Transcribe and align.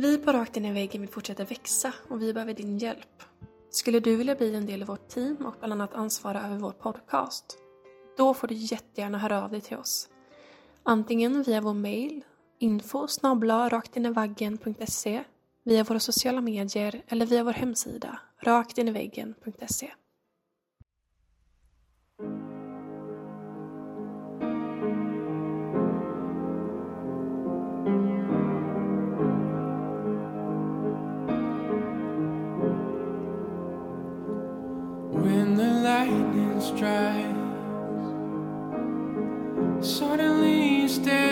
Vi 0.00 0.18
på 0.18 0.32
Rakt 0.32 0.56
in 0.56 0.64
i 0.64 0.72
väggen 0.72 1.00
vill 1.00 1.10
fortsätta 1.10 1.44
växa 1.44 1.92
och 2.08 2.22
vi 2.22 2.32
behöver 2.32 2.54
din 2.54 2.78
hjälp. 2.78 3.22
Skulle 3.70 4.00
du 4.00 4.16
vilja 4.16 4.34
bli 4.34 4.54
en 4.54 4.66
del 4.66 4.82
av 4.82 4.88
vårt 4.88 5.08
team 5.08 5.36
och 5.46 5.54
bland 5.58 5.72
annat 5.72 5.94
ansvara 5.94 6.42
över 6.42 6.56
vår 6.56 6.72
podcast? 6.72 7.58
Då 8.16 8.34
får 8.34 8.48
du 8.48 8.54
jättegärna 8.54 9.18
höra 9.18 9.44
av 9.44 9.50
dig 9.50 9.60
till 9.60 9.76
oss. 9.76 10.08
Antingen 10.82 11.42
via 11.42 11.60
vår 11.60 11.74
mail 11.74 12.24
info 12.58 13.06
raktinivaggen.se 13.70 15.24
via 15.64 15.84
våra 15.84 16.00
sociala 16.00 16.40
medier 16.40 17.02
eller 17.08 17.26
via 17.26 17.44
vår 17.44 17.52
hemsida 17.52 18.20
raktinivaggen.se 18.42 19.90
stripes. 36.76 37.38
Suddenly, 39.80 40.82
you 40.82 40.88
stare. 40.88 41.29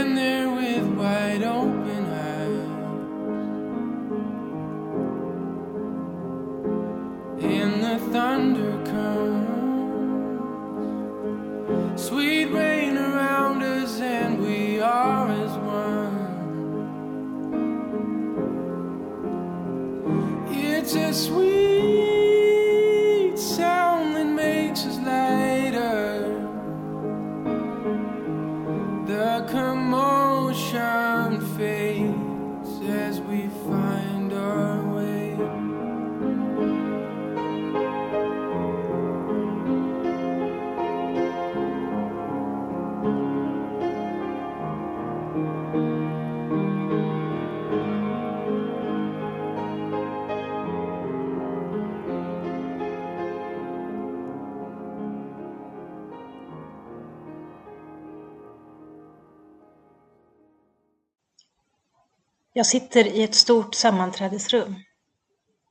Jag 62.58 62.66
sitter 62.66 63.06
i 63.06 63.22
ett 63.22 63.34
stort 63.34 63.74
sammanträdesrum. 63.74 64.74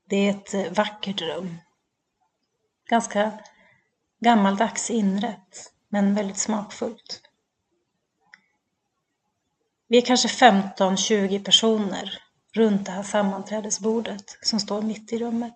Det 0.06 0.16
är 0.16 0.30
ett 0.30 0.54
eh, 0.54 0.74
vackert 0.74 1.22
rum. 1.22 1.58
Ganska 2.90 3.32
gammaldags 4.20 4.90
inrätt, 4.90 5.74
men 5.90 6.16
väldigt 6.16 6.38
smakfullt. 6.38 7.22
Vi 9.88 9.98
är 9.98 10.02
kanske 10.02 10.28
15-20 10.28 11.44
personer 11.44 12.22
runt 12.54 12.86
det 12.86 12.92
här 12.92 13.04
sammanträdesbordet 13.04 14.38
som 14.42 14.60
står 14.60 14.82
mitt 14.82 15.14
i 15.14 15.20
rummet. 15.20 15.54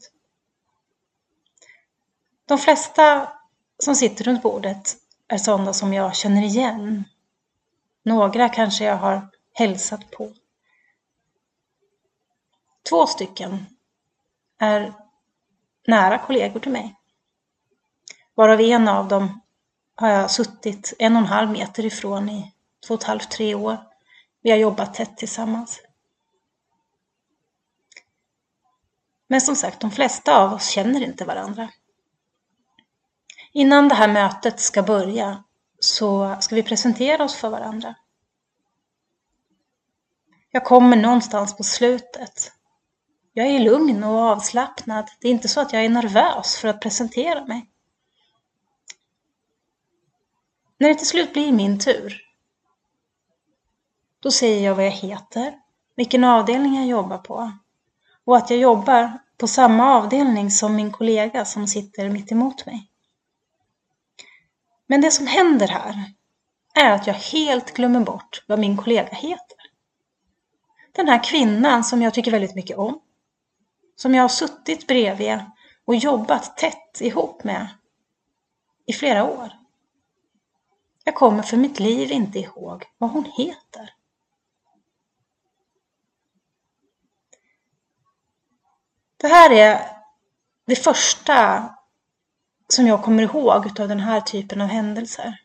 De 2.46 2.58
flesta 2.58 3.34
som 3.80 3.96
sitter 3.96 4.24
runt 4.24 4.42
bordet 4.42 4.98
är 5.28 5.38
sådana 5.38 5.74
som 5.74 5.94
jag 5.94 6.16
känner 6.16 6.44
igen. 6.44 7.04
Några 8.04 8.50
kanske 8.50 8.84
jag 8.84 8.98
har 8.98 9.30
hälsat 9.54 10.12
på. 10.12 10.34
Två 12.90 13.08
stycken 13.08 13.66
är 14.60 14.94
nära 15.88 16.18
kollegor 16.18 16.60
till 16.60 16.72
mig. 16.72 16.96
Varav 18.36 18.62
en 18.62 18.88
av 18.88 19.08
dem 19.08 19.42
har 19.96 20.10
jag 20.10 20.32
suttit 20.32 20.94
en 21.00 21.16
och 21.16 21.22
en 21.22 21.28
halv 21.28 21.52
meter 21.52 21.86
ifrån 21.86 22.30
i 22.30 22.54
två 22.88 22.94
och 22.94 23.00
ett 23.00 23.08
halvt, 23.08 23.32
tre 23.32 23.56
år. 23.56 23.78
Vi 24.42 24.52
har 24.52 24.58
jobbat 24.58 24.94
tätt 24.94 25.18
tillsammans. 25.18 25.82
Men 29.28 29.42
som 29.42 29.56
sagt, 29.56 29.80
de 29.80 29.92
flesta 29.92 30.38
av 30.38 30.54
oss 30.54 30.70
känner 30.70 31.04
inte 31.04 31.26
varandra. 31.26 31.70
Innan 33.52 33.88
det 33.88 33.96
här 33.96 34.08
mötet 34.08 34.60
ska 34.60 34.84
börja 34.84 35.44
så 35.80 36.38
ska 36.40 36.56
vi 36.56 36.64
presentera 36.64 37.24
oss 37.24 37.36
för 37.36 37.50
varandra. 37.50 37.96
Jag 40.52 40.66
kommer 40.66 40.98
någonstans 40.98 41.58
på 41.58 41.64
slutet 41.64 42.52
jag 43.34 43.48
är 43.48 43.60
lugn 43.60 44.04
och 44.04 44.20
avslappnad. 44.20 45.10
Det 45.20 45.28
är 45.28 45.32
inte 45.32 45.48
så 45.48 45.62
att 45.62 45.74
jag 45.74 45.86
är 45.86 45.90
nervös 45.90 46.58
för 46.58 46.68
att 46.68 46.82
presentera 46.82 47.46
mig. 47.46 47.71
När 50.82 50.90
det 50.90 50.96
till 50.96 51.08
slut 51.08 51.34
blir 51.34 51.52
min 51.52 51.80
tur, 51.80 52.22
då 54.20 54.32
säger 54.32 54.66
jag 54.66 54.76
vad 54.76 54.86
jag 54.86 54.92
heter, 54.92 55.54
vilken 55.96 56.24
avdelning 56.24 56.76
jag 56.76 56.88
jobbar 56.88 57.18
på 57.18 57.52
och 58.26 58.38
att 58.38 58.50
jag 58.50 58.60
jobbar 58.60 59.20
på 59.38 59.48
samma 59.48 59.96
avdelning 59.96 60.52
som 60.52 60.76
min 60.76 60.92
kollega 60.92 61.46
som 61.46 61.68
sitter 61.68 62.10
mitt 62.10 62.32
emot 62.32 62.66
mig. 62.66 62.92
Men 64.88 65.02
det 65.02 65.12
som 65.12 65.28
händer 65.28 65.68
här 65.68 66.14
är 66.74 66.92
att 66.92 67.08
jag 67.08 67.14
helt 67.14 67.74
glömmer 67.74 68.00
bort 68.02 68.44
vad 68.48 68.60
min 68.60 68.78
kollega 68.78 69.16
heter. 69.16 69.58
Den 70.92 71.08
här 71.08 71.24
kvinnan 71.24 71.84
som 71.84 72.02
jag 72.02 72.14
tycker 72.14 72.32
väldigt 72.32 72.56
mycket 72.56 72.78
om, 72.78 73.02
som 73.96 74.16
jag 74.16 74.24
har 74.24 74.30
suttit 74.30 74.88
bredvid 74.88 75.40
och 75.86 75.96
jobbat 75.96 76.58
tätt 76.58 77.02
ihop 77.02 77.44
med 77.44 77.68
i 78.86 78.94
flera 78.94 79.24
år. 79.24 79.61
Jag 81.04 81.16
kommer 81.16 81.44
för 81.44 81.58
mitt 81.58 81.80
liv 81.80 82.12
inte 82.12 82.40
ihåg 82.40 82.86
vad 82.98 83.10
hon 83.10 83.26
heter. 83.26 83.94
Det 89.18 89.28
här 89.28 89.52
är 89.52 89.98
det 90.66 90.76
första 90.76 91.70
som 92.68 92.88
jag 92.88 93.04
kommer 93.04 93.24
ihåg 93.24 93.82
av 93.82 93.88
den 93.88 94.00
här 94.00 94.22
typen 94.22 94.62
av 94.62 94.68
händelser. 94.68 95.38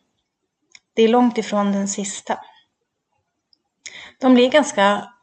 Det 0.93 1.01
är 1.01 1.07
långt 1.07 1.37
ifrån 1.37 1.71
den 1.71 1.87
sista. 1.87 2.39
De 4.19 4.33
blir 4.33 4.49
ganska 4.49 5.13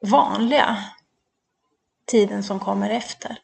vanliga 0.00 0.84
tiden 2.06 2.44
som 2.44 2.60
kommer 2.60 2.90
efter. 2.90 3.38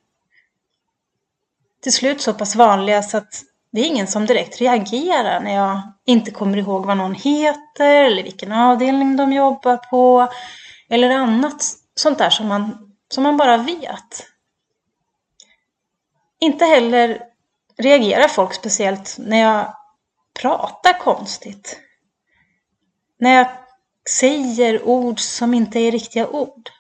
Till 1.81 1.93
slut 1.93 2.21
så 2.21 2.35
pass 2.35 2.57
vanliga 2.57 3.03
så 3.03 3.17
att 3.17 3.43
det 3.73 3.81
är 3.81 3.87
ingen 3.87 4.07
som 4.07 4.27
direkt 4.27 4.61
reagerar 4.61 5.41
när 5.41 5.55
jag 5.55 5.83
inte 6.05 6.31
kommer 6.31 6.57
ihåg 6.57 6.87
vad 6.87 6.97
någon 6.97 7.15
heter 7.15 8.05
eller 8.05 8.23
vilken 8.23 8.53
avdelning 8.53 9.17
de 9.17 9.33
jobbar 9.33 9.77
på 9.77 10.33
eller 10.89 11.11
annat 11.11 11.63
sånt 11.95 12.19
där 12.19 12.31
som 12.31 12.49
man, 12.49 12.93
som 13.09 13.23
man 13.23 13.37
bara 13.37 13.57
vet. 13.57 14.27
Inte 16.41 16.65
heller 16.65 17.23
reagerar 17.77 18.29
folk 18.29 18.55
speciellt 18.55 19.17
när 19.19 19.41
jag 19.41 19.75
pratar 20.41 20.99
konstigt. 20.99 21.81
När 23.19 23.35
jag 23.35 23.47
säger 24.11 24.83
ord 24.83 25.21
som 25.21 25.55
inte 25.55 25.79
är 25.79 25.93
riktiga 25.93 26.29
ord. 26.29 26.71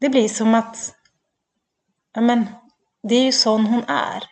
Det 0.00 0.08
blir 0.08 0.28
som 0.28 0.54
att, 0.54 0.94
ja 2.14 2.20
men, 2.20 2.46
det 3.08 3.14
är 3.14 3.24
ju 3.24 3.32
sån 3.32 3.66
hon 3.66 3.84
är. 3.88 4.22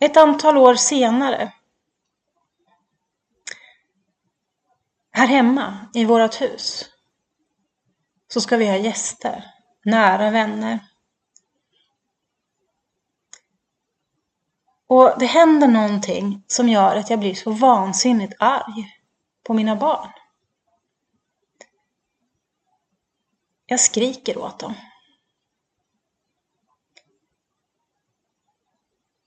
Ett 0.00 0.16
antal 0.16 0.56
år 0.56 0.74
senare, 0.74 1.52
här 5.10 5.26
hemma 5.26 5.86
i 5.94 6.04
vårt 6.04 6.40
hus, 6.40 6.90
så 8.28 8.40
ska 8.40 8.56
vi 8.56 8.68
ha 8.68 8.76
gäster, 8.76 9.44
nära 9.84 10.30
vänner. 10.30 10.78
Och 14.86 15.14
det 15.18 15.26
händer 15.26 15.68
någonting 15.68 16.44
som 16.46 16.68
gör 16.68 16.96
att 16.96 17.10
jag 17.10 17.18
blir 17.18 17.34
så 17.34 17.50
vansinnigt 17.50 18.34
arg 18.38 18.96
på 19.42 19.54
mina 19.54 19.76
barn. 19.76 20.10
Jag 23.66 23.80
skriker 23.80 24.38
åt 24.38 24.58
dem. 24.58 24.74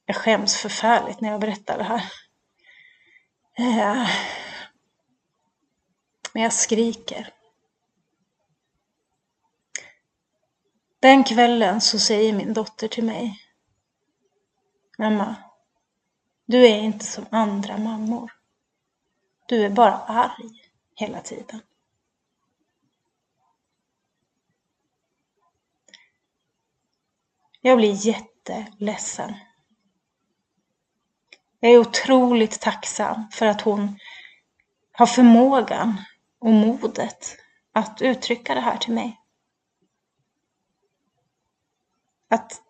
Jag 0.06 0.16
skäms 0.16 0.56
förfärligt 0.56 1.22
när 1.22 1.32
jag 1.32 1.42
berättar 1.42 1.78
det 1.78 1.84
här. 1.84 2.12
Eh. 3.58 4.10
Men 6.34 6.44
jag 6.44 6.54
skriker. 6.54 7.34
Den 11.00 11.24
kvällen 11.24 11.82
så 11.82 12.00
säger 12.00 12.34
min 12.34 12.54
dotter 12.54 12.88
till 12.88 13.04
mig. 13.04 13.40
Mamma, 14.98 15.36
du 16.46 16.68
är 16.68 16.78
inte 16.78 17.06
som 17.06 17.26
andra 17.30 17.78
mammor. 17.78 18.32
Du 19.46 19.66
är 19.66 19.70
bara 19.70 19.98
arg 19.98 20.72
hela 20.96 21.22
tiden. 21.22 21.62
Jag 27.62 27.78
blir 27.78 28.08
jätteledsen. 28.08 29.36
Jag 31.64 31.72
är 31.72 31.78
otroligt 31.78 32.62
tacksam 32.62 33.28
för 33.32 33.46
att 33.46 33.62
hon 33.62 34.00
har 34.92 35.06
förmågan 35.06 36.02
och 36.40 36.50
modet 36.50 37.38
att 37.72 38.02
uttrycka 38.02 38.56
det 38.56 38.62
här 38.62 38.78
till 38.78 38.94
mig. 38.94 39.22
Att 42.30 42.62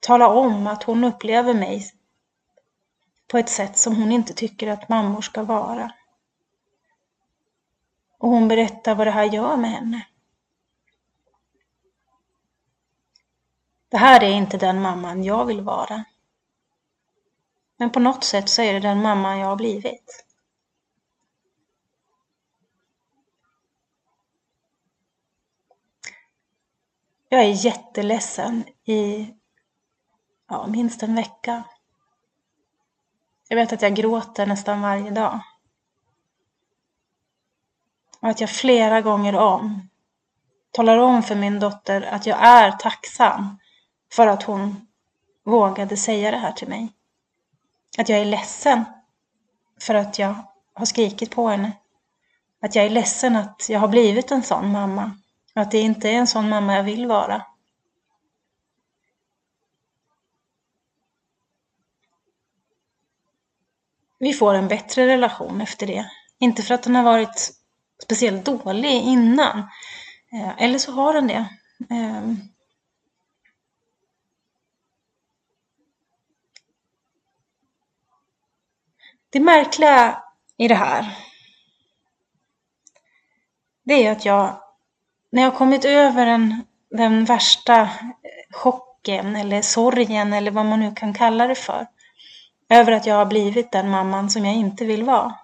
tala 0.00 0.28
om 0.28 0.66
att 0.66 0.82
hon 0.82 1.04
upplever 1.04 1.54
mig 1.54 1.92
på 3.28 3.38
ett 3.38 3.48
sätt 3.48 3.78
som 3.78 3.96
hon 3.96 4.12
inte 4.12 4.34
tycker 4.34 4.66
att 4.66 4.88
mammor 4.88 5.20
ska 5.20 5.42
vara. 5.42 5.92
Och 8.18 8.28
hon 8.28 8.48
berättar 8.48 8.94
vad 8.94 9.06
det 9.06 9.10
här 9.10 9.24
gör 9.24 9.56
med 9.56 9.70
henne. 9.70 10.06
Det 13.88 13.98
här 13.98 14.22
är 14.22 14.32
inte 14.32 14.58
den 14.58 14.82
mamman 14.82 15.24
jag 15.24 15.44
vill 15.44 15.60
vara. 15.60 16.04
Men 17.80 17.90
på 17.90 18.00
något 18.00 18.24
sätt 18.24 18.48
så 18.48 18.62
är 18.62 18.72
det 18.72 18.80
den 18.80 19.02
mamman 19.02 19.38
jag 19.38 19.46
har 19.46 19.56
blivit. 19.56 20.24
Jag 27.28 27.40
är 27.40 27.64
jätteledsen 27.64 28.64
i 28.84 29.30
ja, 30.48 30.66
minst 30.66 31.02
en 31.02 31.14
vecka. 31.14 31.64
Jag 33.48 33.56
vet 33.56 33.72
att 33.72 33.82
jag 33.82 33.94
gråter 33.94 34.46
nästan 34.46 34.80
varje 34.80 35.10
dag. 35.10 35.40
Och 38.20 38.28
att 38.28 38.40
jag 38.40 38.50
flera 38.50 39.00
gånger 39.00 39.34
om 39.34 39.88
talar 40.70 40.98
om 40.98 41.22
för 41.22 41.34
min 41.34 41.60
dotter 41.60 42.02
att 42.02 42.26
jag 42.26 42.38
är 42.38 42.72
tacksam 42.72 43.58
för 44.12 44.26
att 44.26 44.42
hon 44.42 44.86
vågade 45.44 45.96
säga 45.96 46.30
det 46.30 46.36
här 46.36 46.52
till 46.52 46.68
mig. 46.68 46.92
Att 47.98 48.08
jag 48.08 48.18
är 48.18 48.24
ledsen 48.24 48.84
för 49.80 49.94
att 49.94 50.18
jag 50.18 50.34
har 50.74 50.86
skrikit 50.86 51.30
på 51.30 51.48
henne. 51.48 51.72
Att 52.62 52.74
jag 52.74 52.84
är 52.84 52.90
ledsen 52.90 53.36
att 53.36 53.66
jag 53.68 53.80
har 53.80 53.88
blivit 53.88 54.30
en 54.30 54.42
sån 54.42 54.72
mamma. 54.72 55.18
Och 55.54 55.62
att 55.62 55.70
det 55.70 55.78
inte 55.78 56.08
är 56.08 56.14
en 56.14 56.26
sån 56.26 56.48
mamma 56.48 56.76
jag 56.76 56.82
vill 56.82 57.06
vara. 57.06 57.46
Vi 64.18 64.32
får 64.32 64.54
en 64.54 64.68
bättre 64.68 65.06
relation 65.06 65.60
efter 65.60 65.86
det. 65.86 66.10
Inte 66.38 66.62
för 66.62 66.74
att 66.74 66.82
den 66.82 66.94
har 66.94 67.02
varit 67.02 67.52
speciellt 68.02 68.44
dålig 68.44 69.02
innan. 69.02 69.58
Eh, 70.32 70.62
eller 70.62 70.78
så 70.78 70.92
har 70.92 71.14
den 71.14 71.26
det. 71.26 71.46
Ehm, 71.90 72.49
Det 79.30 79.40
märkliga 79.40 80.22
i 80.56 80.68
det 80.68 80.74
här, 80.74 81.16
det 83.82 84.06
är 84.06 84.12
att 84.12 84.24
jag, 84.24 84.62
när 85.30 85.42
jag 85.42 85.54
kommit 85.54 85.84
över 85.84 86.26
den, 86.26 86.64
den 86.90 87.24
värsta 87.24 87.90
chocken 88.50 89.36
eller 89.36 89.62
sorgen 89.62 90.32
eller 90.32 90.50
vad 90.50 90.66
man 90.66 90.80
nu 90.80 90.92
kan 90.94 91.14
kalla 91.14 91.46
det 91.46 91.54
för, 91.54 91.86
över 92.68 92.92
att 92.92 93.06
jag 93.06 93.14
har 93.14 93.26
blivit 93.26 93.72
den 93.72 93.90
mamman 93.90 94.30
som 94.30 94.44
jag 94.44 94.54
inte 94.54 94.84
vill 94.84 95.04
vara. 95.04 95.38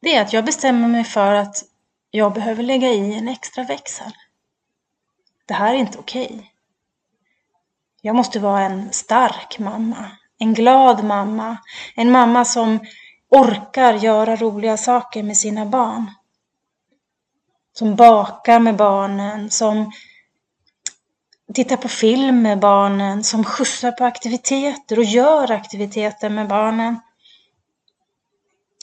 Det 0.00 0.16
är 0.16 0.22
att 0.22 0.32
jag 0.32 0.44
bestämmer 0.44 0.88
mig 0.88 1.04
för 1.04 1.34
att 1.34 1.64
jag 2.10 2.32
behöver 2.32 2.62
lägga 2.62 2.88
i 2.88 3.14
en 3.14 3.28
extra 3.28 3.64
växel. 3.64 4.12
Det 5.46 5.54
här 5.54 5.74
är 5.74 5.78
inte 5.78 5.98
okej. 5.98 6.26
Okay. 6.26 6.46
Jag 8.00 8.16
måste 8.16 8.40
vara 8.40 8.60
en 8.60 8.92
stark 8.92 9.58
mamma. 9.58 10.10
En 10.42 10.54
glad 10.54 11.04
mamma. 11.04 11.56
En 11.94 12.10
mamma 12.10 12.44
som 12.44 12.78
orkar 13.30 13.94
göra 13.94 14.36
roliga 14.36 14.76
saker 14.76 15.22
med 15.22 15.36
sina 15.36 15.66
barn. 15.66 16.10
Som 17.72 17.96
bakar 17.96 18.60
med 18.60 18.76
barnen, 18.76 19.50
som 19.50 19.92
tittar 21.54 21.76
på 21.76 21.88
film 21.88 22.42
med 22.42 22.58
barnen, 22.58 23.24
som 23.24 23.44
skjutsar 23.44 23.92
på 23.92 24.04
aktiviteter 24.04 24.98
och 24.98 25.04
gör 25.04 25.50
aktiviteter 25.50 26.28
med 26.28 26.48
barnen. 26.48 27.00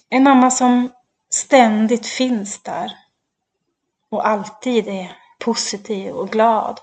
En 0.10 0.24
mamma 0.24 0.52
som 0.52 0.92
ständigt 1.30 2.08
finns 2.08 2.64
där 2.64 2.92
och 4.10 4.28
alltid 4.28 4.88
är 4.88 5.18
positiv 5.40 6.14
och 6.14 6.30
glad. 6.30 6.80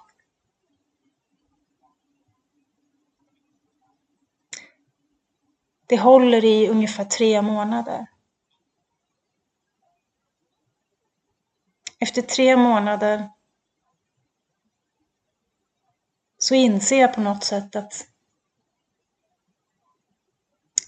Det 5.86 5.98
håller 5.98 6.44
i 6.44 6.68
ungefär 6.68 7.04
tre 7.04 7.42
månader. 7.42 8.06
Efter 11.98 12.22
tre 12.22 12.56
månader 12.56 13.30
så 16.38 16.54
inser 16.54 17.00
jag 17.00 17.14
på 17.14 17.20
något 17.20 17.44
sätt 17.44 17.76
att 17.76 18.06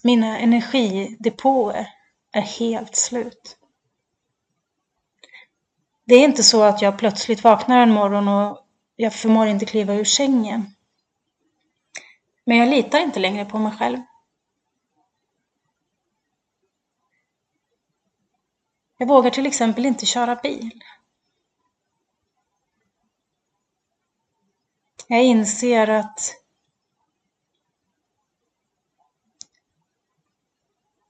mina 0.03 0.39
energidepåer 0.39 1.87
är 2.31 2.41
helt 2.41 2.95
slut. 2.95 3.57
Det 6.05 6.15
är 6.15 6.23
inte 6.23 6.43
så 6.43 6.63
att 6.63 6.81
jag 6.81 6.99
plötsligt 6.99 7.43
vaknar 7.43 7.77
en 7.83 7.91
morgon 7.91 8.27
och 8.27 8.65
jag 8.95 9.13
förmår 9.13 9.47
inte 9.47 9.65
kliva 9.65 9.93
ur 9.93 10.03
sängen. 10.03 10.75
Men 12.45 12.57
jag 12.57 12.69
litar 12.69 12.99
inte 12.99 13.19
längre 13.19 13.45
på 13.45 13.59
mig 13.59 13.71
själv. 13.71 13.99
Jag 19.01 19.07
vågar 19.07 19.31
till 19.31 19.45
exempel 19.45 19.85
inte 19.85 20.05
köra 20.05 20.35
bil. 20.35 20.83
Jag 25.07 25.23
inser 25.23 25.87
att 25.87 26.35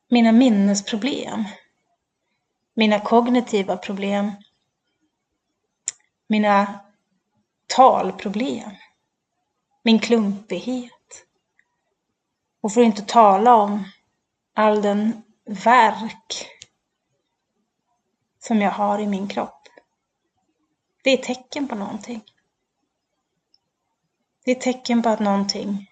mina 0.08 0.32
minnesproblem, 0.32 1.44
mina 2.74 3.00
kognitiva 3.00 3.78
problem, 3.78 4.32
mina 6.28 6.80
talproblem, 7.68 8.72
min 9.84 10.00
klumpighet 10.00 11.26
och 12.62 12.74
för 12.74 12.82
att 12.82 12.86
inte 12.86 13.02
tala 13.02 13.56
om 13.56 13.84
all 14.54 14.82
den 14.82 15.24
verk 15.46 16.59
som 18.40 18.62
jag 18.62 18.72
har 18.72 19.00
i 19.00 19.08
min 19.08 19.28
kropp. 19.28 19.68
Det 21.04 21.10
är 21.10 21.18
tecken 21.18 21.68
på 21.68 21.76
någonting. 21.76 22.24
Det 24.46 24.52
är 24.52 24.56
tecken 24.56 25.04
på 25.04 25.10
att 25.10 25.20
någonting 25.20 25.92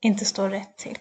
inte 0.00 0.24
står 0.24 0.50
rätt 0.50 0.76
till. 0.78 0.98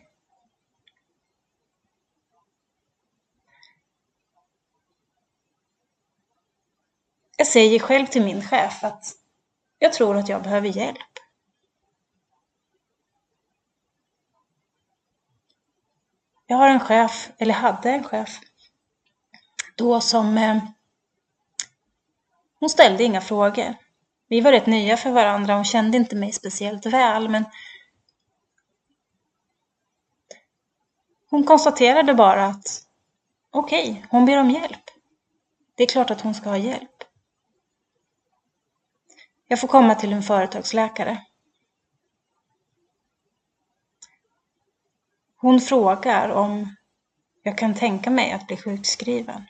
Jag 7.38 7.48
säger 7.48 7.80
själv 7.80 8.06
till 8.06 8.24
min 8.24 8.42
chef 8.42 8.84
att 8.84 9.16
jag 9.80 9.94
tror 9.94 10.18
att 10.18 10.30
jag 10.30 10.44
behöver 10.44 10.68
hjälp. 10.68 11.00
Jag 16.48 16.58
har 16.58 16.70
en 16.70 16.80
chef, 16.80 17.32
eller 17.38 17.54
hade 17.54 17.90
en 17.90 18.04
chef, 18.04 18.40
då 19.76 20.02
som 20.02 20.38
eh, 20.38 20.58
hon 22.66 22.70
ställde 22.70 23.04
inga 23.04 23.22
frågor. 23.22 23.76
Vi 24.28 24.42
var 24.42 24.52
rätt 24.52 24.66
nya 24.66 24.98
för 24.98 25.12
varandra, 25.12 25.56
hon 25.56 25.66
kände 25.66 25.98
inte 25.98 26.16
mig 26.16 26.32
speciellt 26.32 26.86
väl, 26.86 27.30
men 27.30 27.46
hon 31.30 31.44
konstaterade 31.44 32.14
bara 32.14 32.46
att 32.46 32.84
okej, 33.52 33.92
okay, 33.92 34.04
hon 34.10 34.26
ber 34.26 34.38
om 34.38 34.50
hjälp. 34.50 34.84
Det 35.76 35.84
är 35.84 35.88
klart 35.88 36.12
att 36.12 36.22
hon 36.22 36.34
ska 36.36 36.50
ha 36.50 36.58
hjälp. 36.58 37.04
Jag 39.48 39.60
får 39.60 39.68
komma 39.68 39.96
till 39.96 40.14
en 40.14 40.24
företagsläkare. 40.24 41.26
Hon 45.38 45.62
frågar 45.62 46.30
om 46.30 46.76
jag 47.44 47.58
kan 47.58 47.76
tänka 47.76 48.10
mig 48.10 48.32
att 48.32 48.48
bli 48.48 48.58
sjukskriven. 48.58 49.44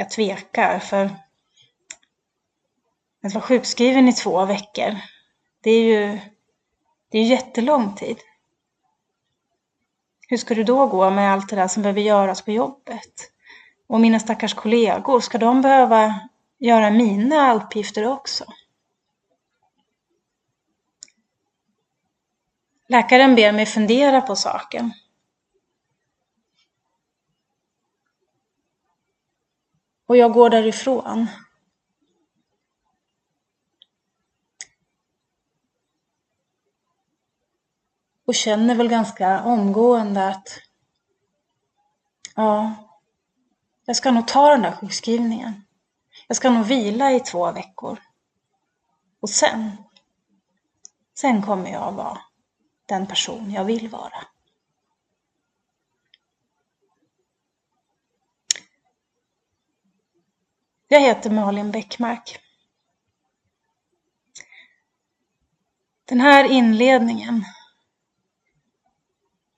Jag 0.00 0.10
tvekar 0.10 0.78
för 0.78 1.04
att 3.24 3.34
vara 3.34 3.44
sjukskriven 3.44 4.08
i 4.08 4.12
två 4.12 4.44
veckor, 4.44 4.96
det 5.62 5.70
är 5.70 5.82
ju 5.82 6.18
det 7.10 7.18
är 7.18 7.22
jättelång 7.22 7.94
tid. 7.94 8.16
Hur 10.28 10.36
ska 10.36 10.54
det 10.54 10.64
då 10.64 10.86
gå 10.86 11.10
med 11.10 11.32
allt 11.32 11.48
det 11.48 11.56
där 11.56 11.68
som 11.68 11.82
behöver 11.82 12.00
göras 12.00 12.42
på 12.42 12.50
jobbet? 12.50 13.32
Och 13.86 14.00
mina 14.00 14.20
stackars 14.20 14.54
kollegor, 14.54 15.20
ska 15.20 15.38
de 15.38 15.62
behöva 15.62 16.20
göra 16.58 16.90
mina 16.90 17.54
uppgifter 17.54 18.06
också? 18.06 18.44
Läkaren 22.88 23.34
ber 23.34 23.52
mig 23.52 23.66
fundera 23.66 24.20
på 24.20 24.36
saken. 24.36 24.92
Och 30.08 30.16
jag 30.16 30.32
går 30.32 30.50
därifrån. 30.50 31.26
Och 38.26 38.34
känner 38.34 38.74
väl 38.74 38.88
ganska 38.88 39.42
omgående 39.42 40.28
att 40.28 40.60
ja, 42.34 42.74
jag 43.84 43.96
ska 43.96 44.10
nog 44.10 44.28
ta 44.28 44.50
den 44.50 44.62
där 44.62 44.72
sjukskrivningen. 44.72 45.64
Jag 46.26 46.36
ska 46.36 46.50
nog 46.50 46.64
vila 46.64 47.12
i 47.12 47.20
två 47.20 47.52
veckor. 47.52 47.98
Och 49.20 49.30
sen, 49.30 49.76
sen 51.14 51.42
kommer 51.42 51.70
jag 51.70 51.92
vara 51.92 52.18
den 52.86 53.06
person 53.06 53.50
jag 53.50 53.64
vill 53.64 53.88
vara. 53.88 54.24
Jag 60.90 61.00
heter 61.00 61.30
Malin 61.30 61.70
Bäckmark. 61.70 62.38
Den 66.04 66.20
här 66.20 66.44
inledningen, 66.44 67.44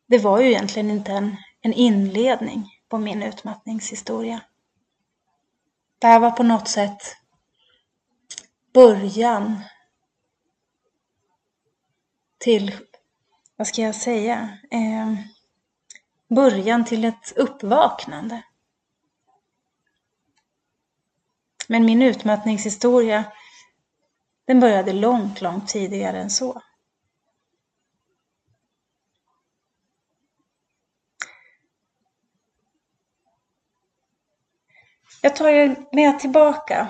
det 0.06 0.18
var 0.18 0.40
ju 0.40 0.48
egentligen 0.48 0.90
inte 0.90 1.12
en, 1.12 1.36
en 1.60 1.72
inledning 1.72 2.80
på 2.88 2.98
min 2.98 3.22
utmattningshistoria. 3.22 4.40
Det 5.98 6.06
här 6.06 6.20
var 6.20 6.30
på 6.30 6.42
något 6.42 6.68
sätt 6.68 7.16
början 8.72 9.60
till, 12.38 12.76
vad 13.56 13.66
ska 13.66 13.82
jag 13.82 13.94
säga, 13.94 14.58
eh, 14.70 15.14
början 16.28 16.84
till 16.84 17.04
ett 17.04 17.32
uppvaknande. 17.36 18.42
Men 21.70 21.84
min 21.84 22.02
utmattningshistoria, 22.02 23.24
den 24.46 24.60
började 24.60 24.92
långt, 24.92 25.40
långt 25.40 25.68
tidigare 25.68 26.20
än 26.20 26.30
så. 26.30 26.62
Jag 35.22 35.36
tar 35.36 35.48
er 35.48 35.76
med 35.92 36.20
tillbaka. 36.20 36.88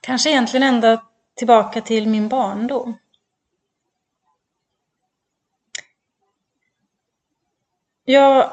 Kanske 0.00 0.30
egentligen 0.30 0.74
ända 0.74 1.06
tillbaka 1.34 1.80
till 1.80 2.08
min 2.08 2.28
barndom. 2.28 2.98
Jag, 8.04 8.50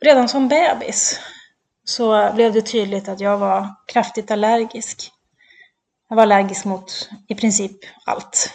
redan 0.00 0.28
som 0.28 0.48
bebis 0.48 1.20
så 1.84 2.32
blev 2.34 2.52
det 2.52 2.62
tydligt 2.62 3.08
att 3.08 3.20
jag 3.20 3.38
var 3.38 3.74
kraftigt 3.86 4.30
allergisk. 4.30 5.12
Jag 6.08 6.16
var 6.16 6.22
allergisk 6.22 6.64
mot 6.64 7.10
i 7.28 7.34
princip 7.34 7.76
allt. 8.04 8.52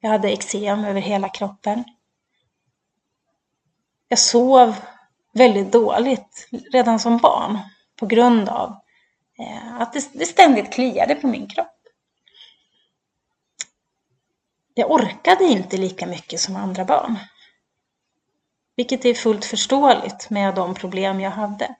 Jag 0.00 0.10
hade 0.10 0.30
eksem 0.30 0.84
över 0.84 1.00
hela 1.00 1.28
kroppen. 1.28 1.84
Jag 4.08 4.18
sov 4.18 4.74
väldigt 5.32 5.72
dåligt 5.72 6.48
redan 6.72 6.98
som 6.98 7.18
barn 7.18 7.58
på 7.96 8.06
grund 8.06 8.48
av 8.48 8.76
eh, 9.38 9.80
att 9.80 9.92
det 9.92 10.26
ständigt 10.26 10.72
kliade 10.72 11.14
på 11.14 11.26
min 11.26 11.48
kropp. 11.48 11.76
Jag 14.74 14.90
orkade 14.90 15.44
inte 15.44 15.76
lika 15.76 16.06
mycket 16.06 16.40
som 16.40 16.56
andra 16.56 16.84
barn. 16.84 17.18
Vilket 18.76 19.04
är 19.04 19.14
fullt 19.14 19.44
förståeligt 19.44 20.30
med 20.30 20.54
de 20.54 20.74
problem 20.74 21.20
jag 21.20 21.30
hade. 21.30 21.74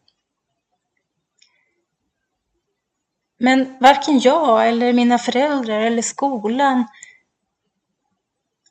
Men 3.43 3.77
varken 3.81 4.19
jag 4.19 4.69
eller 4.69 4.93
mina 4.93 5.19
föräldrar 5.19 5.81
eller 5.81 6.03
skolan 6.03 6.85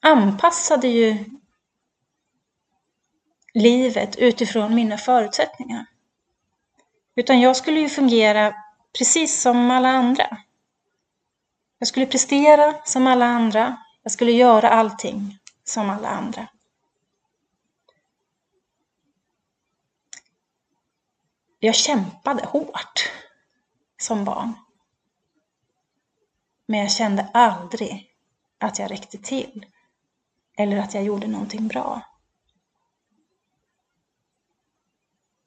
anpassade 0.01 0.88
ju 0.88 1.25
livet 3.53 4.15
utifrån 4.15 4.75
mina 4.75 4.97
förutsättningar. 4.97 5.85
Utan 7.15 7.41
jag 7.41 7.55
skulle 7.55 7.79
ju 7.79 7.89
fungera 7.89 8.55
precis 8.97 9.41
som 9.41 9.71
alla 9.71 9.89
andra. 9.89 10.38
Jag 11.79 11.88
skulle 11.88 12.05
prestera 12.05 12.75
som 12.85 13.07
alla 13.07 13.25
andra. 13.25 13.77
Jag 14.03 14.11
skulle 14.11 14.31
göra 14.31 14.69
allting 14.69 15.39
som 15.63 15.89
alla 15.89 16.07
andra. 16.07 16.47
Jag 21.59 21.75
kämpade 21.75 22.45
hårt 22.45 23.11
som 24.00 24.25
barn. 24.25 24.53
Men 26.65 26.79
jag 26.79 26.91
kände 26.91 27.29
aldrig 27.34 28.15
att 28.58 28.79
jag 28.79 28.91
räckte 28.91 29.18
till 29.18 29.65
eller 30.58 30.77
att 30.77 30.94
jag 30.94 31.03
gjorde 31.03 31.27
någonting 31.27 31.68
bra. 31.68 32.01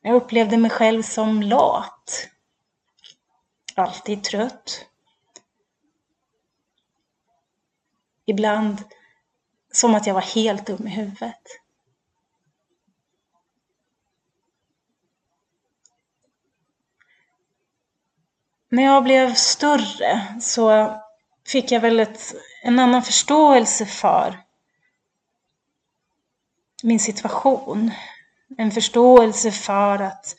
Jag 0.00 0.14
upplevde 0.14 0.56
mig 0.56 0.70
själv 0.70 1.02
som 1.02 1.42
lat. 1.42 2.28
Alltid 3.74 4.24
trött. 4.24 4.86
Ibland 8.24 8.82
som 9.72 9.94
att 9.94 10.06
jag 10.06 10.14
var 10.14 10.34
helt 10.34 10.66
dum 10.66 10.86
i 10.86 10.90
huvudet. 10.90 11.61
När 18.72 18.82
jag 18.82 19.04
blev 19.04 19.34
större 19.34 20.26
så 20.40 20.90
fick 21.46 21.72
jag 21.72 21.80
väl 21.80 22.00
ett, 22.00 22.34
en 22.62 22.78
annan 22.78 23.02
förståelse 23.02 23.86
för 23.86 24.38
min 26.82 27.00
situation. 27.00 27.90
En 28.58 28.70
förståelse 28.70 29.50
för 29.50 29.98
att, 29.98 30.36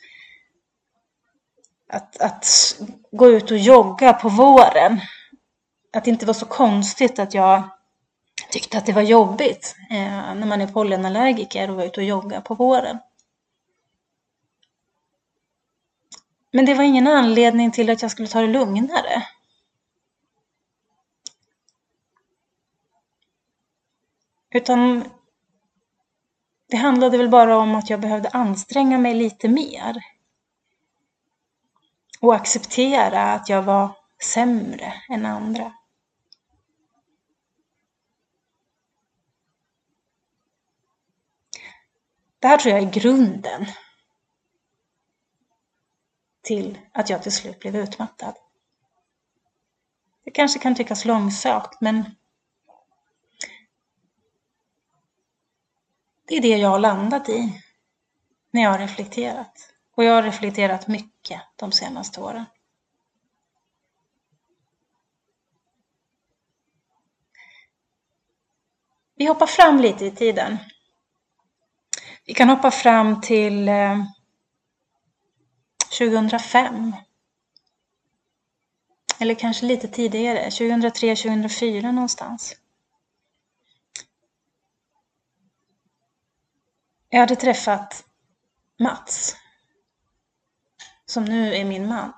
att, 1.88 2.20
att 2.20 2.46
gå 3.12 3.30
ut 3.30 3.50
och 3.50 3.58
jogga 3.58 4.12
på 4.12 4.28
våren. 4.28 5.00
Att 5.92 6.04
det 6.04 6.10
inte 6.10 6.26
var 6.26 6.34
så 6.34 6.46
konstigt 6.46 7.18
att 7.18 7.34
jag 7.34 7.62
tyckte 8.50 8.78
att 8.78 8.86
det 8.86 8.92
var 8.92 9.02
jobbigt 9.02 9.76
eh, 9.90 10.34
när 10.34 10.46
man 10.46 10.60
är 10.60 10.66
pollenallergiker 10.66 11.70
och 11.70 11.76
var 11.76 11.84
ute 11.84 12.00
och 12.00 12.06
jogga 12.06 12.40
på 12.40 12.54
våren. 12.54 12.98
Men 16.54 16.64
det 16.64 16.74
var 16.74 16.84
ingen 16.84 17.06
anledning 17.06 17.70
till 17.70 17.90
att 17.90 18.02
jag 18.02 18.10
skulle 18.10 18.28
ta 18.28 18.40
det 18.40 18.46
lugnare. 18.46 19.28
Utan 24.50 25.04
det 26.70 26.76
handlade 26.76 27.18
väl 27.18 27.28
bara 27.28 27.58
om 27.58 27.74
att 27.74 27.90
jag 27.90 28.00
behövde 28.00 28.28
anstränga 28.28 28.98
mig 28.98 29.14
lite 29.14 29.48
mer. 29.48 30.04
Och 32.20 32.34
acceptera 32.34 33.32
att 33.32 33.48
jag 33.48 33.62
var 33.62 33.96
sämre 34.22 34.94
än 35.08 35.26
andra. 35.26 35.72
Det 42.38 42.48
här 42.48 42.58
tror 42.58 42.74
jag 42.74 42.82
är 42.82 42.90
grunden 42.90 43.66
till 46.44 46.78
att 46.92 47.10
jag 47.10 47.22
till 47.22 47.32
slut 47.32 47.60
blev 47.60 47.76
utmattad. 47.76 48.34
Det 50.24 50.30
kanske 50.30 50.58
kan 50.58 50.74
tyckas 50.74 51.04
långsökt, 51.04 51.80
men 51.80 52.04
det 56.28 56.36
är 56.36 56.42
det 56.42 56.56
jag 56.56 56.68
har 56.68 56.78
landat 56.78 57.28
i 57.28 57.62
när 58.50 58.62
jag 58.62 58.70
har 58.70 58.78
reflekterat. 58.78 59.72
Och 59.94 60.04
jag 60.04 60.12
har 60.12 60.22
reflekterat 60.22 60.88
mycket 60.88 61.40
de 61.56 61.72
senaste 61.72 62.20
åren. 62.20 62.44
Vi 69.16 69.26
hoppar 69.26 69.46
fram 69.46 69.78
lite 69.78 70.04
i 70.06 70.10
tiden. 70.10 70.58
Vi 72.26 72.34
kan 72.34 72.48
hoppa 72.48 72.70
fram 72.70 73.20
till 73.20 73.68
eh, 73.68 74.04
2005. 75.98 76.92
Eller 79.20 79.34
kanske 79.34 79.66
lite 79.66 79.88
tidigare, 79.88 80.50
2003, 80.50 81.16
2004 81.16 81.92
någonstans. 81.92 82.56
Jag 87.08 87.20
hade 87.20 87.36
träffat 87.36 88.04
Mats, 88.78 89.36
som 91.06 91.24
nu 91.24 91.54
är 91.54 91.64
min 91.64 91.88
man. 91.88 92.12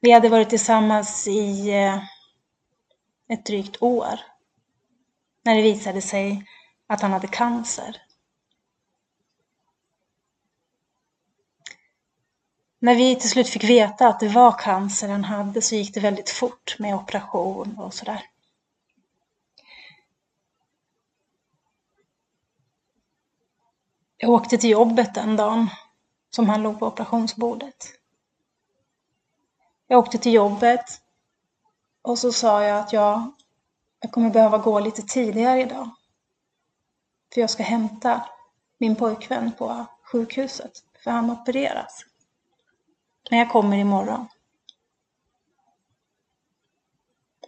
Vi 0.00 0.12
hade 0.12 0.28
varit 0.28 0.50
tillsammans 0.50 1.28
i 1.28 1.70
eh, 1.70 2.02
ett 3.28 3.46
drygt 3.46 3.82
år 3.82 4.20
när 5.42 5.56
det 5.56 5.62
visade 5.62 6.02
sig 6.02 6.46
att 6.86 7.00
han 7.00 7.12
hade 7.12 7.28
cancer. 7.28 7.96
När 12.84 12.94
vi 12.94 13.16
till 13.16 13.30
slut 13.30 13.48
fick 13.48 13.64
veta 13.64 14.08
att 14.08 14.20
det 14.20 14.28
var 14.28 14.52
cancer 14.52 15.08
han 15.08 15.24
hade 15.24 15.62
så 15.62 15.74
gick 15.74 15.94
det 15.94 16.00
väldigt 16.00 16.30
fort 16.30 16.76
med 16.78 16.94
operation 16.94 17.78
och 17.78 17.94
sådär. 17.94 18.22
Jag 24.16 24.30
åkte 24.30 24.58
till 24.58 24.70
jobbet 24.70 25.14
den 25.14 25.36
dagen 25.36 25.68
som 26.30 26.48
han 26.48 26.62
låg 26.62 26.78
på 26.78 26.86
operationsbordet. 26.86 27.88
Jag 29.86 29.98
åkte 29.98 30.18
till 30.18 30.32
jobbet 30.32 30.84
och 32.02 32.18
så 32.18 32.32
sa 32.32 32.64
jag 32.64 32.78
att 32.78 32.92
jag, 32.92 33.32
jag 34.00 34.12
kommer 34.12 34.30
behöva 34.30 34.58
gå 34.58 34.80
lite 34.80 35.02
tidigare 35.02 35.60
idag. 35.60 35.90
För 37.34 37.40
jag 37.40 37.50
ska 37.50 37.62
hämta 37.62 38.28
min 38.78 38.96
pojkvän 38.96 39.52
på 39.52 39.86
sjukhuset, 40.02 40.72
för 41.04 41.10
han 41.10 41.30
opereras. 41.30 42.04
Men 43.30 43.38
jag 43.38 43.50
kommer 43.50 43.76
imorgon. 43.76 44.28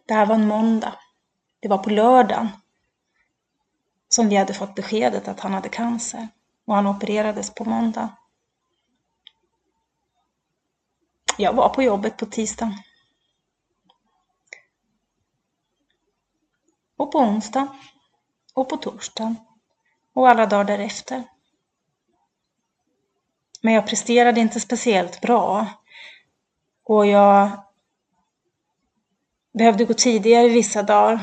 Det 0.07 0.15
här 0.15 0.27
var 0.27 0.35
en 0.35 0.49
måndag. 0.49 0.99
Det 1.61 1.69
var 1.69 1.79
på 1.79 1.91
lördagen 1.91 2.49
som 4.09 4.29
vi 4.29 4.37
hade 4.37 4.55
fått 4.55 4.75
beskedet 4.75 5.29
att 5.29 5.41
han 5.41 5.55
hade 5.55 5.69
cancer 5.69 6.29
och 6.65 6.75
han 6.75 6.87
opererades 6.87 7.55
på 7.55 7.65
måndag. 7.65 8.17
Jag 11.39 11.53
var 11.53 11.69
på 11.69 11.83
jobbet 11.83 12.17
på 12.17 12.27
tisdagen. 12.27 12.75
Och 16.97 17.13
på 17.13 17.19
onsdagen 17.19 17.69
Och 18.55 18.69
på 18.69 18.77
torsdagen. 18.77 19.37
Och 20.13 20.29
alla 20.29 20.47
dagar 20.47 20.65
därefter. 20.65 21.25
Men 23.67 23.75
jag 23.75 23.87
presterade 23.87 24.41
inte 24.41 24.61
speciellt 24.61 25.21
bra. 25.21 25.67
Och 26.85 27.07
jag 27.07 27.51
behövde 29.59 29.85
gå 29.85 29.95
tidigare 29.95 30.49
vissa 30.49 30.83
dagar. 30.83 31.21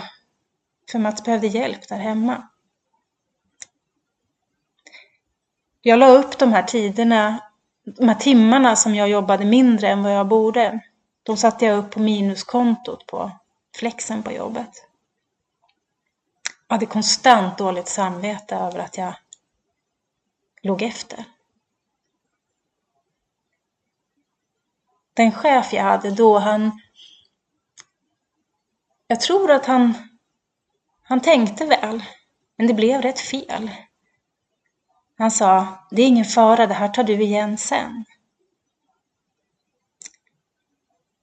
För 0.91 0.99
Mats 0.99 1.23
behövde 1.23 1.47
hjälp 1.47 1.87
där 1.87 1.97
hemma. 1.97 2.47
Jag 5.81 5.99
la 5.99 6.07
upp 6.07 6.37
de 6.37 6.53
här 6.53 6.63
tiderna, 6.63 7.39
de 7.85 8.07
här 8.07 8.15
timmarna 8.15 8.75
som 8.75 8.95
jag 8.95 9.09
jobbade 9.09 9.45
mindre 9.45 9.87
än 9.87 10.03
vad 10.03 10.15
jag 10.15 10.27
borde. 10.27 10.79
De 11.23 11.37
satte 11.37 11.65
jag 11.65 11.77
upp 11.77 11.91
på 11.91 11.99
minuskontot 11.99 13.05
på 13.07 13.31
flexen 13.75 14.23
på 14.23 14.31
jobbet. 14.31 14.87
Jag 16.67 16.75
hade 16.75 16.85
konstant 16.85 17.57
dåligt 17.57 17.87
samvete 17.87 18.55
över 18.55 18.79
att 18.79 18.97
jag 18.97 19.15
låg 20.61 20.81
efter. 20.81 21.25
Den 25.13 25.31
chef 25.31 25.73
jag 25.73 25.83
hade 25.83 26.11
då, 26.11 26.39
han... 26.39 26.81
Jag 29.07 29.21
tror 29.21 29.51
att 29.51 29.65
han... 29.65 29.93
Han 31.03 31.21
tänkte 31.21 31.65
väl, 31.65 32.03
men 32.57 32.67
det 32.67 32.73
blev 32.73 33.01
rätt 33.01 33.19
fel. 33.19 33.71
Han 35.17 35.31
sa, 35.31 35.67
det 35.91 36.01
är 36.01 36.07
ingen 36.07 36.25
fara, 36.25 36.67
det 36.67 36.73
här 36.73 36.87
tar 36.87 37.03
du 37.03 37.21
igen 37.21 37.57
sen. 37.57 38.05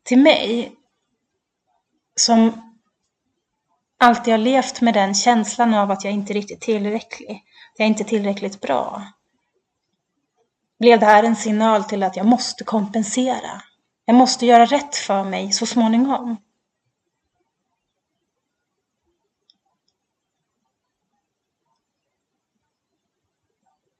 Till 0.03 0.19
mig, 0.19 0.73
som 2.17 2.53
alltid 3.99 4.33
har 4.33 4.39
levt 4.39 4.81
med 4.81 4.95
den 4.95 5.15
känslan 5.15 5.75
av 5.75 5.91
att 5.91 6.05
jag 6.05 6.13
inte 6.13 6.33
är 6.33 6.35
riktigt 6.35 6.61
tillräcklig, 6.61 7.31
att 7.73 7.79
jag 7.79 7.89
inte 7.89 8.03
är 8.03 8.09
tillräckligt 8.09 8.61
bra, 8.61 9.03
blev 10.79 11.01
det 11.01 11.07
här 11.07 11.25
en 11.25 11.37
signal 11.37 11.85
till 11.85 12.03
att 12.03 12.17
jag 12.17 12.27
måste 12.27 12.65
kompensera. 12.65 13.63
Jag 14.11 14.17
måste 14.17 14.47
göra 14.47 14.65
rätt 14.67 14.97
för 14.97 15.25
mig 15.25 15.53
så 15.53 15.67
småningom. 15.67 16.37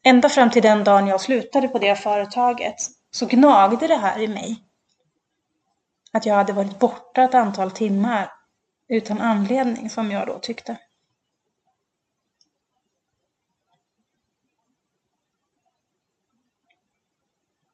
Ända 0.03 0.29
fram 0.29 0.51
till 0.51 0.63
den 0.63 0.85
dagen 0.85 1.07
jag 1.07 1.21
slutade 1.21 1.69
på 1.69 1.79
det 1.79 1.97
företaget 1.97 2.75
så 3.11 3.27
gnagde 3.27 3.87
det 3.87 3.97
här 3.97 4.19
i 4.21 4.29
mig. 4.29 4.65
Att 6.13 6.27
jag 6.27 6.35
hade 6.35 6.53
varit 6.53 6.79
borta 6.79 7.23
ett 7.23 7.35
antal 7.35 7.71
timmar 7.71 8.33
utan 8.89 9.21
anledning, 9.21 9.91
som 9.91 10.11
jag 10.11 10.27
då 10.27 10.39
tyckte. 10.39 10.77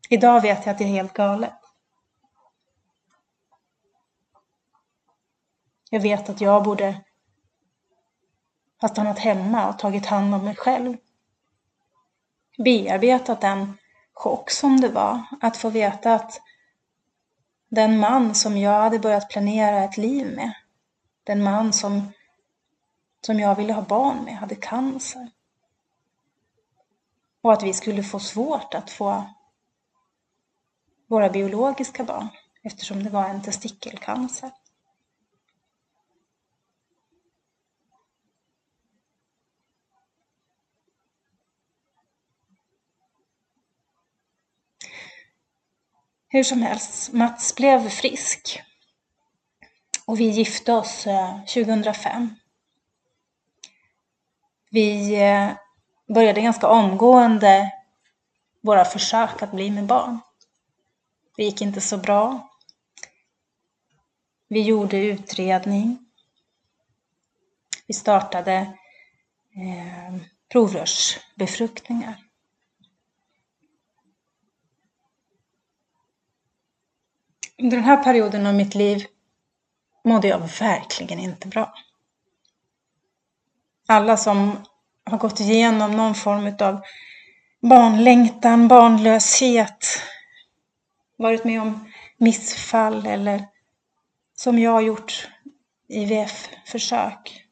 Idag 0.08 0.40
vet 0.40 0.66
jag 0.66 0.72
att 0.72 0.78
det 0.78 0.84
är 0.84 0.88
helt 0.88 1.12
galet. 1.12 1.65
Jag 5.90 6.00
vet 6.00 6.28
att 6.28 6.40
jag 6.40 6.64
borde 6.64 7.00
ha 8.80 8.88
stannat 8.88 9.18
hemma 9.18 9.68
och 9.68 9.78
tagit 9.78 10.06
hand 10.06 10.34
om 10.34 10.44
mig 10.44 10.56
själv 10.56 10.96
bearbetat 12.58 13.40
den 13.40 13.78
chock 14.12 14.50
som 14.50 14.80
det 14.80 14.88
var 14.88 15.22
att 15.40 15.56
få 15.56 15.70
veta 15.70 16.14
att 16.14 16.40
den 17.68 17.98
man 17.98 18.34
som 18.34 18.56
jag 18.56 18.80
hade 18.82 18.98
börjat 18.98 19.30
planera 19.30 19.84
ett 19.84 19.96
liv 19.96 20.36
med, 20.36 20.52
den 21.24 21.42
man 21.42 21.72
som, 21.72 22.12
som 23.20 23.40
jag 23.40 23.54
ville 23.54 23.72
ha 23.72 23.82
barn 23.82 24.24
med, 24.24 24.36
hade 24.36 24.54
cancer. 24.54 25.30
Och 27.42 27.52
att 27.52 27.62
vi 27.62 27.72
skulle 27.72 28.02
få 28.02 28.18
svårt 28.18 28.74
att 28.74 28.90
få 28.90 29.24
våra 31.06 31.30
biologiska 31.30 32.04
barn 32.04 32.28
eftersom 32.62 33.04
det 33.04 33.10
var 33.10 33.24
en 33.24 33.42
testikelcancer. 33.42 34.50
Hur 46.36 46.44
som 46.44 46.62
helst, 46.62 47.12
Mats 47.12 47.54
blev 47.54 47.88
frisk. 47.88 48.62
Och 50.06 50.20
vi 50.20 50.24
gifte 50.28 50.72
oss 50.72 51.06
eh, 51.06 51.40
2005. 51.40 52.34
Vi 54.70 55.14
eh, 55.22 55.50
började 56.14 56.40
ganska 56.40 56.68
omgående 56.68 57.72
våra 58.62 58.84
försök 58.84 59.42
att 59.42 59.52
bli 59.52 59.70
med 59.70 59.86
barn. 59.86 60.20
Det 61.36 61.44
gick 61.44 61.62
inte 61.62 61.80
så 61.80 61.96
bra. 61.96 62.48
Vi 64.48 64.62
gjorde 64.62 64.96
utredning. 64.96 65.98
Vi 67.86 67.94
startade 67.94 68.56
eh, 69.56 70.16
provrörsbefruktningar. 70.52 72.25
Under 77.62 77.76
den 77.76 77.84
här 77.86 78.04
perioden 78.04 78.46
av 78.46 78.54
mitt 78.54 78.74
liv 78.74 79.06
mådde 80.04 80.28
jag 80.28 80.38
verkligen 80.60 81.18
inte 81.18 81.48
bra. 81.48 81.74
Alla 83.88 84.16
som 84.16 84.58
har 85.04 85.18
gått 85.18 85.40
igenom 85.40 85.96
någon 85.96 86.14
form 86.14 86.54
av 86.60 86.80
barnlängtan, 87.60 88.68
barnlöshet, 88.68 89.86
varit 91.16 91.44
med 91.44 91.62
om 91.62 91.92
missfall 92.18 93.06
eller 93.06 93.44
som 94.36 94.58
jag 94.58 94.70
har 94.70 94.80
gjort 94.80 95.28
IVF-försök, 95.88 97.44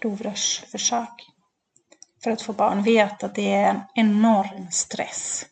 provrörsförsök 0.00 1.26
för 2.24 2.30
att 2.30 2.42
få 2.42 2.52
barn, 2.52 2.82
vet 2.82 3.22
att 3.22 3.34
det 3.34 3.52
är 3.52 3.70
en 3.70 3.80
enorm 3.94 4.70
stress. 4.70 5.46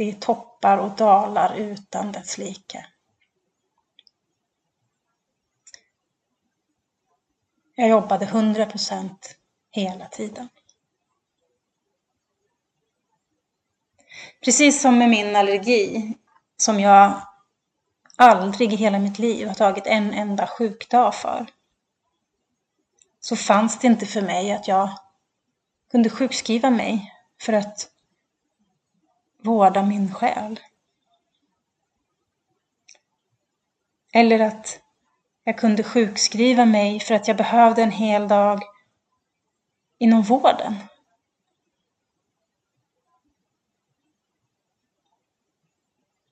Det 0.00 0.10
är 0.10 0.12
toppar 0.12 0.78
och 0.78 0.90
dalar 0.90 1.54
utan 1.54 2.12
dess 2.12 2.38
like. 2.38 2.86
Jag 7.74 7.88
jobbade 7.88 8.24
100 8.24 8.66
procent 8.66 9.36
hela 9.70 10.06
tiden. 10.06 10.48
Precis 14.44 14.82
som 14.82 14.98
med 14.98 15.08
min 15.08 15.36
allergi, 15.36 16.14
som 16.56 16.80
jag 16.80 17.26
aldrig 18.16 18.72
i 18.72 18.76
hela 18.76 18.98
mitt 18.98 19.18
liv 19.18 19.48
har 19.48 19.54
tagit 19.54 19.86
en 19.86 20.12
enda 20.12 20.46
sjukdag 20.46 21.14
för, 21.14 21.46
så 23.20 23.36
fanns 23.36 23.78
det 23.78 23.86
inte 23.86 24.06
för 24.06 24.22
mig 24.22 24.52
att 24.52 24.68
jag 24.68 24.90
kunde 25.90 26.10
sjukskriva 26.10 26.70
mig 26.70 27.14
för 27.40 27.52
att 27.52 27.89
vårda 29.42 29.82
min 29.82 30.14
själ. 30.14 30.60
Eller 34.12 34.40
att 34.40 34.80
jag 35.44 35.58
kunde 35.58 35.82
sjukskriva 35.82 36.64
mig 36.64 37.00
för 37.00 37.14
att 37.14 37.28
jag 37.28 37.36
behövde 37.36 37.82
en 37.82 37.90
hel 37.90 38.28
dag 38.28 38.62
inom 39.98 40.22
vården. 40.22 40.74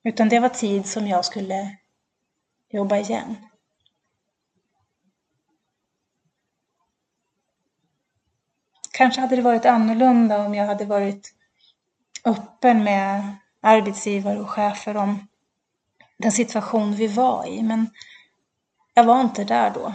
Utan 0.03 0.29
det 0.29 0.39
var 0.39 0.49
tid 0.49 0.85
som 0.85 1.07
jag 1.07 1.25
skulle 1.25 1.77
jobba 2.69 2.97
igen. 2.97 3.35
Kanske 8.91 9.21
hade 9.21 9.35
det 9.35 9.41
varit 9.41 9.65
annorlunda 9.65 10.45
om 10.45 10.55
jag 10.55 10.65
hade 10.65 10.85
varit 10.85 11.35
öppen 12.25 12.83
med 12.83 13.35
arbetsgivare 13.61 14.39
och 14.39 14.49
chefer 14.49 14.97
om 14.97 15.27
den 16.17 16.31
situation 16.31 16.95
vi 16.95 17.07
var 17.07 17.47
i, 17.47 17.63
men 17.63 17.89
jag 18.93 19.03
var 19.03 19.21
inte 19.21 19.43
där 19.43 19.71
då. 19.71 19.93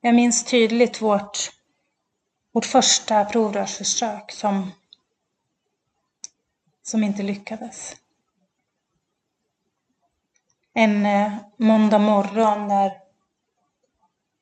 Jag 0.00 0.14
minns 0.14 0.44
tydligt 0.44 1.02
vårt, 1.02 1.50
vårt 2.52 2.64
första 2.64 3.24
provrörsförsök 3.24 4.32
som, 4.32 4.70
som 6.82 7.04
inte 7.04 7.22
lyckades. 7.22 7.96
En 10.74 11.06
eh, 11.06 11.32
måndag 11.56 11.98
morgon 11.98 12.68
när 12.68 13.01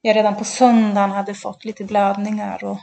jag 0.01 0.17
redan 0.17 0.37
på 0.37 0.45
söndagen 0.45 1.11
hade 1.11 1.35
fått 1.35 1.65
lite 1.65 1.85
blödningar 1.85 2.65
och, 2.65 2.79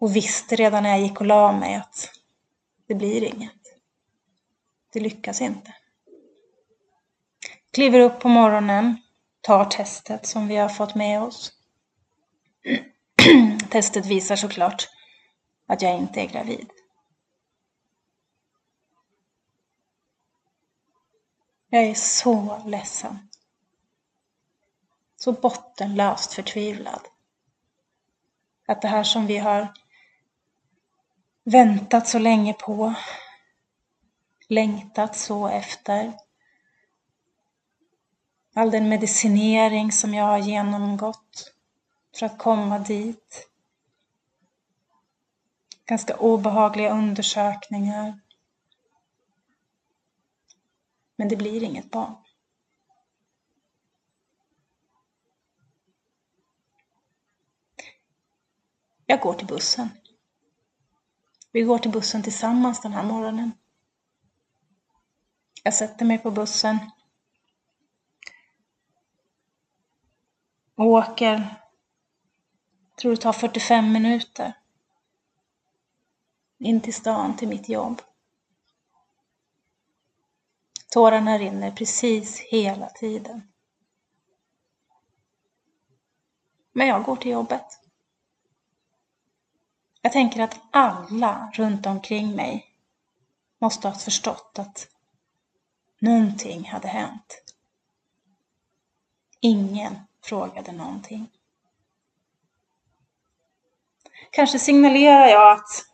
och 0.00 0.16
visste 0.16 0.56
redan 0.56 0.82
när 0.82 0.90
jag 0.90 1.00
gick 1.00 1.20
och 1.20 1.26
la 1.26 1.52
mig 1.52 1.74
att 1.74 2.10
det 2.86 2.94
blir 2.94 3.24
inget. 3.24 3.52
Det 4.92 5.00
lyckas 5.00 5.40
inte. 5.40 5.74
Kliver 7.72 8.00
upp 8.00 8.20
på 8.20 8.28
morgonen, 8.28 8.96
tar 9.40 9.64
testet 9.64 10.26
som 10.26 10.48
vi 10.48 10.56
har 10.56 10.68
fått 10.68 10.94
med 10.94 11.22
oss. 11.22 11.52
Testet 13.70 14.06
visar 14.06 14.36
såklart 14.36 14.88
att 15.66 15.82
jag 15.82 15.98
inte 15.98 16.20
är 16.20 16.26
gravid. 16.26 16.70
Jag 21.68 21.82
är 21.82 21.94
så 21.94 22.62
ledsen. 22.66 23.28
Så 25.24 25.32
bottenlöst 25.32 26.32
förtvivlad. 26.32 27.00
Att 28.66 28.82
det 28.82 28.88
här 28.88 29.04
som 29.04 29.26
vi 29.26 29.38
har 29.38 29.74
väntat 31.44 32.08
så 32.08 32.18
länge 32.18 32.52
på, 32.52 32.94
längtat 34.48 35.16
så 35.16 35.48
efter, 35.48 36.12
all 38.54 38.70
den 38.70 38.88
medicinering 38.88 39.92
som 39.92 40.14
jag 40.14 40.24
har 40.24 40.38
genomgått 40.38 41.54
för 42.18 42.26
att 42.26 42.38
komma 42.38 42.78
dit. 42.78 43.48
Ganska 45.86 46.16
obehagliga 46.16 46.90
undersökningar. 46.90 48.20
Men 51.16 51.28
det 51.28 51.36
blir 51.36 51.62
inget 51.62 51.90
barn. 51.90 52.23
Jag 59.14 59.20
går 59.20 59.34
till 59.34 59.46
bussen. 59.46 59.88
Vi 61.52 61.62
går 61.62 61.78
till 61.78 61.90
bussen 61.90 62.22
tillsammans 62.22 62.80
den 62.80 62.92
här 62.92 63.02
morgonen. 63.02 63.52
Jag 65.62 65.74
sätter 65.74 66.04
mig 66.04 66.18
på 66.18 66.30
bussen. 66.30 66.78
Och 70.74 70.86
åker, 70.86 71.60
jag 72.90 72.96
tror 72.96 73.10
det 73.10 73.16
tar 73.16 73.32
45 73.32 73.92
minuter. 73.92 74.52
In 76.58 76.80
till 76.80 76.94
stan, 76.94 77.36
till 77.36 77.48
mitt 77.48 77.68
jobb. 77.68 78.02
Tårarna 80.90 81.38
rinner 81.38 81.70
precis 81.70 82.40
hela 82.40 82.88
tiden. 82.88 83.52
Men 86.72 86.86
jag 86.86 87.04
går 87.04 87.16
till 87.16 87.30
jobbet. 87.30 87.83
Jag 90.04 90.12
tänker 90.12 90.40
att 90.40 90.60
alla 90.70 91.50
runt 91.54 91.86
omkring 91.86 92.36
mig 92.36 92.66
måste 93.58 93.88
ha 93.88 93.94
förstått 93.94 94.58
att 94.58 94.88
någonting 95.98 96.64
hade 96.64 96.88
hänt. 96.88 97.54
Ingen 99.40 99.98
frågade 100.22 100.72
någonting. 100.72 101.30
Kanske 104.30 104.58
signalerar 104.58 105.26
jag 105.26 105.52
att 105.52 105.86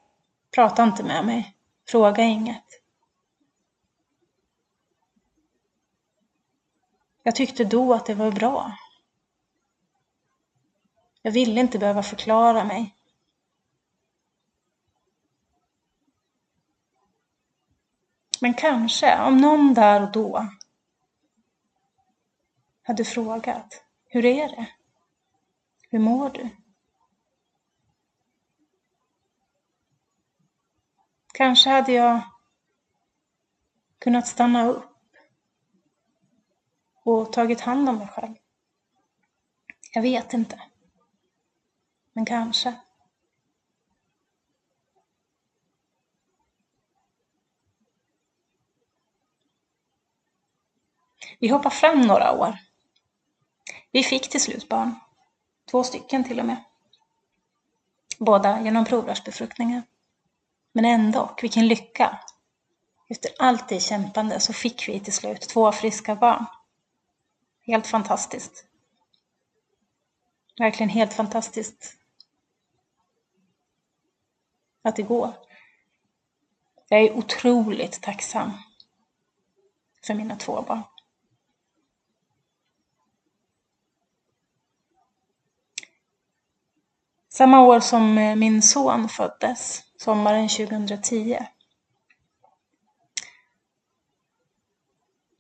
prata 0.55 0.85
inte 0.85 1.03
med 1.03 1.27
mig, 1.27 1.57
fråga 1.89 2.23
inget. 2.23 2.83
Jag 7.23 7.37
tyckte 7.37 7.65
då 7.65 7.95
att 7.95 8.07
det 8.07 8.15
var 8.15 8.31
bra. 8.31 8.73
Jag 11.23 11.33
ville 11.33 11.61
inte 11.61 11.79
behöva 11.79 12.03
förklara 12.03 12.65
mig. 12.65 12.95
Men 18.41 18.55
kanske, 18.55 19.23
om 19.23 19.37
någon 19.37 19.75
där 19.75 20.03
och 20.03 20.13
då 20.13 20.49
hade 22.83 23.05
frågat, 23.05 23.85
hur 24.05 24.25
är 24.25 24.49
det? 24.49 24.67
Hur 25.91 25.99
mår 25.99 26.31
du? 26.31 26.49
Kanske 31.33 31.71
hade 31.71 31.93
jag 31.93 32.21
kunnat 33.99 34.27
stanna 34.27 34.67
upp 34.67 34.91
och 37.05 37.33
tagit 37.33 37.61
hand 37.61 37.89
om 37.89 37.97
mig 37.99 38.09
själv. 38.09 38.35
Jag 39.93 40.03
vet 40.03 40.33
inte. 40.33 40.63
Men 42.13 42.27
kanske. 42.27 42.75
Vi 51.41 51.49
hoppar 51.49 51.71
fram 51.71 52.01
några 52.01 52.33
år. 52.33 52.59
Vi 53.91 54.03
fick 54.03 54.31
till 54.31 54.41
slut 54.41 54.69
barn. 54.69 54.95
Två 55.71 55.85
stycken 55.85 56.25
till 56.25 56.41
och 56.41 56.47
med. 56.47 56.65
Båda 58.19 58.61
genom 58.63 58.85
provrörsbefruktningar. 58.85 59.83
Men 60.73 60.85
ändå, 60.85 61.35
vilken 61.43 61.69
lycka! 61.69 62.19
Efter 63.09 63.31
allt 63.39 63.69
det 63.69 63.81
kämpande 63.81 64.41
så 64.41 64.53
fick 64.53 64.89
vi 64.89 65.01
till 65.01 65.13
slut 65.13 65.41
två 65.41 65.73
friska 65.73 66.15
barn. 66.15 66.47
Helt 67.67 67.87
fantastiskt. 67.87 68.65
Verkligen 70.59 70.91
helt 70.91 71.13
fantastiskt 71.13 71.97
att 74.83 74.97
det 74.97 75.03
går. 75.03 75.33
Jag 76.89 77.01
är 77.01 77.13
otroligt 77.13 78.03
tacksam 78.03 78.53
för 80.07 80.15
mina 80.15 80.37
två 80.37 80.63
barn. 80.63 80.83
Samma 87.41 87.61
år 87.61 87.81
som 87.81 88.19
eh, 88.19 88.37
min 88.37 88.63
son 88.63 89.09
föddes, 89.09 89.83
sommaren 89.97 90.49
2010, 90.49 91.39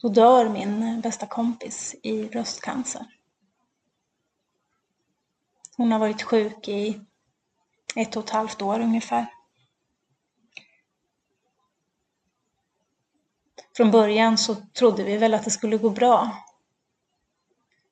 då 0.02 0.08
dör 0.08 0.48
min 0.48 0.82
eh, 0.82 0.98
bästa 0.98 1.26
kompis 1.26 1.94
i 2.02 2.24
bröstcancer. 2.24 3.06
Hon 5.76 5.92
har 5.92 5.98
varit 5.98 6.22
sjuk 6.22 6.68
i 6.68 7.00
ett 7.96 8.16
och 8.16 8.24
ett 8.24 8.30
halvt 8.30 8.62
år 8.62 8.80
ungefär. 8.80 9.26
Från 13.76 13.90
början 13.90 14.38
så 14.38 14.54
trodde 14.54 15.04
vi 15.04 15.16
väl 15.16 15.34
att 15.34 15.44
det 15.44 15.50
skulle 15.50 15.76
gå 15.76 15.90
bra. 15.90 16.36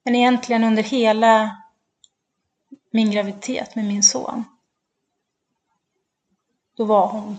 Men 0.04 0.14
egentligen 0.14 0.64
under 0.64 0.82
hela 0.82 1.62
min 2.90 3.10
graviditet 3.10 3.74
med 3.74 3.84
min 3.84 4.02
son, 4.02 4.44
då 6.76 6.84
var 6.84 7.08
hon 7.08 7.36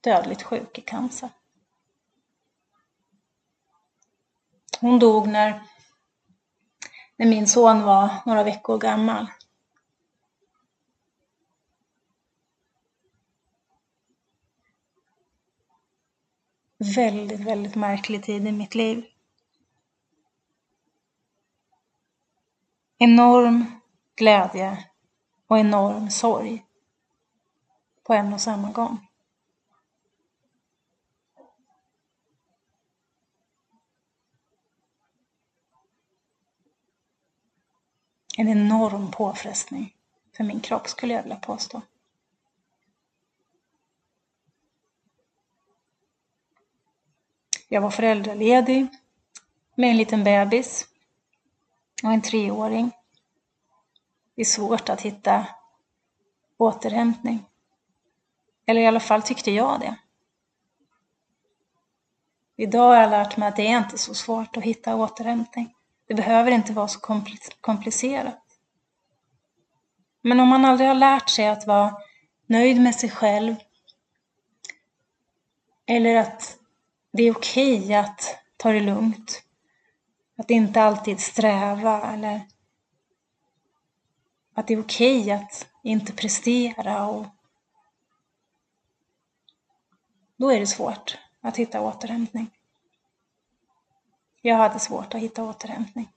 dödligt 0.00 0.42
sjuk 0.42 0.78
i 0.78 0.80
cancer. 0.80 1.30
Hon 4.80 4.98
dog 4.98 5.28
när, 5.28 5.62
när 7.16 7.26
min 7.26 7.46
son 7.46 7.82
var 7.82 8.14
några 8.26 8.44
veckor 8.44 8.78
gammal. 8.78 9.26
Väldigt, 16.96 17.40
väldigt 17.40 17.74
märklig 17.74 18.22
tid 18.22 18.46
i 18.46 18.52
mitt 18.52 18.74
liv. 18.74 19.04
Enorm 22.98 23.80
glädje 24.16 24.84
och 25.46 25.58
enorm 25.58 26.10
sorg 26.10 26.64
på 28.02 28.14
en 28.14 28.32
och 28.32 28.40
samma 28.40 28.72
gång. 28.72 29.06
En 38.36 38.48
enorm 38.48 39.10
påfrestning 39.10 39.96
för 40.36 40.44
min 40.44 40.60
kropp 40.60 40.88
skulle 40.88 41.14
jag 41.14 41.22
vilja 41.22 41.36
påstå. 41.36 41.82
Jag 47.68 47.80
var 47.80 47.90
föräldraledig 47.90 48.86
med 49.74 49.90
en 49.90 49.96
liten 49.96 50.24
bebis 50.24 50.88
och 52.02 52.12
en 52.12 52.22
treåring. 52.22 52.90
Det 54.34 54.42
är 54.42 54.44
svårt 54.44 54.88
att 54.88 55.00
hitta 55.00 55.46
återhämtning. 56.56 57.44
Eller 58.66 58.80
i 58.80 58.86
alla 58.86 59.00
fall 59.00 59.22
tyckte 59.22 59.50
jag 59.50 59.80
det. 59.80 59.96
Idag 62.56 62.88
har 62.88 62.96
jag 62.96 63.10
lärt 63.10 63.36
mig 63.36 63.48
att 63.48 63.56
det 63.56 63.66
är 63.66 63.78
inte 63.78 63.98
så 63.98 64.14
svårt 64.14 64.56
att 64.56 64.62
hitta 64.62 64.96
återhämtning. 64.96 65.74
Det 66.08 66.14
behöver 66.14 66.50
inte 66.50 66.72
vara 66.72 66.88
så 66.88 67.00
komplicerat. 67.60 68.40
Men 70.22 70.40
om 70.40 70.48
man 70.48 70.64
aldrig 70.64 70.88
har 70.88 70.94
lärt 70.94 71.30
sig 71.30 71.48
att 71.48 71.66
vara 71.66 71.96
nöjd 72.46 72.80
med 72.80 72.94
sig 72.94 73.10
själv 73.10 73.54
eller 75.86 76.16
att 76.16 76.58
det 77.12 77.22
är 77.22 77.36
okej 77.36 77.78
okay 77.80 77.94
att 77.94 78.36
ta 78.56 78.72
det 78.72 78.80
lugnt, 78.80 79.42
att 80.38 80.50
inte 80.50 80.82
alltid 80.82 81.20
sträva 81.20 82.12
eller 82.12 82.40
att 84.54 84.66
det 84.66 84.74
är 84.74 84.80
okej 84.80 85.20
okay 85.20 85.30
att 85.30 85.68
inte 85.82 86.12
prestera 86.12 87.06
och 87.06 87.26
då 90.36 90.52
är 90.52 90.60
det 90.60 90.66
svårt 90.66 91.18
att 91.40 91.56
hitta 91.56 91.80
återhämtning. 91.80 92.50
Jag 94.42 94.56
hade 94.56 94.78
svårt 94.78 95.14
att 95.14 95.20
hitta 95.20 95.44
återhämtning. 95.44 96.08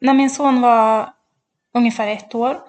När 0.00 0.14
min 0.14 0.30
son 0.30 0.60
var 0.60 1.14
ungefär 1.72 2.08
ett 2.08 2.34
år, 2.34 2.60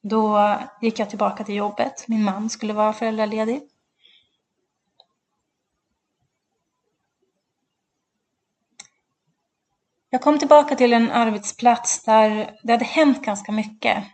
då 0.00 0.58
gick 0.80 0.98
jag 0.98 1.10
tillbaka 1.10 1.44
till 1.44 1.54
jobbet. 1.54 2.08
Min 2.08 2.24
man 2.24 2.50
skulle 2.50 2.72
vara 2.72 2.92
föräldraledig. 2.92 3.73
Jag 10.14 10.20
kom 10.20 10.38
tillbaka 10.38 10.76
till 10.76 10.92
en 10.92 11.10
arbetsplats 11.10 12.02
där 12.04 12.58
det 12.62 12.72
hade 12.72 12.84
hänt 12.84 13.24
ganska 13.24 13.52
mycket. 13.52 14.04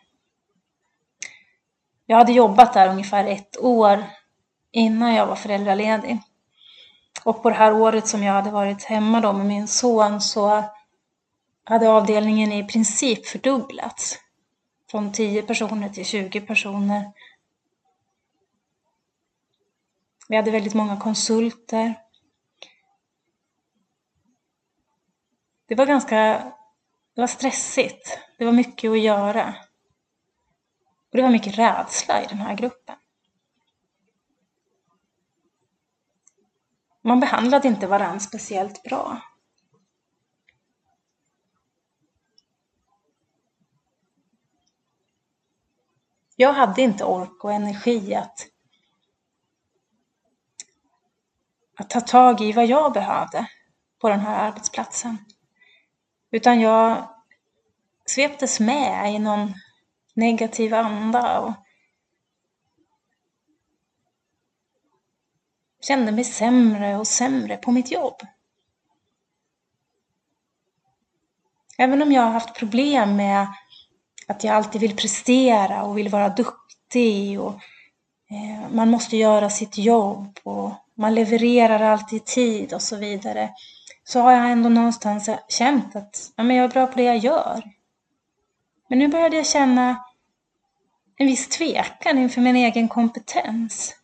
Jag 2.06 2.16
hade 2.16 2.32
jobbat 2.32 2.72
där 2.72 2.88
ungefär 2.88 3.24
ett 3.24 3.58
år 3.58 4.04
innan 4.70 5.14
jag 5.14 5.26
var 5.26 5.36
föräldraledig. 5.36 6.18
Och 7.24 7.42
på 7.42 7.50
det 7.50 7.56
här 7.56 7.72
året 7.72 8.08
som 8.08 8.22
jag 8.22 8.32
hade 8.32 8.50
varit 8.50 8.84
hemma 8.84 9.20
då 9.20 9.32
med 9.32 9.46
min 9.46 9.68
son 9.68 10.20
så 10.20 10.64
hade 11.64 11.88
avdelningen 11.88 12.52
i 12.52 12.64
princip 12.64 13.26
fördubblats. 13.26 14.18
Från 14.90 15.12
10 15.12 15.42
personer 15.42 15.88
till 15.88 16.04
20 16.04 16.40
personer. 16.40 17.12
Vi 20.28 20.36
hade 20.36 20.50
väldigt 20.50 20.74
många 20.74 20.96
konsulter. 20.96 21.94
Det 25.70 25.76
var 25.76 25.86
ganska 25.86 26.16
det 27.14 27.20
var 27.20 27.26
stressigt. 27.26 28.18
Det 28.38 28.44
var 28.44 28.52
mycket 28.52 28.90
att 28.90 29.00
göra. 29.00 29.54
Och 31.10 31.16
det 31.16 31.22
var 31.22 31.30
mycket 31.30 31.58
rädsla 31.58 32.22
i 32.22 32.26
den 32.26 32.38
här 32.38 32.54
gruppen. 32.54 32.96
Man 37.02 37.20
behandlade 37.20 37.68
inte 37.68 37.86
varandra 37.86 38.20
speciellt 38.20 38.82
bra. 38.82 39.20
Jag 46.36 46.52
hade 46.52 46.82
inte 46.82 47.04
ork 47.04 47.44
och 47.44 47.52
energi 47.52 48.14
att, 48.14 48.46
att 51.76 51.90
ta 51.90 52.00
tag 52.00 52.40
i 52.40 52.52
vad 52.52 52.66
jag 52.66 52.92
behövde 52.92 53.46
på 53.98 54.08
den 54.08 54.20
här 54.20 54.48
arbetsplatsen. 54.48 55.18
Utan 56.30 56.60
jag 56.60 57.08
sveptes 58.06 58.60
med 58.60 59.14
i 59.14 59.18
någon 59.18 59.54
negativ 60.14 60.74
anda 60.74 61.40
och 61.40 61.52
kände 65.80 66.12
mig 66.12 66.24
sämre 66.24 66.96
och 66.96 67.06
sämre 67.06 67.56
på 67.56 67.72
mitt 67.72 67.90
jobb. 67.90 68.16
Även 71.78 72.02
om 72.02 72.12
jag 72.12 72.22
har 72.22 72.30
haft 72.30 72.54
problem 72.54 73.16
med 73.16 73.46
att 74.26 74.44
jag 74.44 74.54
alltid 74.54 74.80
vill 74.80 74.96
prestera 74.96 75.82
och 75.82 75.98
vill 75.98 76.08
vara 76.08 76.28
duktig 76.28 77.40
och 77.40 77.54
eh, 78.30 78.70
man 78.70 78.90
måste 78.90 79.16
göra 79.16 79.50
sitt 79.50 79.78
jobb 79.78 80.38
och 80.42 80.72
man 80.94 81.14
levererar 81.14 81.80
alltid 81.80 82.16
i 82.16 82.24
tid 82.24 82.72
och 82.72 82.82
så 82.82 82.96
vidare 82.96 83.50
så 84.10 84.20
har 84.20 84.32
jag 84.32 84.50
ändå 84.50 84.68
någonstans 84.68 85.30
känt 85.48 85.96
att 85.96 86.32
ja, 86.36 86.42
men 86.42 86.56
jag 86.56 86.64
är 86.64 86.68
bra 86.68 86.86
på 86.86 86.94
det 86.94 87.02
jag 87.02 87.18
gör. 87.18 87.62
Men 88.88 88.98
nu 88.98 89.08
började 89.08 89.36
jag 89.36 89.46
känna 89.46 90.04
en 91.16 91.26
viss 91.26 91.48
tvekan 91.48 92.18
inför 92.18 92.40
min 92.40 92.56
egen 92.56 92.88
kompetens. 92.88 93.96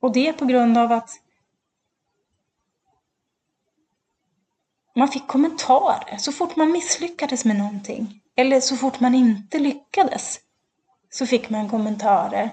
Och 0.00 0.12
det 0.12 0.32
på 0.32 0.44
grund 0.44 0.78
av 0.78 0.92
att 0.92 1.10
man 4.94 5.08
fick 5.08 5.26
kommentarer 5.26 6.16
så 6.16 6.32
fort 6.32 6.56
man 6.56 6.72
misslyckades 6.72 7.44
med 7.44 7.56
någonting. 7.56 8.22
Eller 8.36 8.60
så 8.60 8.76
fort 8.76 9.00
man 9.00 9.14
inte 9.14 9.58
lyckades 9.58 10.40
så 11.10 11.26
fick 11.26 11.50
man 11.50 11.68
kommentarer 11.68 12.50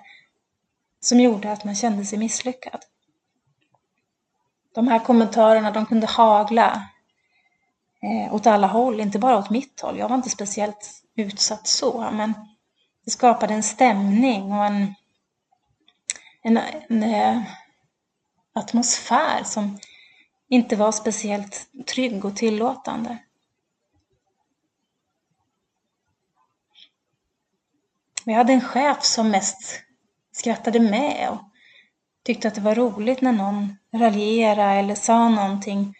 som 1.00 1.20
gjorde 1.20 1.52
att 1.52 1.64
man 1.64 1.76
kände 1.76 2.06
sig 2.06 2.20
misslyckad. 2.20 2.86
De 4.74 4.88
här 4.88 5.00
kommentarerna 5.00 5.72
de 5.72 5.86
kunde 5.86 6.08
hagla 6.08 6.90
eh, 8.02 8.34
åt 8.34 8.48
alla 8.48 8.68
håll, 8.68 9.00
inte 9.00 9.20
bara 9.20 9.38
åt 9.38 9.50
mitt 9.50 9.82
håll. 9.82 9.98
Jag 9.98 10.10
var 10.10 10.16
inte 10.16 10.30
speciellt 10.30 11.04
utsatt 11.16 11.68
så, 11.68 12.12
men 12.12 12.34
det 13.06 13.12
skapade 13.12 13.54
en 13.54 13.64
stämning 13.64 14.52
och 14.54 14.66
en, 14.66 14.96
en, 16.42 16.58
en 16.90 17.04
eh, 17.04 17.42
atmosfär 18.54 19.44
som 19.44 19.80
inte 20.50 20.76
var 20.76 20.92
speciellt 20.92 21.68
trygg 21.88 22.26
och 22.26 22.36
tillåtande. 22.36 23.18
Vi 28.26 28.34
hade 28.34 28.54
en 28.54 28.62
chef 28.62 29.04
som 29.04 29.32
mest 29.32 29.82
skrattade 30.32 30.80
med 30.80 31.30
och 31.30 31.49
tyckte 32.30 32.48
att 32.48 32.56
det 32.56 32.62
var 32.62 32.76
roligt 32.76 33.22
när 33.22 33.32
någon 33.32 33.78
raljerade 33.94 34.80
eller 34.80 34.96
sa 34.96 35.30
någonting 35.30 35.96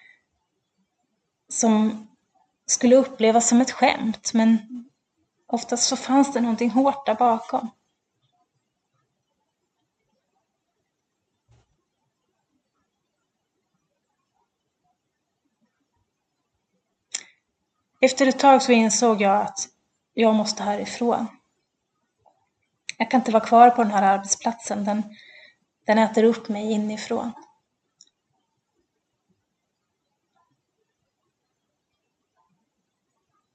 som 1.48 2.08
skulle 2.66 2.96
upplevas 2.96 3.48
som 3.48 3.62
ett 3.62 3.72
skämt, 3.72 4.34
men 4.34 4.60
oftast 5.48 5.84
så 5.84 5.96
fanns 5.96 6.34
det 6.34 6.42
någonting 6.42 6.70
hårt 6.70 7.06
där 7.06 7.16
bakom. 7.16 7.70
Efter 18.02 18.28
ett 18.28 18.40
tag 18.40 18.62
så 18.62 18.72
insåg 18.72 19.22
jag 19.22 19.42
att 19.42 19.68
jag 20.14 20.36
måste 20.36 20.64
härifrån. 20.64 21.28
Jag 22.98 23.12
kan 23.12 23.20
inte 23.20 23.32
vara 23.32 23.46
kvar 23.46 23.70
på 23.70 23.84
den 23.84 23.92
här 23.92 24.04
arbetsplatsen. 24.04 24.86
Den, 24.86 25.04
den 25.90 25.98
äter 25.98 26.24
upp 26.24 26.50
mig 26.50 26.72
inifrån. 26.72 27.32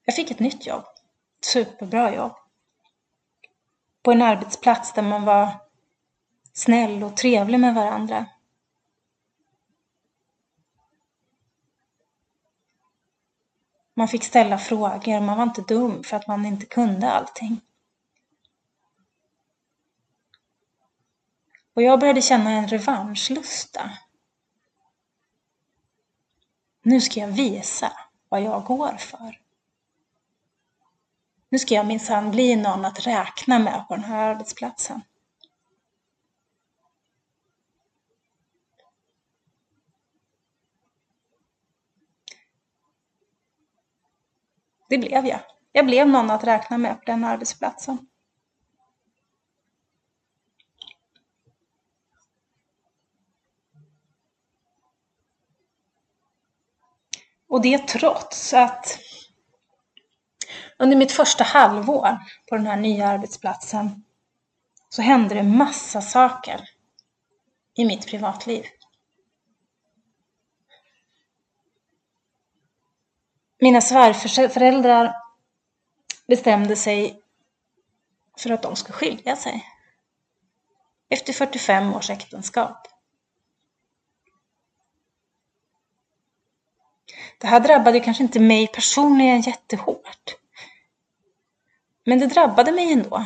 Jag 0.04 0.16
fick 0.16 0.30
ett 0.30 0.38
nytt 0.38 0.66
jobb. 0.66 0.84
Ett 1.38 1.44
superbra 1.44 2.14
jobb. 2.14 2.32
På 4.02 4.12
en 4.12 4.22
arbetsplats 4.22 4.92
där 4.92 5.02
man 5.02 5.24
var 5.24 5.48
snäll 6.52 7.02
och 7.02 7.16
trevlig 7.16 7.60
med 7.60 7.74
varandra. 7.74 8.26
Man 13.94 14.08
fick 14.08 14.24
ställa 14.24 14.58
frågor, 14.58 15.20
man 15.20 15.36
var 15.36 15.44
inte 15.44 15.62
dum 15.62 16.04
för 16.04 16.16
att 16.16 16.28
man 16.28 16.46
inte 16.46 16.66
kunde 16.66 17.10
allting. 17.10 17.60
Och 21.74 21.82
jag 21.82 22.00
började 22.00 22.22
känna 22.22 22.50
en 22.50 22.68
revanschlusta. 22.68 23.90
Nu 26.82 27.00
ska 27.00 27.20
jag 27.20 27.28
visa 27.28 27.92
vad 28.28 28.42
jag 28.42 28.64
går 28.64 28.96
för. 28.96 29.40
Nu 31.48 31.58
ska 31.58 31.74
jag 31.74 31.86
minsann 31.86 32.30
bli 32.30 32.56
någon 32.56 32.84
att 32.84 33.06
räkna 33.06 33.58
med 33.58 33.84
på 33.88 33.94
den 33.94 34.04
här 34.04 34.30
arbetsplatsen. 34.30 35.00
Det 44.88 44.98
blev 44.98 45.26
jag. 45.26 45.40
Jag 45.72 45.86
blev 45.86 46.08
någon 46.08 46.30
att 46.30 46.44
räkna 46.44 46.78
med 46.78 46.98
på 46.98 47.04
den 47.04 47.24
arbetsplatsen. 47.24 48.08
Och 57.54 57.62
det 57.62 57.88
trots 57.88 58.52
att 58.52 58.98
under 60.78 60.96
mitt 60.96 61.12
första 61.12 61.44
halvår 61.44 62.18
på 62.48 62.56
den 62.56 62.66
här 62.66 62.76
nya 62.76 63.08
arbetsplatsen 63.08 64.04
så 64.88 65.02
hände 65.02 65.34
det 65.34 65.42
massa 65.42 66.02
saker 66.02 66.68
i 67.74 67.84
mitt 67.84 68.06
privatliv. 68.06 68.64
Mina 73.60 73.80
svärföräldrar 73.80 75.14
bestämde 76.26 76.76
sig 76.76 77.22
för 78.38 78.50
att 78.50 78.62
de 78.62 78.76
skulle 78.76 78.96
skilja 78.96 79.36
sig. 79.36 79.66
Efter 81.08 81.32
45 81.32 81.94
års 81.94 82.10
äktenskap. 82.10 82.93
Det 87.38 87.46
här 87.46 87.60
drabbade 87.60 88.00
kanske 88.00 88.22
inte 88.22 88.40
mig 88.40 88.66
personligen 88.66 89.40
jättehårt. 89.40 90.36
Men 92.04 92.18
det 92.18 92.26
drabbade 92.26 92.72
mig 92.72 92.92
ändå. 92.92 93.24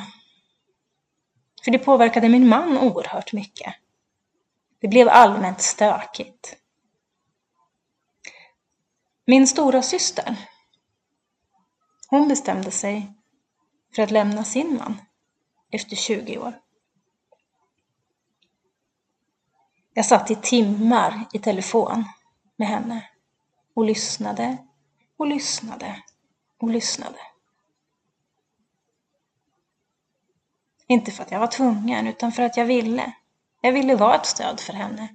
För 1.64 1.70
det 1.70 1.78
påverkade 1.78 2.28
min 2.28 2.48
man 2.48 2.78
oerhört 2.78 3.32
mycket. 3.32 3.74
Det 4.80 4.88
blev 4.88 5.08
allmänt 5.08 5.60
stökigt. 5.60 6.56
Min 9.26 9.46
stora 9.46 9.82
syster, 9.82 10.36
hon 12.08 12.28
bestämde 12.28 12.70
sig 12.70 13.12
för 13.94 14.02
att 14.02 14.10
lämna 14.10 14.44
sin 14.44 14.76
man 14.76 15.00
efter 15.70 15.96
20 15.96 16.38
år. 16.38 16.60
Jag 19.94 20.06
satt 20.06 20.30
i 20.30 20.34
timmar 20.34 21.24
i 21.32 21.38
telefon 21.38 22.04
med 22.56 22.68
henne 22.68 23.08
och 23.78 23.84
lyssnade 23.84 24.56
och 25.16 25.26
lyssnade 25.26 26.02
och 26.60 26.68
lyssnade. 26.68 27.18
Inte 30.86 31.10
för 31.10 31.22
att 31.22 31.30
jag 31.30 31.40
var 31.40 31.46
tvungen, 31.46 32.06
utan 32.06 32.32
för 32.32 32.42
att 32.42 32.56
jag 32.56 32.64
ville. 32.64 33.12
Jag 33.60 33.72
ville 33.72 33.96
vara 33.96 34.14
ett 34.14 34.26
stöd 34.26 34.60
för 34.60 34.72
henne. 34.72 35.08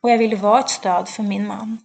Och 0.00 0.10
jag 0.10 0.18
ville 0.18 0.36
vara 0.36 0.60
ett 0.60 0.70
stöd 0.70 1.08
för 1.08 1.22
min 1.22 1.46
man. 1.46 1.78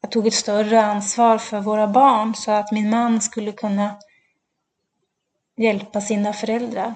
Jag 0.00 0.10
tog 0.10 0.26
ett 0.26 0.34
större 0.34 0.82
ansvar 0.82 1.38
för 1.38 1.60
våra 1.60 1.86
barn 1.86 2.34
så 2.34 2.50
att 2.50 2.72
min 2.72 2.90
man 2.90 3.20
skulle 3.20 3.52
kunna 3.52 3.98
hjälpa 5.56 6.00
sina 6.00 6.32
föräldrar. 6.32 6.94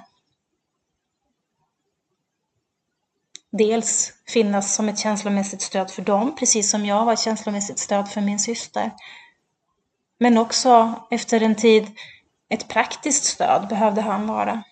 Dels 3.57 4.13
finnas 4.29 4.75
som 4.75 4.89
ett 4.89 4.99
känslomässigt 4.99 5.63
stöd 5.63 5.91
för 5.91 6.03
dem, 6.03 6.37
precis 6.37 6.71
som 6.71 6.87
jag 6.87 7.05
var 7.05 7.17
känslomässigt 7.17 7.79
stöd 7.79 8.09
för 8.09 8.21
min 8.21 8.39
syster. 8.39 8.91
Men 10.19 10.39
också 10.39 10.95
efter 11.11 11.43
en 11.43 11.55
tid 11.55 11.87
ett 12.49 12.69
praktiskt 12.69 13.25
stöd 13.25 13.69
behövde 13.69 14.01
han 14.01 14.27
vara. 14.27 14.65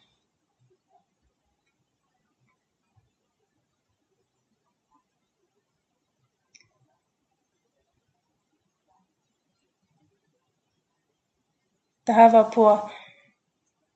Det 12.04 12.12
här 12.12 12.30
var 12.30 12.44
på 12.44 12.90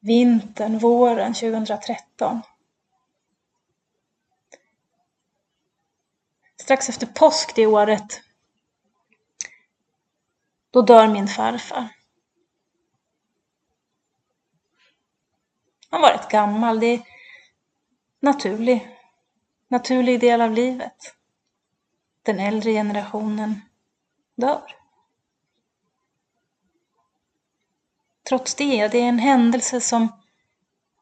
vintern, 0.01 0.79
våren 0.79 1.35
2013. 1.35 2.43
Strax 6.69 6.89
efter 6.89 7.07
påsk 7.07 7.55
det 7.55 7.67
året, 7.67 8.21
då 10.71 10.83
dör 10.83 11.09
min 11.09 11.29
farfar. 11.29 11.89
Han 15.91 16.01
var 16.01 16.13
rätt 16.13 16.29
gammal, 16.31 16.81
det 16.81 16.87
är 16.87 17.03
naturlig, 18.21 18.99
naturlig 19.69 20.21
del 20.21 20.41
av 20.41 20.51
livet. 20.51 21.15
Den 22.23 22.39
äldre 22.39 22.73
generationen 22.73 23.61
dör. 24.35 24.77
Trots 28.29 28.55
det, 28.55 28.89
det 28.89 28.99
är 28.99 29.09
en 29.09 29.19
händelse 29.19 29.81
som, 29.81 30.23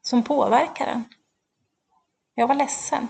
som 0.03 0.23
påverkar 0.23 0.87
en. 0.87 1.05
Jag 2.35 2.47
var 2.47 2.55
ledsen. 2.55 3.09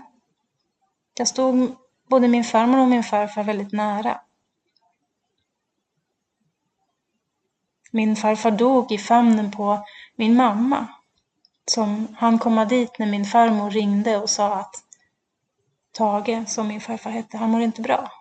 Jag 1.14 1.28
stod 1.28 1.76
både 2.08 2.28
min 2.28 2.44
farmor 2.44 2.78
och 2.78 2.88
min 2.88 3.02
farfar 3.02 3.42
väldigt 3.44 3.72
nära. 3.72 4.20
Min 7.90 8.16
farfar 8.16 8.50
dog 8.50 8.92
i 8.92 8.98
famnen 8.98 9.50
på 9.50 9.84
min 10.16 10.36
mamma. 10.36 10.86
Som 11.64 12.16
han 12.18 12.38
komma 12.38 12.64
dit 12.64 12.98
när 12.98 13.06
min 13.06 13.24
farmor 13.24 13.70
ringde 13.70 14.16
och 14.16 14.30
sa 14.30 14.54
att 14.54 14.82
Tage, 15.92 16.48
som 16.48 16.68
min 16.68 16.80
farfar 16.80 17.10
hette, 17.10 17.36
han 17.36 17.50
mår 17.50 17.60
inte 17.60 17.82
bra. 17.82 18.12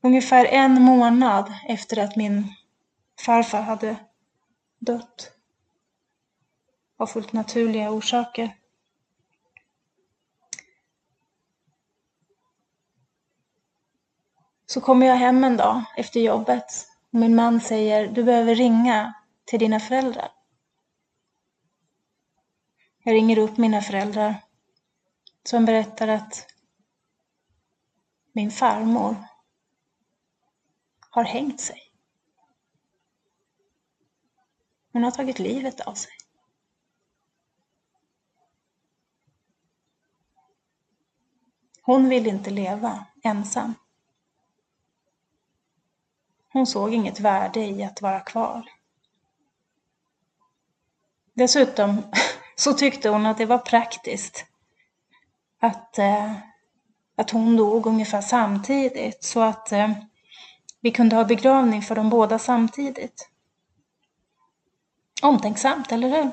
Ungefär 0.00 0.44
en 0.44 0.82
månad 0.82 1.52
efter 1.68 1.96
att 2.04 2.16
min 2.16 2.54
farfar 3.26 3.62
hade 3.62 3.96
dött 4.78 5.32
av 7.02 7.06
fullt 7.06 7.32
naturliga 7.32 7.90
orsaker. 7.90 8.56
Så 14.66 14.80
kommer 14.80 15.06
jag 15.06 15.16
hem 15.16 15.44
en 15.44 15.56
dag 15.56 15.84
efter 15.96 16.20
jobbet 16.20 16.88
och 17.12 17.18
min 17.18 17.34
man 17.34 17.60
säger 17.60 18.08
du 18.08 18.24
behöver 18.24 18.54
ringa 18.54 19.14
till 19.44 19.58
dina 19.58 19.80
föräldrar. 19.80 20.32
Jag 23.04 23.14
ringer 23.14 23.38
upp 23.38 23.56
mina 23.56 23.80
föräldrar 23.80 24.34
som 25.44 25.64
berättar 25.64 26.08
att 26.08 26.46
min 28.32 28.50
farmor 28.50 29.16
har 31.10 31.24
hängt 31.24 31.60
sig. 31.60 31.82
Hon 34.92 35.04
har 35.04 35.10
tagit 35.10 35.38
livet 35.38 35.80
av 35.80 35.94
sig. 35.94 36.21
Hon 41.82 42.08
ville 42.08 42.28
inte 42.28 42.50
leva 42.50 43.06
ensam. 43.22 43.74
Hon 46.52 46.66
såg 46.66 46.94
inget 46.94 47.20
värde 47.20 47.60
i 47.60 47.84
att 47.84 48.02
vara 48.02 48.20
kvar. 48.20 48.68
Dessutom 51.34 52.02
så 52.56 52.72
tyckte 52.72 53.08
hon 53.08 53.26
att 53.26 53.38
det 53.38 53.46
var 53.46 53.58
praktiskt 53.58 54.44
att, 55.60 55.98
eh, 55.98 56.32
att 57.16 57.30
hon 57.30 57.56
dog 57.56 57.86
ungefär 57.86 58.20
samtidigt 58.20 59.24
så 59.24 59.40
att 59.40 59.72
eh, 59.72 59.90
vi 60.80 60.90
kunde 60.90 61.16
ha 61.16 61.24
begravning 61.24 61.82
för 61.82 61.94
dem 61.94 62.10
båda 62.10 62.38
samtidigt. 62.38 63.28
Omtänksamt, 65.22 65.92
eller 65.92 66.08
hur? 66.08 66.30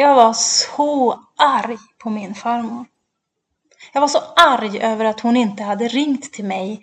Jag 0.00 0.14
var 0.14 0.32
så 0.32 1.24
arg 1.36 1.78
på 1.98 2.10
min 2.10 2.34
farmor. 2.34 2.86
Jag 3.92 4.00
var 4.00 4.08
så 4.08 4.18
arg 4.36 4.80
över 4.80 5.04
att 5.04 5.20
hon 5.20 5.36
inte 5.36 5.62
hade 5.62 5.88
ringt 5.88 6.32
till 6.32 6.44
mig 6.44 6.82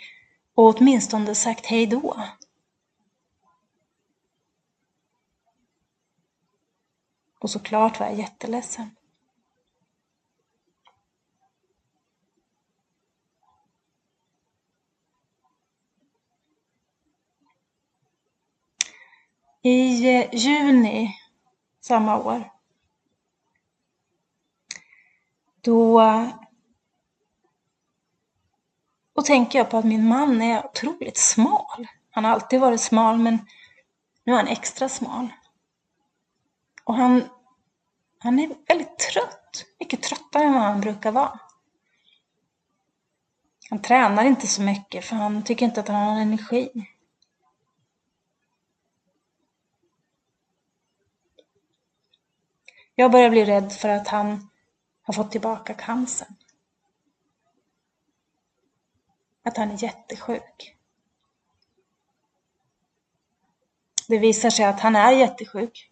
och 0.55 0.65
åtminstone 0.65 1.35
sagt 1.35 1.65
hej 1.65 1.85
då. 1.87 2.23
Och 7.39 7.49
såklart 7.49 7.99
var 7.99 8.07
jag 8.07 8.15
jätteledsen. 8.15 8.95
I 19.61 20.15
eh, 20.15 20.35
juni 20.35 21.15
samma 21.81 22.17
år 22.17 22.56
då, 25.67 26.01
då 29.15 29.21
tänker 29.21 29.59
jag 29.59 29.69
på 29.69 29.77
att 29.77 29.85
min 29.85 30.07
man 30.07 30.41
är 30.41 30.65
otroligt 30.65 31.17
smal. 31.17 31.87
Han 32.11 32.25
har 32.25 32.31
alltid 32.31 32.59
varit 32.59 32.81
smal 32.81 33.17
men 33.17 33.39
nu 34.23 34.33
är 34.33 34.37
han 34.37 34.47
extra 34.47 34.89
smal. 34.89 35.27
Och 36.83 36.93
han, 36.95 37.23
han 38.19 38.39
är 38.39 38.49
väldigt 38.67 38.99
trött, 38.99 39.65
mycket 39.79 40.03
tröttare 40.03 40.43
än 40.43 40.53
vad 40.53 40.61
han 40.61 40.81
brukar 40.81 41.11
vara. 41.11 41.39
Han 43.69 43.81
tränar 43.81 44.23
inte 44.23 44.47
så 44.47 44.61
mycket 44.61 45.05
för 45.05 45.15
han 45.15 45.43
tycker 45.43 45.65
inte 45.65 45.79
att 45.79 45.87
han 45.87 46.07
har 46.07 46.21
energi. 46.21 46.87
Jag 52.95 53.11
börjar 53.11 53.29
bli 53.29 53.45
rädd 53.45 53.73
för 53.73 53.89
att 53.89 54.07
han 54.07 54.49
har 55.07 55.13
fått 55.13 55.31
tillbaka 55.31 55.73
cancern. 55.73 56.35
Att 59.43 59.57
han 59.57 59.71
är 59.71 59.83
jättesjuk. 59.83 60.75
Det 64.07 64.17
visar 64.17 64.49
sig 64.49 64.65
att 64.65 64.79
han 64.79 64.95
är 64.95 65.11
jättesjuk. 65.11 65.91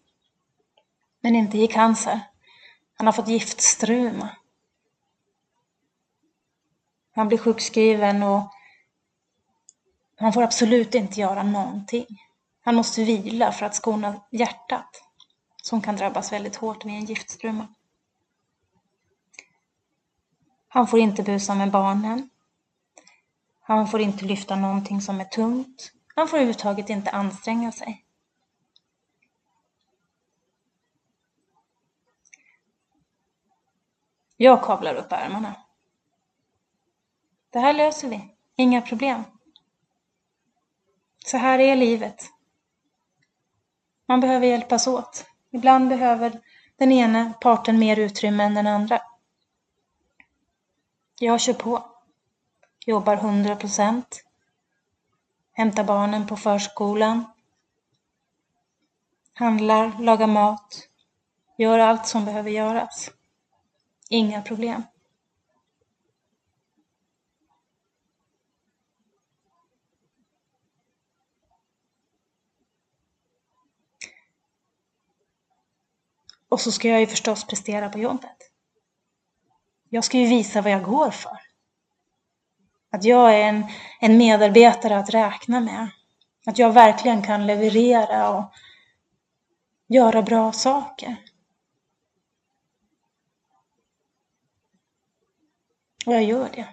Men 1.21 1.35
inte 1.35 1.57
i 1.57 1.67
cancer. 1.67 2.19
Han 2.97 3.07
har 3.07 3.13
fått 3.13 3.27
giftstruma. 3.27 4.37
Han 7.11 7.27
blir 7.27 7.37
sjukskriven 7.37 8.23
och 8.23 8.51
han 10.17 10.33
får 10.33 10.43
absolut 10.43 10.95
inte 10.95 11.19
göra 11.19 11.43
någonting. 11.43 12.05
Han 12.61 12.75
måste 12.75 13.03
vila 13.03 13.51
för 13.51 13.65
att 13.65 13.75
skona 13.75 14.21
hjärtat 14.31 15.03
som 15.63 15.81
kan 15.81 15.95
drabbas 15.95 16.31
väldigt 16.31 16.55
hårt 16.55 16.85
vid 16.85 16.93
en 16.93 17.05
giftstruma. 17.05 17.74
Han 20.75 20.87
får 20.87 20.99
inte 20.99 21.23
busa 21.23 21.55
med 21.55 21.71
barnen. 21.71 22.29
Han 23.61 23.87
får 23.87 24.01
inte 24.01 24.25
lyfta 24.25 24.55
någonting 24.55 25.01
som 25.01 25.19
är 25.19 25.25
tungt. 25.25 25.91
Han 26.15 26.27
får 26.27 26.37
överhuvudtaget 26.37 26.89
inte 26.89 27.11
anstränga 27.11 27.71
sig. 27.71 28.05
Jag 34.37 34.63
kavlar 34.63 34.95
upp 34.95 35.11
ärmarna. 35.11 35.55
Det 37.49 37.59
här 37.59 37.73
löser 37.73 38.09
vi. 38.09 38.35
Inga 38.55 38.81
problem. 38.81 39.23
Så 41.25 41.37
här 41.37 41.59
är 41.59 41.75
livet. 41.75 42.25
Man 44.05 44.19
behöver 44.19 44.47
hjälpas 44.47 44.87
åt. 44.87 45.25
Ibland 45.51 45.89
behöver 45.89 46.41
den 46.77 46.91
ena 46.91 47.33
parten 47.41 47.79
mer 47.79 47.99
utrymme 47.99 48.43
än 48.43 48.53
den 48.53 48.67
andra. 48.67 49.01
Jag 51.19 51.41
kör 51.41 51.53
på. 51.53 51.91
Jobbar 52.85 53.15
100 53.15 53.55
procent. 53.55 54.23
Hämtar 55.51 55.83
barnen 55.83 56.27
på 56.27 56.37
förskolan. 56.37 57.25
Handlar, 59.33 60.01
lagar 60.01 60.27
mat. 60.27 60.89
Gör 61.57 61.79
allt 61.79 62.07
som 62.07 62.25
behöver 62.25 62.51
göras. 62.51 63.11
Inga 64.09 64.41
problem. 64.41 64.83
Och 76.49 76.61
så 76.61 76.71
ska 76.71 76.87
jag 76.87 76.99
ju 76.99 77.07
förstås 77.07 77.47
prestera 77.47 77.89
på 77.89 77.99
jobbet. 77.99 78.44
Jag 79.95 80.03
ska 80.03 80.17
ju 80.17 80.27
visa 80.27 80.61
vad 80.61 80.71
jag 80.71 80.83
går 80.83 81.11
för. 81.11 81.39
Att 82.91 83.03
jag 83.03 83.33
är 83.33 83.39
en, 83.39 83.63
en 83.99 84.17
medarbetare 84.17 84.97
att 84.97 85.09
räkna 85.09 85.59
med. 85.59 85.89
Att 86.45 86.59
jag 86.59 86.73
verkligen 86.73 87.23
kan 87.23 87.47
leverera 87.47 88.29
och 88.29 88.53
göra 89.87 90.21
bra 90.21 90.51
saker. 90.51 91.15
Och 96.05 96.13
jag 96.13 96.23
gör 96.23 96.49
det. 96.53 96.67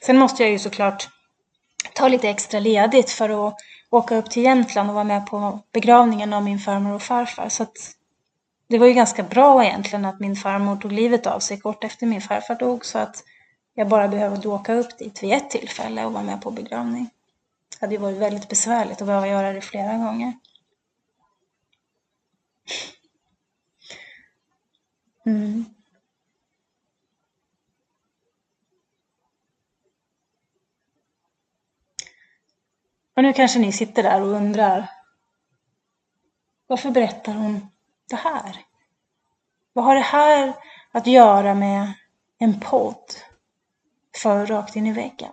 Sen 0.00 0.18
måste 0.18 0.42
jag 0.42 0.52
ju 0.52 0.58
såklart 0.58 1.08
ta 1.94 2.08
lite 2.08 2.28
extra 2.28 2.60
ledigt 2.60 3.10
för 3.10 3.48
att 3.48 3.56
åka 3.90 4.16
upp 4.16 4.30
till 4.30 4.42
Jämtland 4.42 4.88
och 4.88 4.94
vara 4.94 5.04
med 5.04 5.26
på 5.26 5.60
begravningen 5.72 6.32
av 6.32 6.42
min 6.42 6.58
farmor 6.58 6.94
och 6.94 7.02
farfar. 7.02 7.48
Så 7.48 7.62
att 7.62 7.96
det 8.66 8.78
var 8.78 8.86
ju 8.86 8.92
ganska 8.92 9.22
bra 9.22 9.64
egentligen 9.64 10.04
att 10.04 10.20
min 10.20 10.36
farmor 10.36 10.76
tog 10.76 10.92
livet 10.92 11.26
av 11.26 11.40
sig 11.40 11.60
kort 11.60 11.84
efter 11.84 12.06
min 12.06 12.20
farfar 12.20 12.54
dog 12.54 12.86
så 12.86 12.98
att 12.98 13.24
jag 13.74 13.88
bara 13.88 14.08
behövde 14.08 14.48
åka 14.48 14.74
upp 14.74 14.98
dit 14.98 15.22
vid 15.22 15.32
ett 15.32 15.50
tillfälle 15.50 16.04
och 16.04 16.12
vara 16.12 16.22
med 16.22 16.42
på 16.42 16.50
begravning. 16.50 17.10
Det 17.70 17.80
hade 17.80 17.94
ju 17.94 18.00
varit 18.00 18.18
väldigt 18.18 18.48
besvärligt 18.48 19.00
att 19.00 19.06
behöva 19.06 19.28
göra 19.28 19.52
det 19.52 19.60
flera 19.60 19.96
gånger. 19.96 20.32
Mm. 25.26 25.64
Och 33.16 33.22
nu 33.22 33.32
kanske 33.32 33.58
ni 33.58 33.72
sitter 33.72 34.02
där 34.02 34.22
och 34.22 34.28
undrar 34.28 34.90
varför 36.66 36.90
berättar 36.90 37.34
hon 37.34 37.68
det 38.14 38.28
här? 38.28 38.64
Vad 39.72 39.84
har 39.84 39.94
det 39.94 40.00
här 40.00 40.54
att 40.92 41.06
göra 41.06 41.54
med 41.54 41.92
en 42.38 42.60
podd 42.60 43.14
för 44.16 44.46
rakt 44.46 44.76
in 44.76 44.86
i 44.86 44.92
väggen? 44.92 45.32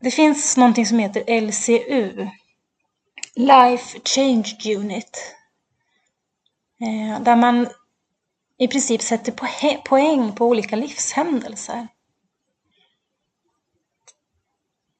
Det 0.00 0.10
finns 0.10 0.56
någonting 0.56 0.86
som 0.86 0.98
heter 0.98 1.40
LCU, 1.40 2.28
Life 3.34 4.00
Change 4.04 4.76
Unit, 4.76 5.36
eh, 6.80 7.20
där 7.20 7.36
man 7.36 7.68
i 8.58 8.68
princip 8.68 9.02
sätter 9.02 9.32
poäng 9.76 10.32
på 10.32 10.46
olika 10.46 10.76
livshändelser. 10.76 11.88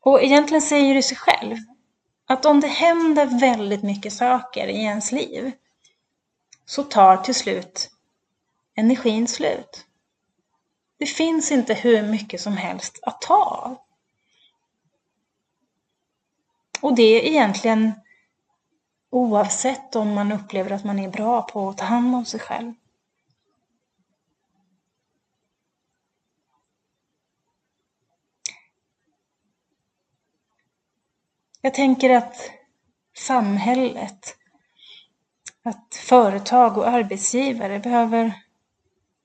Och 0.00 0.22
egentligen 0.22 0.62
säger 0.62 0.94
det 0.94 1.02
sig 1.02 1.16
själv 1.16 1.56
att 2.26 2.44
om 2.44 2.60
det 2.60 2.68
händer 2.68 3.40
väldigt 3.40 3.82
mycket 3.82 4.12
saker 4.12 4.66
i 4.66 4.82
ens 4.82 5.12
liv 5.12 5.52
så 6.66 6.82
tar 6.82 7.16
till 7.16 7.34
slut 7.34 7.90
energin 8.74 9.28
slut. 9.28 9.86
Det 10.98 11.06
finns 11.06 11.52
inte 11.52 11.74
hur 11.74 12.02
mycket 12.02 12.40
som 12.40 12.56
helst 12.56 12.98
att 13.02 13.20
ta 13.20 13.44
av. 13.44 13.76
Och 16.80 16.94
det 16.94 17.02
är 17.02 17.22
egentligen 17.22 17.92
oavsett 19.10 19.96
om 19.96 20.14
man 20.14 20.32
upplever 20.32 20.70
att 20.70 20.84
man 20.84 20.98
är 20.98 21.08
bra 21.08 21.42
på 21.42 21.68
att 21.68 21.78
ta 21.78 21.84
hand 21.84 22.14
om 22.14 22.24
sig 22.24 22.40
själv. 22.40 22.74
Jag 31.64 31.74
tänker 31.74 32.10
att 32.10 32.50
samhället, 33.16 34.36
att 35.62 35.94
företag 35.94 36.78
och 36.78 36.88
arbetsgivare 36.88 37.78
behöver 37.78 38.42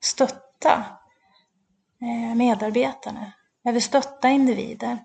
stötta 0.02 0.86
eh, 2.02 2.36
medarbetarna, 2.36 3.32
behöver 3.64 3.80
stötta 3.80 4.30
individer 4.30 4.98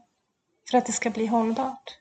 för 0.70 0.78
att 0.78 0.86
det 0.86 0.92
ska 0.92 1.10
bli 1.10 1.26
hållbart. 1.26 1.98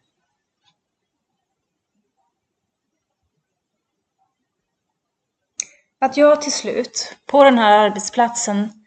Att 6.00 6.18
jag 6.18 6.42
till 6.42 6.54
slut, 6.54 7.16
på 7.26 7.44
den 7.44 7.58
här 7.58 7.78
arbetsplatsen, 7.78 8.86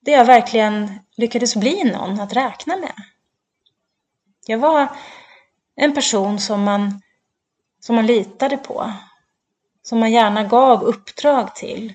det 0.00 0.10
jag 0.10 0.24
verkligen 0.24 1.00
lyckades 1.16 1.56
bli 1.56 1.84
någon 1.84 2.20
att 2.20 2.32
räkna 2.32 2.76
med. 2.76 2.94
Jag 4.46 4.58
var 4.58 4.88
en 5.74 5.94
person 5.94 6.38
som 6.40 6.62
man, 6.62 7.02
som 7.80 7.96
man 7.96 8.06
litade 8.06 8.56
på, 8.56 8.92
som 9.82 9.98
man 10.00 10.12
gärna 10.12 10.44
gav 10.44 10.82
uppdrag 10.82 11.54
till. 11.54 11.92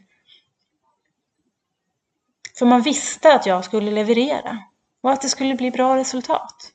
För 2.57 2.65
man 2.65 2.82
visste 2.82 3.34
att 3.34 3.45
jag 3.45 3.65
skulle 3.65 3.91
leverera 3.91 4.63
och 5.01 5.11
att 5.11 5.21
det 5.21 5.30
skulle 5.30 5.55
bli 5.55 5.71
bra 5.71 5.97
resultat. 5.97 6.73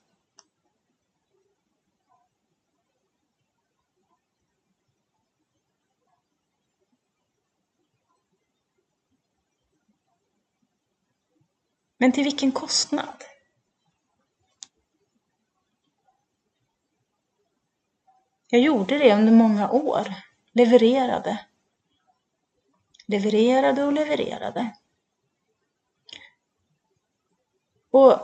Men 11.98 12.12
till 12.12 12.24
vilken 12.24 12.52
kostnad? 12.52 13.24
Jag 18.52 18.60
gjorde 18.60 18.98
det 18.98 19.14
under 19.14 19.32
många 19.32 19.70
år. 19.70 20.14
Levererade. 20.52 21.46
Levererade 23.06 23.84
och 23.84 23.92
levererade. 23.92 24.76
Och 27.90 28.18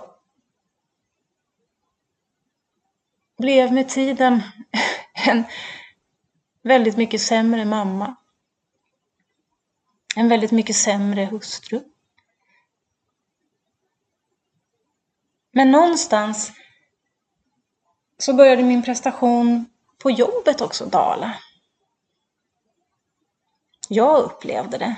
blev 3.39 3.73
med 3.73 3.89
tiden 3.89 4.43
en 5.27 5.45
väldigt 6.63 6.97
mycket 6.97 7.21
sämre 7.21 7.65
mamma. 7.65 8.17
En 10.17 10.29
väldigt 10.29 10.53
mycket 10.53 10.77
sämre 10.77 11.25
hustru. 11.25 11.83
Men 15.53 15.71
någonstans 15.71 16.53
så 18.19 18.35
började 18.35 18.63
min 18.63 18.83
prestation 18.83 19.67
på 20.03 20.11
jobbet 20.11 20.61
också 20.61 20.87
dala. 20.87 21.35
Jag 23.89 24.19
upplevde 24.19 24.79
det. 24.79 24.97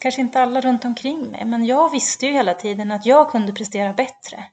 Kanske 0.00 0.20
inte 0.20 0.42
alla 0.42 0.60
runt 0.60 0.84
omkring 0.84 1.30
mig, 1.30 1.44
men 1.44 1.66
jag 1.66 1.90
visste 1.90 2.26
ju 2.26 2.32
hela 2.32 2.54
tiden 2.54 2.92
att 2.92 3.06
jag 3.06 3.30
kunde 3.30 3.52
prestera 3.52 3.92
bättre. 3.92 4.44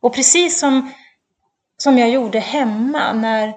Och 0.00 0.14
precis 0.14 0.60
som, 0.60 0.92
som 1.76 1.98
jag 1.98 2.10
gjorde 2.10 2.38
hemma 2.38 3.12
när 3.12 3.54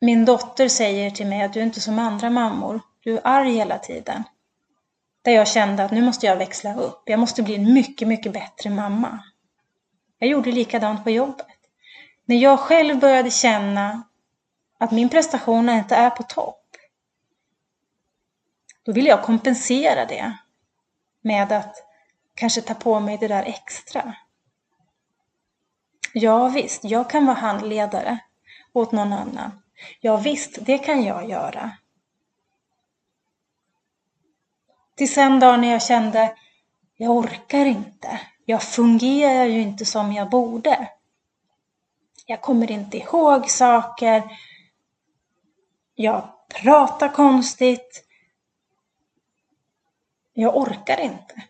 min 0.00 0.24
dotter 0.24 0.68
säger 0.68 1.10
till 1.10 1.26
mig 1.26 1.42
att 1.42 1.52
du 1.52 1.60
är 1.60 1.64
inte 1.64 1.80
som 1.80 1.98
andra 1.98 2.30
mammor, 2.30 2.80
du 3.00 3.16
är 3.16 3.20
arg 3.24 3.52
hela 3.52 3.78
tiden. 3.78 4.22
Där 5.22 5.32
jag 5.32 5.48
kände 5.48 5.84
att 5.84 5.90
nu 5.90 6.02
måste 6.02 6.26
jag 6.26 6.36
växla 6.36 6.74
upp, 6.74 7.02
jag 7.04 7.20
måste 7.20 7.42
bli 7.42 7.54
en 7.54 7.72
mycket, 7.72 8.08
mycket 8.08 8.32
bättre 8.32 8.70
mamma. 8.70 9.22
Jag 10.18 10.30
gjorde 10.30 10.52
likadant 10.52 11.04
på 11.04 11.10
jobbet. 11.10 11.46
När 12.28 12.36
jag 12.36 12.60
själv 12.60 12.98
började 12.98 13.30
känna 13.30 14.02
att 14.78 14.90
min 14.90 15.08
prestation 15.08 15.68
inte 15.68 15.96
är 15.96 16.10
på 16.10 16.22
topp, 16.22 16.76
då 18.82 18.92
ville 18.92 19.08
jag 19.08 19.22
kompensera 19.22 20.06
det 20.06 20.32
med 21.20 21.52
att 21.52 21.76
kanske 22.34 22.60
ta 22.60 22.74
på 22.74 23.00
mig 23.00 23.18
det 23.18 23.28
där 23.28 23.42
extra. 23.42 24.14
Ja 26.12 26.48
visst, 26.48 26.84
jag 26.84 27.10
kan 27.10 27.26
vara 27.26 27.36
handledare 27.36 28.18
åt 28.72 28.92
någon 28.92 29.12
annan. 29.12 29.62
Ja 30.00 30.16
visst, 30.16 30.58
det 30.60 30.78
kan 30.78 31.04
jag 31.04 31.30
göra. 31.30 31.76
Tills 34.94 35.18
en 35.18 35.40
dag 35.40 35.60
när 35.60 35.72
jag 35.72 35.82
kände, 35.82 36.36
jag 36.96 37.10
orkar 37.10 37.64
inte. 37.64 38.20
Jag 38.44 38.62
fungerar 38.62 39.44
ju 39.44 39.60
inte 39.60 39.84
som 39.84 40.12
jag 40.12 40.30
borde. 40.30 40.88
Jag 42.28 42.42
kommer 42.42 42.70
inte 42.70 42.96
ihåg 42.96 43.50
saker. 43.50 44.38
Jag 45.94 46.32
pratar 46.48 47.12
konstigt. 47.12 48.04
Jag 50.32 50.56
orkar 50.56 51.00
inte. 51.00 51.42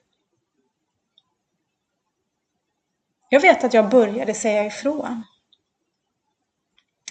Jag 3.28 3.40
vet 3.40 3.64
att 3.64 3.74
jag 3.74 3.90
började 3.90 4.34
säga 4.34 4.64
ifrån. 4.64 5.22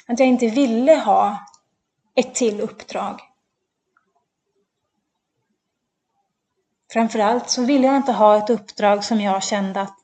Att 0.08 0.20
jag 0.20 0.28
inte 0.28 0.48
ville 0.48 0.96
ha 0.96 1.46
ett 2.16 2.36
till 2.36 2.62
uppdrag. 2.62 3.22
Framförallt 6.92 7.50
så 7.50 7.66
ville 7.66 7.88
jag 7.88 7.96
inte 7.96 8.12
ha 8.12 8.38
ett 8.38 8.50
uppdrag 8.50 9.04
som 9.04 9.22
jag 9.22 9.44
kände 9.44 9.82
att 9.82 9.98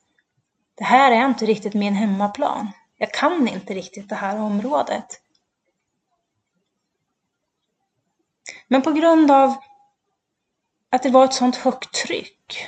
det 0.75 0.83
här 0.83 1.11
är 1.11 1.25
inte 1.25 1.45
riktigt 1.45 1.73
min 1.73 1.93
hemmaplan. 1.93 2.71
Jag 3.01 3.13
kan 3.13 3.47
inte 3.47 3.73
riktigt 3.73 4.09
det 4.09 4.15
här 4.15 4.39
området. 4.39 5.21
Men 8.67 8.81
på 8.81 8.91
grund 8.91 9.31
av 9.31 9.55
att 10.89 11.03
det 11.03 11.09
var 11.09 11.25
ett 11.25 11.33
sånt 11.33 11.55
högt 11.55 11.93
tryck 11.93 12.67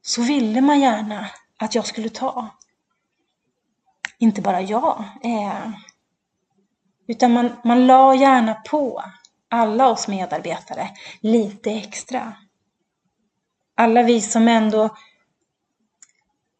så 0.00 0.22
ville 0.22 0.60
man 0.60 0.80
gärna 0.80 1.30
att 1.58 1.74
jag 1.74 1.86
skulle 1.86 2.08
ta. 2.08 2.48
Inte 4.18 4.40
bara 4.42 4.60
jag, 4.60 5.04
eh, 5.24 5.70
utan 7.06 7.32
man, 7.32 7.56
man 7.64 7.86
la 7.86 8.14
gärna 8.14 8.54
på 8.54 9.04
alla 9.48 9.88
oss 9.88 10.08
medarbetare 10.08 10.90
lite 11.20 11.70
extra. 11.70 12.36
Alla 13.74 14.02
vi 14.02 14.20
som 14.20 14.48
ändå 14.48 14.96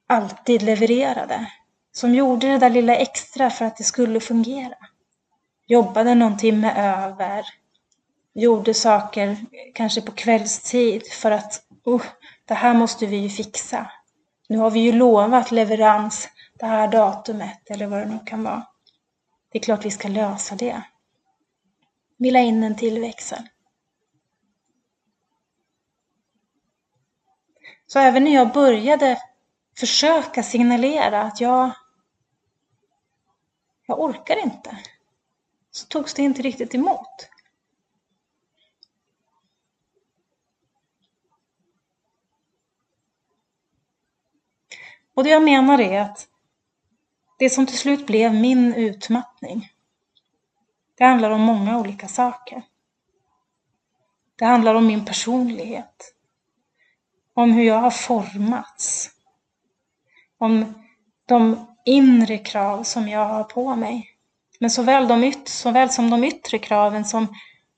alltid 0.06 0.62
levererade 0.62 1.52
som 1.92 2.14
gjorde 2.14 2.48
det 2.48 2.58
där 2.58 2.70
lilla 2.70 2.96
extra 2.96 3.50
för 3.50 3.64
att 3.64 3.76
det 3.76 3.84
skulle 3.84 4.20
fungera. 4.20 4.76
Jobbade 5.66 6.14
någon 6.14 6.36
timme 6.36 6.72
över, 6.76 7.46
gjorde 8.34 8.74
saker 8.74 9.36
kanske 9.74 10.00
på 10.00 10.12
kvällstid 10.12 11.02
för 11.12 11.30
att 11.30 11.62
oh, 11.84 12.02
det 12.44 12.54
här 12.54 12.74
måste 12.74 13.06
vi 13.06 13.16
ju 13.16 13.28
fixa. 13.28 13.90
Nu 14.48 14.58
har 14.58 14.70
vi 14.70 14.80
ju 14.80 14.92
lovat 14.92 15.50
leverans 15.50 16.28
det 16.58 16.66
här 16.66 16.88
datumet 16.88 17.70
eller 17.70 17.86
vad 17.86 17.98
det 17.98 18.06
nu 18.06 18.18
kan 18.26 18.44
vara. 18.44 18.66
Det 19.52 19.58
är 19.58 19.62
klart 19.62 19.84
vi 19.84 19.90
ska 19.90 20.08
lösa 20.08 20.54
det. 20.54 20.82
Vi 22.18 22.30
la 22.30 22.38
in 22.38 22.62
en 22.62 22.76
till 22.76 23.00
växel. 23.00 23.42
Så 27.86 27.98
även 27.98 28.24
när 28.24 28.34
jag 28.34 28.52
började 28.52 29.18
försöka 29.78 30.42
signalera 30.42 31.22
att 31.22 31.40
jag 31.40 31.70
jag 33.92 34.00
orkar 34.00 34.44
inte. 34.44 34.78
Så 35.70 35.86
togs 35.86 36.14
det 36.14 36.22
inte 36.22 36.42
riktigt 36.42 36.74
emot. 36.74 37.28
Och 45.14 45.24
det 45.24 45.30
jag 45.30 45.42
menar 45.42 45.80
är 45.80 46.00
att 46.00 46.28
det 47.38 47.50
som 47.50 47.66
till 47.66 47.78
slut 47.78 48.06
blev 48.06 48.34
min 48.34 48.74
utmattning, 48.74 49.72
det 50.94 51.04
handlar 51.04 51.30
om 51.30 51.40
många 51.40 51.78
olika 51.78 52.08
saker. 52.08 52.62
Det 54.36 54.44
handlar 54.44 54.74
om 54.74 54.86
min 54.86 55.04
personlighet, 55.04 56.14
om 57.34 57.52
hur 57.52 57.64
jag 57.64 57.80
har 57.80 57.90
formats, 57.90 59.10
om 60.38 60.74
de 61.26 61.71
inre 61.84 62.38
krav 62.38 62.82
som 62.82 63.08
jag 63.08 63.28
har 63.28 63.44
på 63.44 63.76
mig. 63.76 64.16
Men 64.58 64.70
såväl, 64.70 65.08
de 65.08 65.24
yt, 65.24 65.48
såväl 65.48 65.90
som 65.90 66.10
de 66.10 66.24
yttre 66.24 66.58
kraven 66.58 67.04
som, 67.04 67.34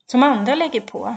som 0.07 0.23
andra 0.23 0.55
lägger 0.55 0.81
på. 0.81 1.17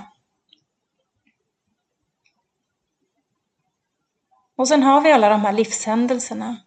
Och 4.55 4.67
sen 4.67 4.83
har 4.83 5.01
vi 5.01 5.11
alla 5.11 5.29
de 5.29 5.41
här 5.41 5.53
livshändelserna. 5.53 6.57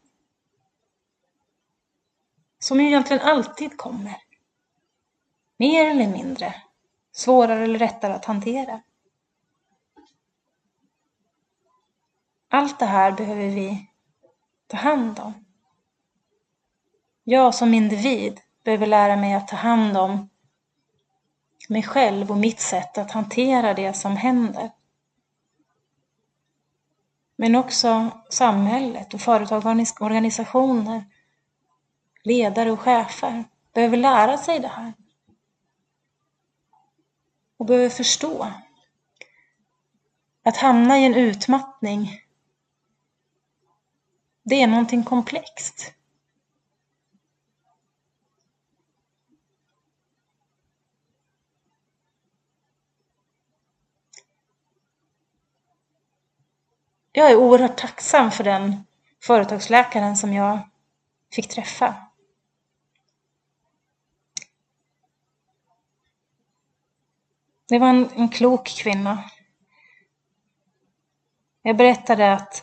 Som 2.59 2.81
ju 2.81 2.87
egentligen 2.87 3.23
alltid 3.23 3.77
kommer. 3.77 4.16
Mer 5.57 5.87
eller 5.87 6.09
mindre. 6.09 6.55
Svårare 7.12 7.64
eller 7.64 7.79
lättare 7.79 8.12
att 8.12 8.25
hantera. 8.25 8.83
Allt 12.49 12.79
det 12.79 12.87
här 12.87 13.12
behöver 13.12 13.47
vi 13.47 13.91
ta 14.66 14.77
hand 14.77 15.18
om. 15.18 15.50
Jag 17.25 17.55
som 17.55 17.75
individ 17.75 18.41
behöver 18.64 18.87
lära 18.87 19.16
mig 19.16 19.35
att 19.35 19.49
ta 19.49 19.57
hand 19.57 19.97
om 19.97 20.29
mig 21.68 21.83
själv 21.83 22.31
och 22.31 22.37
mitt 22.37 22.61
sätt 22.61 22.99
att 22.99 23.11
hantera 23.11 23.75
det 23.75 23.93
som 23.93 24.16
händer. 24.16 24.71
Men 27.37 27.57
också 27.57 28.11
samhället 28.31 29.14
och 29.14 29.21
företag 29.21 29.66
och 29.66 30.03
organisationer, 30.03 31.05
ledare 32.23 32.71
och 32.71 32.81
chefer 32.81 33.45
behöver 33.75 33.97
lära 33.97 34.39
sig 34.39 34.59
det 34.59 34.68
här. 34.68 34.93
Och 37.57 37.66
behöver 37.66 37.89
förstå 37.89 38.53
att 40.43 40.57
hamna 40.57 40.99
i 40.99 41.05
en 41.05 41.14
utmattning, 41.14 42.21
det 44.43 44.62
är 44.62 44.66
någonting 44.66 45.05
komplext. 45.05 45.95
Jag 57.13 57.31
är 57.31 57.37
oerhört 57.37 57.77
tacksam 57.77 58.31
för 58.31 58.45
den 58.45 58.87
företagsläkaren 59.23 60.17
som 60.17 60.33
jag 60.33 60.59
fick 61.33 61.49
träffa. 61.49 61.95
Det 67.69 67.79
var 67.79 67.89
en, 67.89 68.11
en 68.17 68.29
klok 68.29 68.69
kvinna. 68.69 69.31
Jag 71.63 71.77
berättade 71.77 72.33
att, 72.33 72.63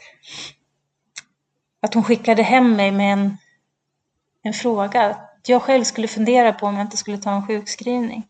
att 1.79 1.93
hon 1.93 2.03
skickade 2.03 2.43
hem 2.43 2.75
mig 2.75 2.91
med 2.91 3.13
en, 3.13 3.37
en 4.41 4.53
fråga. 4.53 5.05
Att 5.05 5.49
jag 5.49 5.61
själv 5.61 5.83
skulle 5.83 6.07
fundera 6.07 6.53
på 6.53 6.65
om 6.65 6.75
jag 6.75 6.85
inte 6.85 6.97
skulle 6.97 7.17
ta 7.17 7.31
en 7.31 7.47
sjukskrivning. 7.47 8.27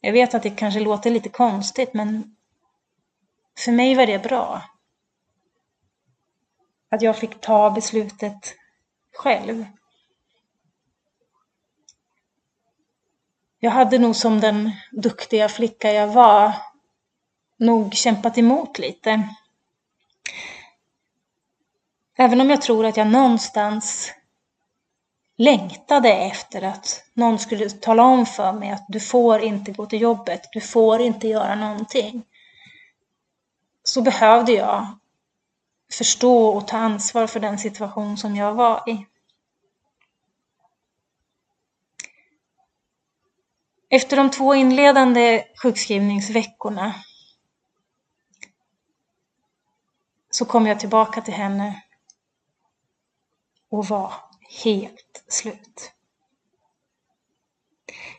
Jag 0.00 0.12
vet 0.12 0.34
att 0.34 0.42
det 0.42 0.50
kanske 0.50 0.80
låter 0.80 1.10
lite 1.10 1.28
konstigt, 1.28 1.94
men 1.94 2.36
för 3.58 3.72
mig 3.72 3.94
var 3.94 4.06
det 4.06 4.18
bra. 4.18 4.62
Att 6.90 7.02
jag 7.02 7.18
fick 7.18 7.40
ta 7.40 7.70
beslutet 7.70 8.54
själv. 9.14 9.64
Jag 13.58 13.70
hade 13.70 13.98
nog 13.98 14.16
som 14.16 14.40
den 14.40 14.70
duktiga 14.92 15.48
flicka 15.48 15.92
jag 15.92 16.08
var 16.08 16.52
nog 17.56 17.94
kämpat 17.94 18.38
emot 18.38 18.78
lite. 18.78 19.28
Även 22.16 22.40
om 22.40 22.50
jag 22.50 22.62
tror 22.62 22.86
att 22.86 22.96
jag 22.96 23.06
någonstans 23.06 24.12
längtade 25.36 26.12
efter 26.12 26.62
att 26.62 27.04
någon 27.14 27.38
skulle 27.38 27.70
tala 27.70 28.02
om 28.02 28.26
för 28.26 28.52
mig 28.52 28.70
att 28.70 28.84
du 28.88 29.00
får 29.00 29.40
inte 29.40 29.72
gå 29.72 29.86
till 29.86 30.00
jobbet, 30.00 30.48
du 30.52 30.60
får 30.60 31.00
inte 31.00 31.28
göra 31.28 31.54
någonting 31.54 32.24
så 33.84 34.02
behövde 34.02 34.52
jag 34.52 34.98
förstå 35.92 36.46
och 36.48 36.68
ta 36.68 36.76
ansvar 36.76 37.26
för 37.26 37.40
den 37.40 37.58
situation 37.58 38.16
som 38.16 38.36
jag 38.36 38.54
var 38.54 38.88
i. 38.88 39.06
Efter 43.90 44.16
de 44.16 44.30
två 44.30 44.54
inledande 44.54 45.44
sjukskrivningsveckorna 45.62 46.94
så 50.30 50.44
kom 50.44 50.66
jag 50.66 50.80
tillbaka 50.80 51.20
till 51.20 51.34
henne 51.34 51.82
och 53.70 53.86
var 53.86 54.12
helt 54.64 55.24
slut. 55.28 55.92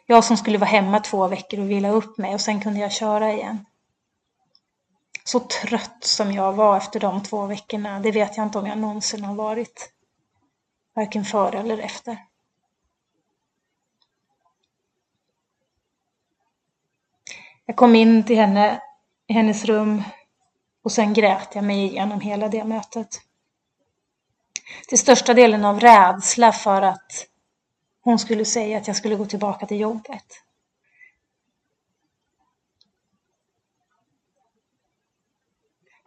Jag 0.05 0.24
som 0.24 0.38
skulle 0.38 0.57
vara 0.57 0.70
hemma 0.70 0.99
två 0.99 1.28
veckor 1.28 1.59
och 1.59 1.72
vila 1.72 1.89
upp 1.89 2.18
mig 2.18 2.34
och 2.34 2.41
sen 2.41 2.61
kunde 2.61 2.80
jag 2.80 2.91
köra 2.91 3.34
igen. 3.34 3.66
Så 5.28 5.40
trött 5.40 6.04
som 6.04 6.32
jag 6.32 6.54
var 6.54 6.78
efter 6.78 7.00
de 7.00 7.24
två 7.24 7.46
veckorna, 7.46 8.00
det 8.00 8.12
vet 8.12 8.38
jag 8.38 8.46
inte 8.46 8.60
om 8.60 8.68
jag 8.68 8.78
någonsin 8.78 9.24
har 9.24 9.36
varit. 9.36 9.92
Varken 10.94 11.26
före 11.26 11.60
eller 11.60 11.78
efter. 11.78 12.18
Jag 17.66 17.76
kom 17.76 17.96
in 17.96 18.24
till 18.24 18.36
henne 18.36 18.82
i 19.28 19.34
hennes 19.34 19.66
rum 19.66 20.04
och 20.84 20.92
sen 20.92 21.14
grät 21.14 21.56
jag 21.56 21.64
mig 21.64 21.86
igenom 21.86 22.22
hela 22.22 22.48
det 22.48 22.64
mötet. 22.64 23.22
Till 24.88 25.00
största 25.00 25.34
delen 25.34 25.66
av 25.66 25.80
rädsla 25.80 26.52
för 26.52 26.82
att 26.82 27.28
hon 28.02 28.20
skulle 28.20 28.46
säga 28.46 28.78
att 28.78 28.88
jag 28.88 28.96
skulle 28.96 29.16
gå 29.16 29.26
tillbaka 29.26 29.66
till 29.66 29.80
jobbet. 29.80 30.45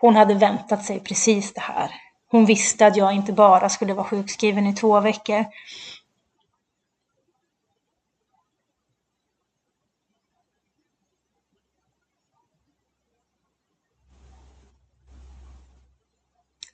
Hon 0.01 0.17
hade 0.17 0.35
väntat 0.35 0.85
sig 0.85 1.01
precis 1.01 1.55
det 1.55 1.61
här. 1.61 1.91
Hon 2.31 2.47
visste 2.47 2.87
att 2.87 2.97
jag 2.97 3.13
inte 3.13 3.33
bara 3.33 3.69
skulle 3.69 3.95
vara 3.95 4.07
sjukskriven 4.07 4.67
i 4.67 4.75
två 4.75 5.01
veckor. 5.01 5.45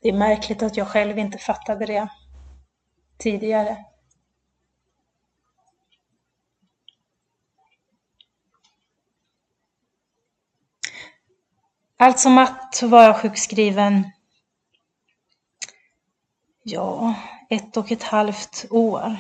Det 0.01 0.09
är 0.09 0.13
märkligt 0.13 0.63
att 0.63 0.77
jag 0.77 0.89
själv 0.89 1.19
inte 1.19 1.39
fattade 1.39 1.87
det 1.87 2.09
tidigare. 3.19 3.94
Allt 11.97 12.21
som 12.21 12.39
att 12.39 12.83
var 12.83 13.03
jag 13.03 13.21
sjukskriven, 13.21 14.11
ja, 16.63 17.15
ett 17.51 17.77
och 17.77 17.93
ett 17.93 18.03
halvt 18.03 18.65
år. 18.71 19.17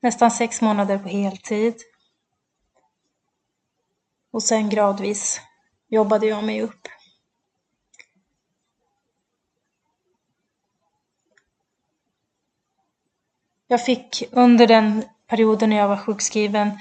Nästan 0.00 0.30
sex 0.30 0.60
månader 0.60 0.98
på 0.98 1.08
heltid. 1.08 1.74
Och 4.30 4.42
sen 4.42 4.68
gradvis 4.68 5.40
jobbade 5.88 6.26
jag 6.26 6.44
mig 6.44 6.62
upp. 6.62 6.88
Jag 13.66 13.84
fick 13.84 14.22
under 14.30 14.66
den 14.66 15.04
perioden 15.26 15.70
när 15.70 15.76
jag 15.76 15.88
var 15.88 15.96
sjukskriven 15.96 16.78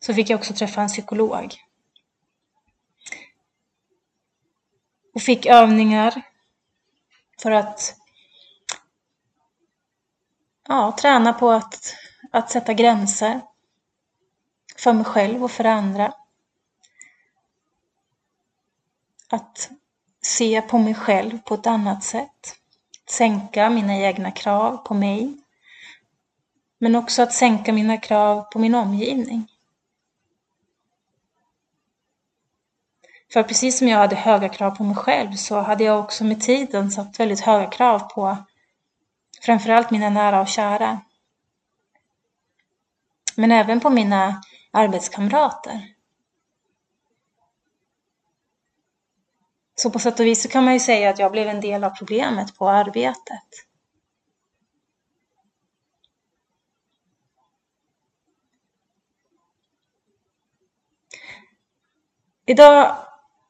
så 0.00 0.14
fick 0.14 0.30
jag 0.30 0.38
också 0.38 0.54
träffa 0.54 0.82
en 0.82 0.88
psykolog. 0.88 1.54
Och 5.14 5.22
fick 5.22 5.46
övningar 5.46 6.22
för 7.42 7.50
att 7.50 7.96
ja, 10.68 10.96
träna 10.98 11.32
på 11.32 11.50
att, 11.50 11.94
att 12.30 12.50
sätta 12.50 12.72
gränser 12.72 13.40
för 14.76 14.92
mig 14.92 15.04
själv 15.04 15.44
och 15.44 15.50
för 15.50 15.64
andra. 15.64 16.14
Att 19.28 19.70
se 20.22 20.62
på 20.62 20.78
mig 20.78 20.94
själv 20.94 21.38
på 21.38 21.54
ett 21.54 21.66
annat 21.66 22.04
sätt. 22.04 22.56
Sänka 23.10 23.70
mina 23.70 23.96
egna 23.96 24.30
krav 24.30 24.76
på 24.76 24.94
mig. 24.94 25.38
Men 26.78 26.94
också 26.94 27.22
att 27.22 27.32
sänka 27.32 27.72
mina 27.72 27.96
krav 27.96 28.42
på 28.42 28.58
min 28.58 28.74
omgivning. 28.74 29.51
För 33.32 33.42
precis 33.42 33.78
som 33.78 33.88
jag 33.88 33.98
hade 33.98 34.16
höga 34.16 34.48
krav 34.48 34.70
på 34.70 34.84
mig 34.84 34.96
själv 34.96 35.32
så 35.32 35.60
hade 35.60 35.84
jag 35.84 36.00
också 36.00 36.24
med 36.24 36.40
tiden 36.40 36.90
satt 36.90 37.20
väldigt 37.20 37.40
höga 37.40 37.70
krav 37.70 37.98
på 37.98 38.36
framförallt 39.42 39.90
mina 39.90 40.10
nära 40.10 40.40
och 40.40 40.48
kära. 40.48 41.00
Men 43.36 43.52
även 43.52 43.80
på 43.80 43.90
mina 43.90 44.42
arbetskamrater. 44.70 45.94
Så 49.74 49.90
på 49.90 49.98
sätt 49.98 50.20
och 50.20 50.26
vis 50.26 50.42
så 50.42 50.48
kan 50.48 50.64
man 50.64 50.74
ju 50.74 50.80
säga 50.80 51.10
att 51.10 51.18
jag 51.18 51.32
blev 51.32 51.48
en 51.48 51.60
del 51.60 51.84
av 51.84 51.90
problemet 51.90 52.56
på 52.58 52.68
arbetet. 52.68 53.48
Idag 62.46 62.96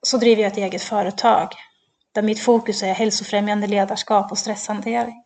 så 0.02 0.16
driver 0.16 0.42
jag 0.42 0.52
ett 0.52 0.58
eget 0.58 0.82
företag 0.82 1.48
där 2.12 2.22
mitt 2.22 2.40
fokus 2.40 2.82
är 2.82 2.92
hälsofrämjande 2.94 3.66
ledarskap 3.66 4.32
och 4.32 4.38
stresshantering. 4.38 5.24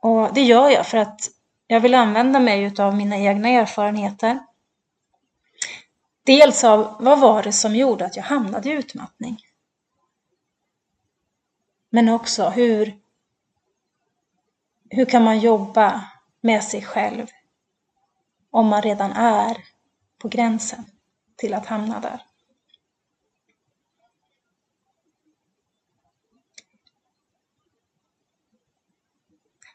Och 0.00 0.34
det 0.34 0.42
gör 0.42 0.70
jag 0.70 0.86
för 0.86 0.98
att 0.98 1.30
jag 1.66 1.80
vill 1.80 1.94
använda 1.94 2.40
mig 2.40 2.74
av 2.78 2.96
mina 2.96 3.16
egna 3.16 3.48
erfarenheter. 3.48 4.38
Dels 6.24 6.64
av 6.64 6.96
vad 7.00 7.20
var 7.20 7.42
det 7.42 7.52
som 7.52 7.76
gjorde 7.76 8.06
att 8.06 8.16
jag 8.16 8.24
hamnade 8.24 8.68
i 8.68 8.72
utmattning? 8.72 9.38
Men 11.90 12.08
också 12.08 12.48
hur, 12.48 12.98
hur 14.90 15.04
kan 15.04 15.24
man 15.24 15.40
jobba 15.40 16.10
med 16.40 16.64
sig 16.64 16.82
själv 16.82 17.26
om 18.50 18.66
man 18.66 18.82
redan 18.82 19.12
är 19.12 19.56
på 20.18 20.28
gränsen 20.28 20.84
till 21.36 21.54
att 21.54 21.66
hamna 21.66 22.00
där? 22.00 22.22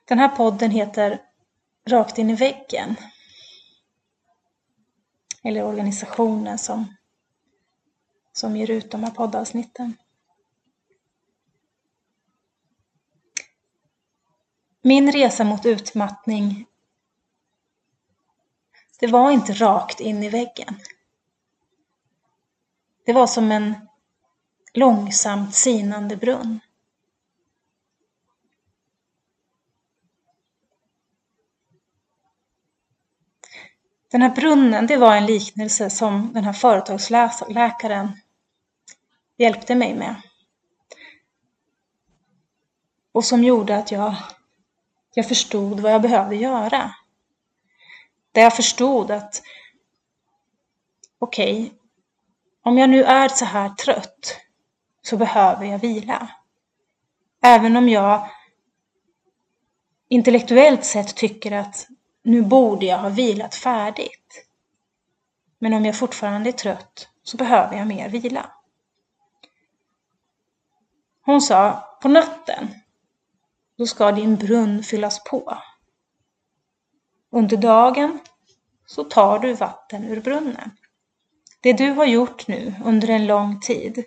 Den 0.05 0.20
här 0.20 0.30
podden 0.30 0.72
heter 0.72 1.22
Rakt 1.86 2.18
in 2.18 2.30
i 2.30 2.36
väggen. 2.36 2.95
Eller 5.43 5.64
organisationen 5.64 6.57
som, 6.57 6.95
som 8.34 8.57
ger 8.57 8.72
ut 8.72 8.91
de 8.91 9.03
här 9.03 9.12
poddavsnitten. 9.12 9.97
Min 14.82 15.12
resa 15.12 15.43
mot 15.43 15.66
utmattning, 15.66 16.66
det 18.99 19.07
var 19.07 19.32
inte 19.32 19.53
rakt 19.53 19.99
in 19.99 20.24
i 20.24 20.30
väggen. 20.30 20.80
Det 23.10 23.14
var 23.14 23.28
som 23.28 23.51
en 23.51 23.76
långsamt 24.74 25.55
sinande 25.55 26.18
brunn. 26.18 26.60
Den 34.12 34.22
här 34.22 34.36
brunnen, 34.36 34.88
det 34.88 34.97
var 34.97 35.16
en 35.16 35.26
liknelse 35.26 35.89
som 35.89 36.34
den 36.34 36.43
här 36.43 36.53
företagsläkaren 36.53 38.20
hjälpte 39.38 39.76
mig 39.76 39.95
med. 39.95 40.16
Och 43.12 43.26
som 43.26 43.43
gjorde 43.43 43.78
att 43.78 43.91
jag, 43.91 44.16
jag 45.14 45.28
förstod 45.28 45.80
vad 45.80 45.91
jag 45.91 46.01
behövde 46.01 46.36
göra. 46.36 46.95
Där 48.32 48.41
jag 48.41 48.55
förstod 48.55 49.12
att 49.12 49.43
okej, 51.20 51.64
okay, 51.64 51.78
om 52.64 52.78
jag 52.78 52.89
nu 52.89 53.03
är 53.03 53.30
så 53.30 53.45
här 53.45 53.70
trött 53.70 54.39
så 55.01 55.18
behöver 55.18 55.66
jag 55.66 55.80
vila. 55.80 56.32
Även 57.41 57.78
om 57.78 57.89
jag 57.89 58.30
intellektuellt 60.10 60.86
sett 60.86 61.16
tycker 61.16 61.51
att 61.51 61.88
nu 62.24 62.41
borde 62.41 62.86
jag 62.86 62.97
ha 62.97 63.10
vilat 63.10 63.55
färdigt. 63.55 64.45
Men 65.60 65.74
om 65.74 65.86
jag 65.86 65.97
fortfarande 65.97 66.49
är 66.49 66.53
trött 66.53 67.10
så 67.24 67.38
behöver 67.38 67.78
jag 67.78 67.88
mer 67.88 68.10
vila. 68.10 68.51
Hon 71.26 71.41
sa, 71.41 71.84
på 72.01 72.07
natten, 72.07 72.68
då 73.78 73.86
ska 73.86 74.12
din 74.12 74.36
brunn 74.36 74.84
fyllas 74.84 75.24
på. 75.24 75.57
Under 77.32 77.57
dagen 77.57 78.20
så 78.86 79.03
tar 79.03 79.39
du 79.39 79.53
vatten 79.53 80.03
ur 80.03 80.22
brunnen. 80.22 80.72
Det 81.62 81.74
du 81.74 81.89
har 81.89 82.05
gjort 82.05 82.47
nu 82.47 82.76
under 82.86 83.10
en 83.10 83.28
lång 83.28 83.60
tid, 83.60 84.03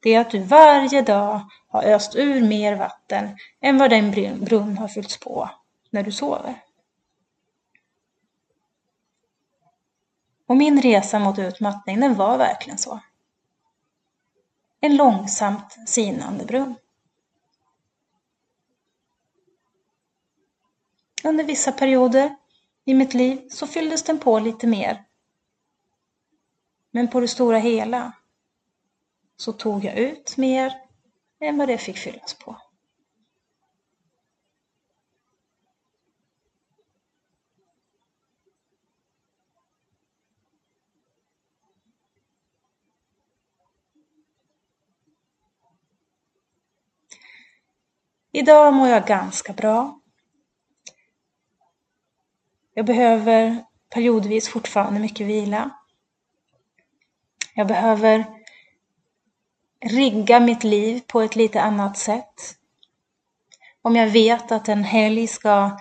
det 0.00 0.14
är 0.14 0.20
att 0.20 0.30
du 0.30 0.38
varje 0.38 1.02
dag 1.02 1.40
har 1.68 1.82
öst 1.82 2.16
ur 2.16 2.42
mer 2.42 2.74
vatten 2.76 3.38
än 3.60 3.78
vad 3.78 3.90
den 3.90 4.10
brunn 4.44 4.78
har 4.78 4.88
fyllts 4.88 5.20
på 5.20 5.50
när 5.90 6.02
du 6.02 6.12
sover. 6.12 6.62
Och 10.46 10.56
min 10.56 10.82
resa 10.82 11.18
mot 11.18 11.38
utmattning, 11.38 12.00
den 12.00 12.14
var 12.14 12.38
verkligen 12.38 12.78
så. 12.78 13.00
En 14.80 14.96
långsamt 14.96 15.76
sinande 15.86 16.44
brunn. 16.44 16.74
Under 21.24 21.44
vissa 21.44 21.72
perioder 21.72 22.36
i 22.84 22.94
mitt 22.94 23.14
liv 23.14 23.48
så 23.50 23.66
fylldes 23.66 24.02
den 24.02 24.18
på 24.18 24.38
lite 24.38 24.66
mer. 24.66 25.05
Men 26.96 27.08
på 27.08 27.20
det 27.20 27.28
stora 27.28 27.58
hela 27.58 28.12
så 29.36 29.52
tog 29.52 29.84
jag 29.84 29.96
ut 29.98 30.36
mer 30.36 30.72
än 31.40 31.58
vad 31.58 31.68
det 31.68 31.78
fick 31.78 31.98
fyllas 31.98 32.34
på. 32.34 32.56
Idag 48.32 48.74
mår 48.74 48.88
jag 48.88 49.06
ganska 49.06 49.52
bra. 49.52 50.00
Jag 52.74 52.86
behöver 52.86 53.64
periodvis 53.90 54.48
fortfarande 54.48 55.00
mycket 55.00 55.26
vila. 55.26 55.70
Jag 57.58 57.66
behöver 57.66 58.24
rigga 59.84 60.40
mitt 60.40 60.64
liv 60.64 61.02
på 61.06 61.20
ett 61.20 61.36
lite 61.36 61.60
annat 61.60 61.98
sätt. 61.98 62.56
Om 63.82 63.96
jag 63.96 64.10
vet 64.10 64.52
att 64.52 64.68
en 64.68 64.84
helg 64.84 65.26
ska 65.26 65.78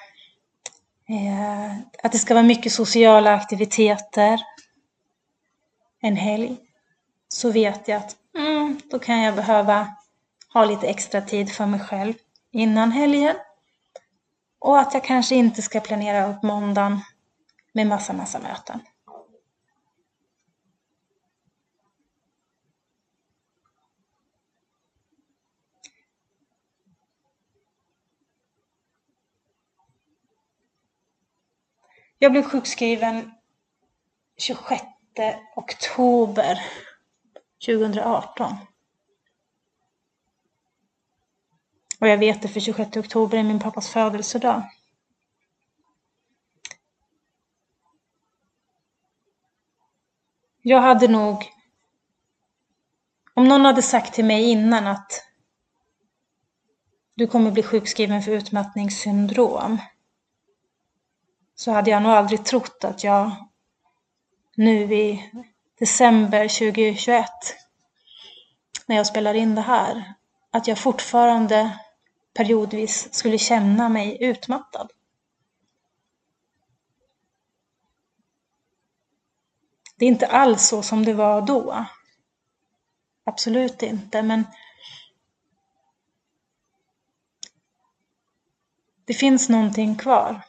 eh, 1.10 1.78
att 2.04 2.12
det 2.12 2.18
ska 2.20 2.34
vara 2.34 2.44
mycket 2.44 2.72
sociala 2.72 3.34
aktiviteter 3.34 4.42
en 6.02 6.16
helg 6.16 6.58
så 7.28 7.52
vet 7.52 7.88
jag 7.88 7.98
att 7.98 8.16
mm, 8.38 8.82
då 8.92 9.00
kan 9.00 9.22
jag 9.22 9.36
behöva 9.36 9.96
ha 10.54 10.66
lite 10.66 10.88
extra 10.88 11.22
tid 11.22 11.52
för 11.52 11.66
mig 11.66 11.80
själv 11.80 12.14
innan 12.52 12.92
helgen. 12.92 13.36
Och 14.60 14.80
att 14.80 14.94
jag 14.94 15.04
kanske 15.04 15.36
inte 15.36 15.62
ska 15.62 15.80
planera 15.80 16.30
upp 16.30 16.44
måndagen 16.44 17.00
med 17.74 17.88
massa, 17.88 18.14
massa 18.14 18.40
möten. 18.40 18.80
Jag 32.26 32.32
blev 32.32 32.44
sjukskriven 32.44 33.32
26 34.38 34.84
oktober 35.56 36.60
2018. 37.66 38.56
Och 42.00 42.08
jag 42.08 42.18
vet 42.18 42.42
det 42.42 42.48
för 42.48 42.60
26 42.60 42.98
oktober 42.98 43.38
är 43.38 43.44
min 43.44 43.60
pappas 43.60 43.90
födelsedag. 43.90 44.64
Jag 50.62 50.82
hade 50.82 51.08
nog... 51.08 51.52
Om 53.34 53.48
någon 53.48 53.66
hade 53.66 53.82
sagt 53.82 54.14
till 54.14 54.26
mig 54.26 54.50
innan 54.50 54.88
att 54.88 55.12
du 57.16 57.28
kommer 57.28 57.52
bli 57.52 57.64
sjukskriven 57.64 58.22
för 58.22 58.32
utmattningssyndrom 58.32 59.80
så 61.56 61.72
hade 61.72 61.92
jag 61.92 62.04
nog 62.04 62.12
aldrig 62.12 62.46
trott 62.46 62.84
att 62.84 63.04
jag 63.04 63.32
nu 64.56 64.94
i 64.94 65.32
december 65.80 66.48
2021 66.48 67.26
när 68.86 68.96
jag 68.96 69.08
spelar 69.08 69.34
in 69.34 69.56
det 69.56 69.62
här, 69.62 70.14
att 70.52 70.68
jag 70.68 70.78
fortfarande 70.80 71.80
periodvis 72.34 73.14
skulle 73.14 73.38
känna 73.38 73.90
mig 73.90 74.18
utmattad. 74.24 74.92
Det 79.98 80.06
är 80.06 80.10
inte 80.10 80.28
alls 80.28 80.68
så 80.68 80.82
som 80.82 81.06
det 81.06 81.14
var 81.14 81.42
då. 81.42 81.86
Absolut 83.24 83.84
inte, 83.84 84.22
men 84.22 84.46
det 89.06 89.14
finns 89.14 89.50
någonting 89.50 89.96
kvar. 89.96 90.42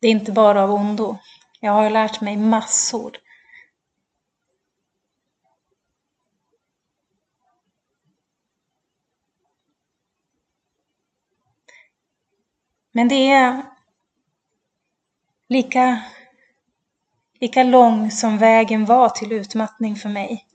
Det 0.00 0.06
är 0.08 0.10
inte 0.10 0.32
bara 0.32 0.62
av 0.62 0.70
ondo. 0.70 1.18
Jag 1.60 1.72
har 1.72 1.90
lärt 1.90 2.20
mig 2.20 2.36
massor 2.36 3.16
Men 12.92 13.08
det 13.08 13.30
är 13.30 13.62
lika, 15.48 16.02
Lika 17.40 17.62
lång 17.62 18.10
som 18.10 18.38
vägen 18.38 18.84
var 18.84 19.08
till 19.08 19.32
utmattning 19.32 19.96
för 19.96 20.08
mig. 20.08 20.46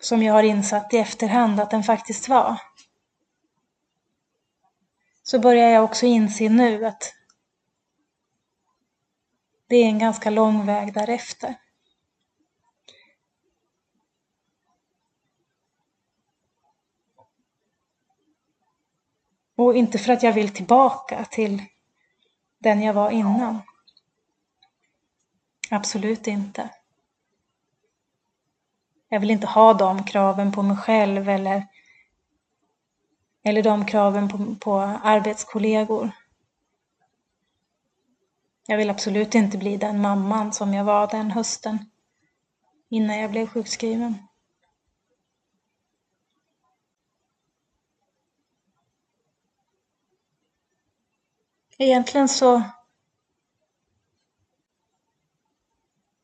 Som 0.00 0.22
jag 0.22 0.34
har 0.34 0.42
insatt 0.42 0.94
i 0.94 0.98
efterhand 0.98 1.60
att 1.60 1.70
den 1.70 1.82
faktiskt 1.82 2.28
var. 2.28 2.60
Så 5.30 5.38
börjar 5.38 5.70
jag 5.70 5.84
också 5.84 6.06
inse 6.06 6.48
nu 6.48 6.86
att 6.86 7.14
det 9.66 9.76
är 9.76 9.84
en 9.84 9.98
ganska 9.98 10.30
lång 10.30 10.66
väg 10.66 10.94
därefter. 10.94 11.54
Och 19.56 19.76
inte 19.76 19.98
för 19.98 20.12
att 20.12 20.22
jag 20.22 20.32
vill 20.32 20.54
tillbaka 20.54 21.24
till 21.24 21.62
den 22.58 22.82
jag 22.82 22.94
var 22.94 23.10
innan. 23.10 23.58
Absolut 25.70 26.26
inte. 26.26 26.70
Jag 29.08 29.20
vill 29.20 29.30
inte 29.30 29.46
ha 29.46 29.74
de 29.74 30.04
kraven 30.04 30.52
på 30.52 30.62
mig 30.62 30.76
själv 30.76 31.28
eller, 31.28 31.66
eller 33.42 33.62
de 33.62 33.86
kraven 33.86 34.28
på, 34.28 34.54
på 34.60 34.80
arbetskollegor. 34.80 36.10
Jag 38.66 38.76
vill 38.76 38.90
absolut 38.90 39.34
inte 39.34 39.58
bli 39.58 39.76
den 39.76 40.00
mamman 40.00 40.52
som 40.52 40.74
jag 40.74 40.84
var 40.84 41.06
den 41.06 41.30
hösten 41.30 41.78
innan 42.88 43.18
jag 43.18 43.30
blev 43.30 43.46
sjukskriven. 43.46 44.14
Egentligen 51.78 52.28
så 52.28 52.62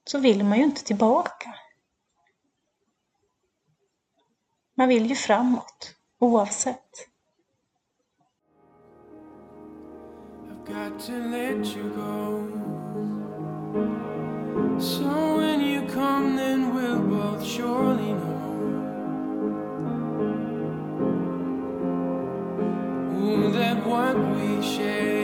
så 0.05 0.19
vill 0.19 0.45
man 0.45 0.59
ju 0.59 0.65
inte 0.65 0.85
tillbaka. 0.85 1.55
Man 4.75 4.89
vill 4.89 5.07
ju 5.07 5.17
framåt, 5.17 5.95
oavsett. 6.25 7.09
got 10.65 10.99
to 10.99 11.13
let 11.13 11.77
you 11.77 11.91
go. 11.91 12.49
So 14.79 15.37
when 15.37 15.61
you 15.61 15.83
come, 15.83 16.37
then 16.37 16.75
we'll 16.75 17.03
both 17.03 17.45
surely 17.45 18.13
know. 18.13 18.33
That 23.53 23.87
what 23.87 24.17
we 24.37 24.63
share 24.63 25.24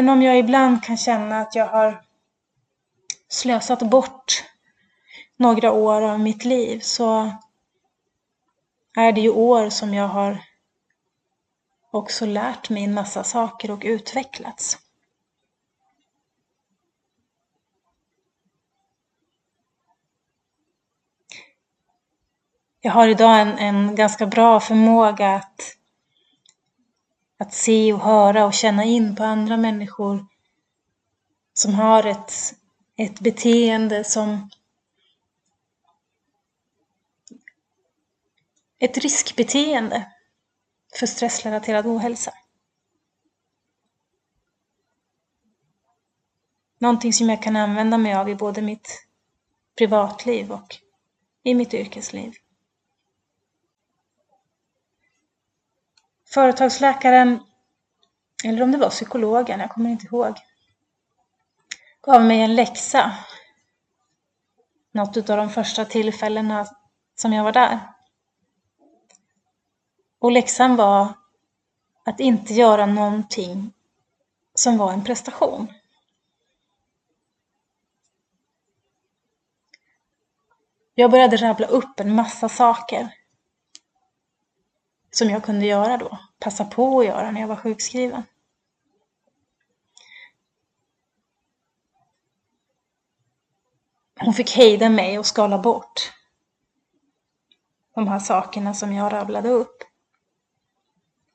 även 0.00 0.08
om 0.08 0.22
jag 0.22 0.38
ibland 0.38 0.84
kan 0.84 0.96
känna 0.96 1.40
att 1.40 1.54
jag 1.54 1.66
har 1.66 2.02
slösat 3.28 3.82
bort 3.82 4.44
några 5.36 5.72
år 5.72 6.02
av 6.02 6.20
mitt 6.20 6.44
liv 6.44 6.80
så 6.80 7.32
är 8.96 9.12
det 9.12 9.20
ju 9.20 9.30
år 9.30 9.70
som 9.70 9.94
jag 9.94 10.08
har 10.08 10.44
också 11.90 12.26
lärt 12.26 12.70
mig 12.70 12.84
en 12.84 12.94
massa 12.94 13.24
saker 13.24 13.70
och 13.70 13.82
utvecklats. 13.84 14.78
Jag 22.80 22.92
har 22.92 23.08
idag 23.08 23.40
en, 23.40 23.58
en 23.58 23.94
ganska 23.94 24.26
bra 24.26 24.60
förmåga 24.60 25.34
att, 25.34 25.76
att 27.40 27.54
se 27.54 27.92
och 27.92 28.00
höra 28.00 28.46
och 28.46 28.54
känna 28.54 28.84
in 28.84 29.16
på 29.16 29.24
andra 29.24 29.56
människor 29.56 30.26
som 31.52 31.74
har 31.74 32.06
ett, 32.06 32.32
ett 32.96 33.20
beteende 33.20 34.04
som 34.04 34.50
ett 38.78 38.98
riskbeteende 38.98 40.12
för 40.98 41.06
stressrelaterad 41.06 41.86
ohälsa. 41.86 42.34
Någonting 46.78 47.12
som 47.12 47.28
jag 47.28 47.42
kan 47.42 47.56
använda 47.56 47.98
mig 47.98 48.14
av 48.14 48.28
i 48.28 48.34
både 48.34 48.62
mitt 48.62 49.06
privatliv 49.78 50.52
och 50.52 50.76
i 51.42 51.54
mitt 51.54 51.74
yrkesliv. 51.74 52.32
Företagsläkaren, 56.30 57.40
eller 58.44 58.62
om 58.62 58.72
det 58.72 58.78
var 58.78 58.90
psykologen, 58.90 59.60
jag 59.60 59.70
kommer 59.70 59.90
inte 59.90 60.06
ihåg, 60.06 60.34
gav 62.02 62.24
mig 62.24 62.40
en 62.40 62.54
läxa. 62.54 63.16
Något 64.92 65.16
av 65.30 65.36
de 65.36 65.50
första 65.50 65.84
tillfällena 65.84 66.66
som 67.14 67.32
jag 67.32 67.44
var 67.44 67.52
där. 67.52 67.78
Och 70.18 70.32
läxan 70.32 70.76
var 70.76 71.08
att 72.04 72.20
inte 72.20 72.54
göra 72.54 72.86
någonting 72.86 73.72
som 74.54 74.78
var 74.78 74.92
en 74.92 75.04
prestation. 75.04 75.72
Jag 80.94 81.10
började 81.10 81.36
rabbla 81.36 81.66
upp 81.66 82.00
en 82.00 82.14
massa 82.14 82.48
saker 82.48 83.19
som 85.10 85.30
jag 85.30 85.44
kunde 85.44 85.66
göra 85.66 85.96
då, 85.96 86.18
passa 86.38 86.64
på 86.64 87.00
att 87.00 87.06
göra 87.06 87.30
när 87.30 87.40
jag 87.40 87.48
var 87.48 87.56
sjukskriven. 87.56 88.22
Hon 94.20 94.34
fick 94.34 94.56
hejda 94.56 94.88
mig 94.88 95.18
och 95.18 95.26
skala 95.26 95.58
bort 95.58 96.12
de 97.94 98.08
här 98.08 98.18
sakerna 98.18 98.74
som 98.74 98.92
jag 98.92 99.12
rabblade 99.12 99.48
upp. 99.48 99.82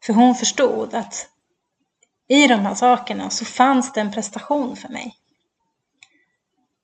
För 0.03 0.13
hon 0.13 0.35
förstod 0.35 0.93
att 0.93 1.29
i 2.27 2.47
de 2.47 2.55
här 2.55 2.75
sakerna 2.75 3.29
så 3.29 3.45
fanns 3.45 3.93
det 3.93 4.01
en 4.01 4.11
prestation 4.11 4.75
för 4.75 4.89
mig. 4.89 5.17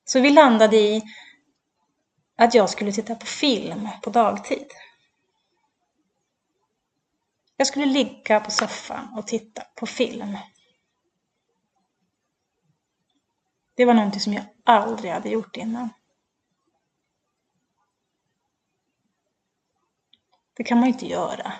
Så 0.04 0.20
vi 0.20 0.30
landade 0.30 0.76
i 0.76 1.02
att 2.36 2.54
jag 2.54 2.70
skulle 2.70 2.92
titta 2.92 3.14
på 3.14 3.26
film 3.26 3.88
på 4.02 4.10
dagtid. 4.10 4.66
Jag 7.62 7.66
skulle 7.66 7.86
ligga 7.86 8.40
på 8.40 8.50
soffan 8.50 9.08
och 9.16 9.26
titta 9.26 9.62
på 9.74 9.86
film. 9.86 10.38
Det 13.74 13.84
var 13.84 13.94
någonting 13.94 14.20
som 14.20 14.32
jag 14.32 14.44
aldrig 14.64 15.12
hade 15.12 15.28
gjort 15.28 15.56
innan. 15.56 15.88
Det 20.56 20.64
kan 20.64 20.78
man 20.78 20.86
ju 20.88 20.92
inte 20.92 21.06
göra. 21.06 21.52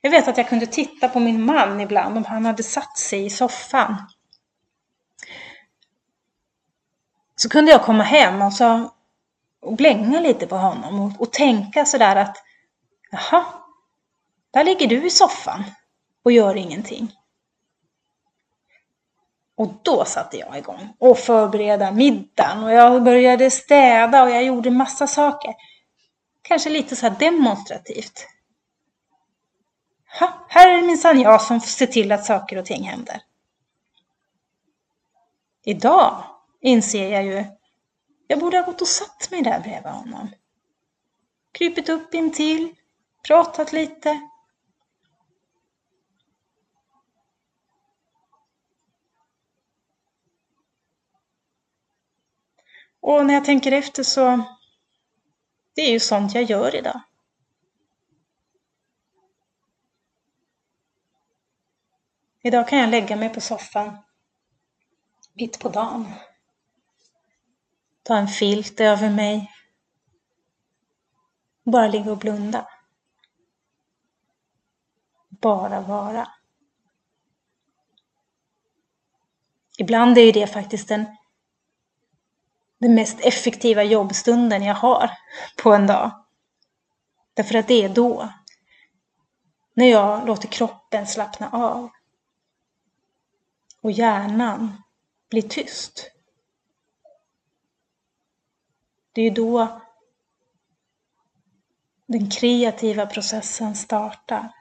Jag 0.00 0.10
vet 0.10 0.28
att 0.28 0.36
jag 0.36 0.48
kunde 0.48 0.66
titta 0.66 1.08
på 1.08 1.20
min 1.20 1.44
man 1.44 1.80
ibland 1.80 2.16
om 2.16 2.24
han 2.24 2.46
hade 2.46 2.62
satt 2.62 2.98
sig 2.98 3.24
i 3.24 3.30
soffan. 3.30 3.96
Så 7.36 7.48
kunde 7.48 7.70
jag 7.72 7.82
komma 7.82 8.02
hem 8.02 8.42
och, 8.42 8.52
så, 8.52 8.94
och 9.60 9.76
blänga 9.76 10.20
lite 10.20 10.46
på 10.46 10.56
honom 10.56 11.00
och, 11.00 11.20
och 11.20 11.32
tänka 11.32 11.84
sådär 11.84 12.16
att 12.16 12.36
Jaha, 13.10 13.44
där 14.50 14.64
ligger 14.64 14.86
du 14.86 15.06
i 15.06 15.10
soffan 15.10 15.64
och 16.22 16.32
gör 16.32 16.56
ingenting. 16.56 17.16
Och 19.56 19.72
då 19.82 20.04
satte 20.04 20.36
jag 20.36 20.58
igång 20.58 20.96
och 20.98 21.18
förbereda 21.18 21.92
middagen 21.92 22.62
och 22.62 22.72
jag 22.72 23.02
började 23.02 23.50
städa 23.50 24.22
och 24.22 24.30
jag 24.30 24.44
gjorde 24.44 24.70
massa 24.70 25.06
saker. 25.06 25.54
Kanske 26.42 26.70
lite 26.70 26.96
så 26.96 27.06
här 27.06 27.16
demonstrativt. 27.18 28.26
Ha, 30.20 30.46
här 30.48 30.68
är 30.68 30.76
det 30.76 30.86
minsann 30.86 31.20
jag 31.20 31.42
som 31.42 31.60
ser 31.60 31.86
till 31.86 32.12
att 32.12 32.24
saker 32.24 32.58
och 32.58 32.64
ting 32.64 32.84
händer. 32.84 33.22
Idag 35.64 36.24
inser 36.60 37.12
jag 37.12 37.24
ju, 37.24 37.44
jag 38.26 38.38
borde 38.38 38.58
ha 38.58 38.64
gått 38.64 38.80
och 38.80 38.88
satt 38.88 39.30
mig 39.30 39.42
där 39.42 39.60
bredvid 39.60 39.92
honom. 39.92 40.30
Krypit 41.52 41.88
upp 41.88 42.14
intill, 42.14 42.74
pratat 43.26 43.72
lite. 43.72 44.20
Och 53.00 53.26
när 53.26 53.34
jag 53.34 53.44
tänker 53.44 53.72
efter 53.72 54.02
så, 54.02 54.44
det 55.74 55.82
är 55.82 55.90
ju 55.90 56.00
sånt 56.00 56.34
jag 56.34 56.44
gör 56.44 56.74
idag. 56.74 57.00
Idag 62.42 62.68
kan 62.68 62.78
jag 62.78 62.90
lägga 62.90 63.16
mig 63.16 63.28
på 63.28 63.40
soffan 63.40 63.98
mitt 65.40 65.58
på 65.58 65.68
dagen. 65.68 66.12
Ta 68.02 68.16
en 68.16 68.28
filt 68.28 68.80
över 68.80 69.10
mig. 69.10 69.50
Bara 71.64 71.88
ligga 71.88 72.10
och 72.10 72.18
blunda. 72.18 72.68
Bara 75.40 75.80
vara. 75.80 76.28
Ibland 79.78 80.18
är 80.18 80.22
ju 80.22 80.32
det 80.32 80.46
faktiskt 80.46 80.88
den, 80.88 81.16
den 82.78 82.94
mest 82.94 83.20
effektiva 83.20 83.82
jobbstunden 83.82 84.62
jag 84.62 84.74
har 84.74 85.10
på 85.62 85.72
en 85.72 85.86
dag. 85.86 86.24
Därför 87.34 87.54
att 87.54 87.68
det 87.68 87.84
är 87.84 87.88
då, 87.88 88.32
när 89.74 89.86
jag 89.86 90.26
låter 90.26 90.48
kroppen 90.48 91.06
slappna 91.06 91.50
av 91.50 91.90
och 93.80 93.92
hjärnan 93.92 94.82
blir 95.30 95.42
tyst. 95.42 96.10
Det 99.12 99.22
är 99.22 99.30
då 99.30 99.80
den 102.06 102.30
kreativa 102.30 103.06
processen 103.06 103.74
startar. 103.74 104.59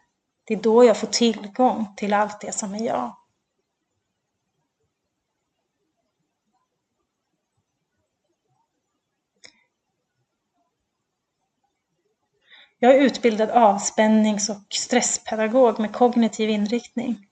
Det 0.50 0.56
är 0.56 0.62
då 0.62 0.84
jag 0.84 0.98
får 0.98 1.08
tillgång 1.08 1.94
till 1.98 2.14
allt 2.14 2.42
det 2.42 2.52
som 2.52 2.74
är 2.74 2.86
jag. 2.86 3.16
Jag 12.80 12.96
är 12.96 13.02
utbildad 13.02 13.50
avspännings 13.50 14.50
och 14.50 14.74
stresspedagog 14.74 15.80
med 15.80 15.94
kognitiv 15.94 16.50
inriktning. 16.50 17.28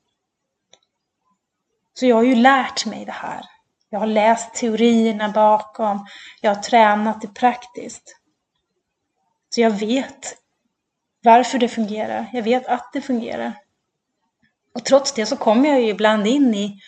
Så 1.94 2.06
jag 2.06 2.16
har 2.16 2.24
ju 2.24 2.36
lärt 2.36 2.86
mig 2.86 3.06
det 3.06 3.12
här. 3.12 3.46
Jag 3.90 4.00
har 4.00 4.08
läst 4.08 4.54
teorierna 4.54 5.30
bakom. 5.30 6.08
Jag 6.42 6.56
har 6.56 6.62
tränat 6.62 7.22
det 7.22 7.28
praktiskt. 7.28 8.20
Så 9.50 9.62
jag 9.62 9.72
vet 9.72 10.47
varför 11.24 11.60
det 11.60 11.70
fungerar. 11.70 12.30
Jag 12.34 12.44
vet 12.44 12.68
att 12.68 12.90
det 12.94 13.02
fungerar. 13.02 13.54
Och 14.74 14.86
trots 14.86 15.14
det 15.14 15.26
så 15.26 15.38
kommer 15.38 15.70
jag 15.70 15.82
ju 15.82 15.88
ibland 15.88 16.28
in 16.28 16.56
i 16.56 16.80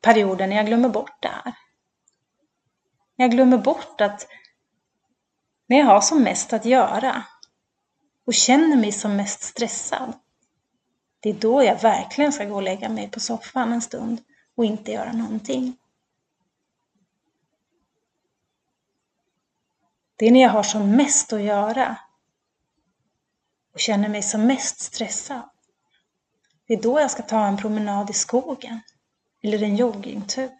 perioder 0.00 0.46
när 0.46 0.56
jag 0.56 0.66
glömmer 0.66 0.88
bort 0.88 1.22
det 1.22 1.28
här. 1.28 1.54
När 3.16 3.24
jag 3.24 3.30
glömmer 3.30 3.58
bort 3.58 4.00
att 4.00 4.26
när 5.66 5.78
jag 5.78 5.86
har 5.86 6.00
som 6.00 6.22
mest 6.22 6.52
att 6.52 6.64
göra 6.64 7.24
och 8.26 8.34
känner 8.34 8.76
mig 8.76 8.92
som 8.92 9.16
mest 9.16 9.42
stressad, 9.42 10.12
det 11.20 11.30
är 11.30 11.34
då 11.34 11.64
jag 11.64 11.82
verkligen 11.82 12.32
ska 12.32 12.44
gå 12.44 12.54
och 12.54 12.62
lägga 12.62 12.88
mig 12.88 13.10
på 13.10 13.20
soffan 13.20 13.72
en 13.72 13.82
stund 13.82 14.20
och 14.54 14.64
inte 14.64 14.92
göra 14.92 15.12
någonting. 15.12 15.76
Det 20.16 20.26
är 20.26 20.30
när 20.30 20.42
jag 20.42 20.50
har 20.50 20.62
som 20.62 20.96
mest 20.96 21.32
att 21.32 21.42
göra 21.42 21.96
och 23.74 23.80
känner 23.80 24.08
mig 24.08 24.22
som 24.22 24.46
mest 24.46 24.80
stressad. 24.80 25.48
Det 26.66 26.74
är 26.74 26.82
då 26.82 27.00
jag 27.00 27.10
ska 27.10 27.22
ta 27.22 27.46
en 27.46 27.56
promenad 27.56 28.10
i 28.10 28.12
skogen 28.12 28.80
eller 29.42 29.62
en 29.62 29.76
joggingtur. 29.76 30.58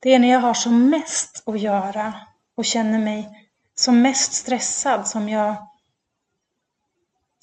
Det 0.00 0.14
är 0.14 0.18
när 0.18 0.28
jag 0.28 0.40
har 0.40 0.54
som 0.54 0.90
mest 0.90 1.42
att 1.48 1.60
göra 1.60 2.26
och 2.54 2.64
känner 2.64 2.98
mig 2.98 3.50
som 3.74 4.02
mest 4.02 4.32
stressad 4.32 5.08
som 5.08 5.28
jag 5.28 5.66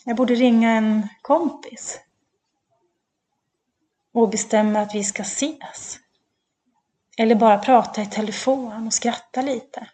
jag 0.05 0.18
borde 0.18 0.36
ringa 0.36 0.72
en 0.72 1.07
kompis 1.22 1.99
och 4.13 4.30
bestämma 4.30 4.80
att 4.80 4.95
vi 4.95 5.03
ska 5.03 5.22
ses. 5.22 5.99
Eller 7.20 7.36
bara 7.36 7.57
prata 7.57 8.01
i 8.01 8.05
telefon 8.05 8.88
och 8.88 8.93
skratta 8.93 9.41
lite. 9.41 9.89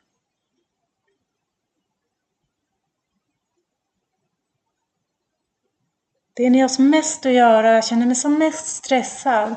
Det 6.34 6.46
är 6.46 6.50
när 6.50 6.60
jag 6.60 6.64
har 6.64 6.70
som 6.70 6.90
mest 6.90 7.26
att 7.26 7.32
göra, 7.32 7.74
jag 7.74 7.86
känner 7.86 8.06
mig 8.06 8.16
som 8.16 8.40
mest 8.40 8.68
stressad, 8.68 9.56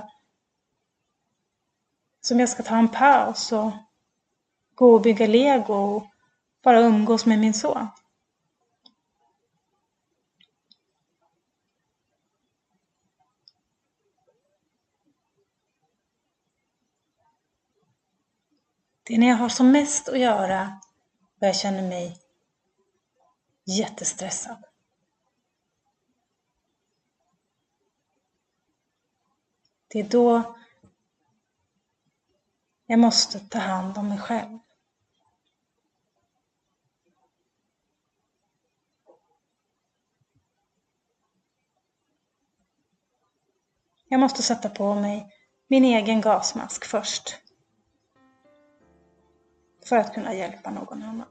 som 2.20 2.40
jag 2.40 2.48
ska 2.48 2.62
ta 2.62 2.76
en 2.76 2.88
paus 2.88 3.52
och 3.52 3.72
gå 4.74 4.94
och 4.94 5.00
bygga 5.00 5.26
lego 5.26 5.74
och 5.74 6.06
bara 6.62 6.80
umgås 6.80 7.26
med 7.26 7.38
min 7.38 7.54
son. 7.54 7.88
Det 19.06 19.14
är 19.14 19.18
när 19.18 19.28
jag 19.28 19.36
har 19.36 19.48
som 19.48 19.72
mest 19.72 20.08
att 20.08 20.18
göra 20.18 20.80
och 21.40 21.46
jag 21.46 21.56
känner 21.56 21.82
mig 21.82 22.18
jättestressad. 23.64 24.64
Det 29.88 30.00
är 30.00 30.04
då 30.04 30.56
jag 32.86 32.98
måste 32.98 33.40
ta 33.40 33.58
hand 33.58 33.98
om 33.98 34.08
mig 34.08 34.18
själv. 34.18 34.58
Jag 44.08 44.20
måste 44.20 44.42
sätta 44.42 44.68
på 44.68 44.94
mig 44.94 45.32
min 45.66 45.84
egen 45.84 46.20
gasmask 46.20 46.84
först 46.84 47.45
för 49.88 49.96
att 49.96 50.14
kunna 50.14 50.34
hjälpa 50.34 50.70
någon 50.70 51.02
annan. 51.02 51.26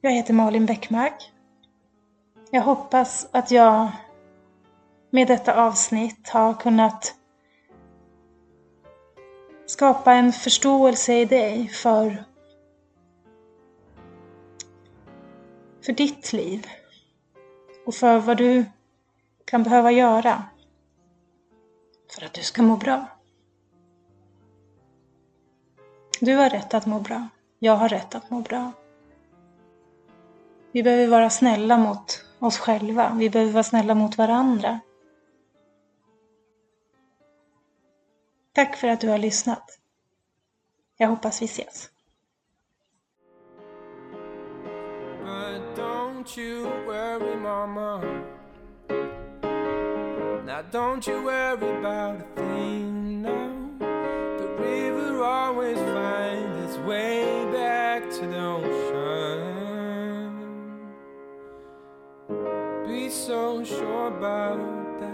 Jag 0.00 0.10
heter 0.10 0.34
Malin 0.34 0.66
Bäckmark. 0.66 1.32
Jag 2.50 2.62
hoppas 2.62 3.28
att 3.32 3.50
jag 3.50 3.90
med 5.10 5.28
detta 5.28 5.54
avsnitt 5.54 6.28
har 6.28 6.54
kunnat 6.54 7.14
skapa 9.66 10.12
en 10.12 10.32
förståelse 10.32 11.14
i 11.14 11.24
dig 11.24 11.68
för 11.68 12.24
för 15.84 15.92
ditt 15.92 16.32
liv 16.32 16.66
och 17.86 17.94
för 17.94 18.18
vad 18.18 18.36
du 18.36 18.64
kan 19.44 19.62
behöva 19.62 19.90
göra 19.90 20.44
för 22.14 22.24
att 22.24 22.32
du 22.32 22.42
ska 22.42 22.62
må 22.62 22.76
bra. 22.76 23.06
Du 26.20 26.34
har 26.36 26.50
rätt 26.50 26.74
att 26.74 26.86
må 26.86 27.00
bra. 27.00 27.28
Jag 27.58 27.76
har 27.76 27.88
rätt 27.88 28.14
att 28.14 28.30
må 28.30 28.40
bra. 28.40 28.72
Vi 30.72 30.82
behöver 30.82 31.06
vara 31.06 31.30
snälla 31.30 31.78
mot 31.78 32.24
oss 32.38 32.58
själva. 32.58 33.14
Vi 33.18 33.30
behöver 33.30 33.52
vara 33.52 33.64
snälla 33.64 33.94
mot 33.94 34.18
varandra. 34.18 34.80
Tack 38.52 38.76
för 38.76 38.88
att 38.88 39.00
du 39.00 39.08
har 39.08 39.18
lyssnat. 39.18 39.78
Jag 40.96 41.08
hoppas 41.08 41.42
vi 41.42 41.44
ses. 41.44 41.90
Don't 46.24 46.38
you 46.38 46.62
worry, 46.86 47.36
mama. 47.36 48.00
Now 50.46 50.62
don't 50.70 51.06
you 51.06 51.22
worry 51.22 51.78
about 51.78 52.16
a 52.16 52.24
thing 52.34 53.20
no. 53.20 53.68
The 54.38 54.48
river 54.58 55.22
always 55.22 55.76
finds 55.76 56.64
its 56.64 56.78
way 56.78 57.44
back 57.52 58.08
to 58.08 58.26
the 58.26 58.42
ocean. 58.42 59.50
Be 62.88 63.10
so 63.10 63.62
sure 63.62 64.06
about 64.06 65.00
that. 65.00 65.10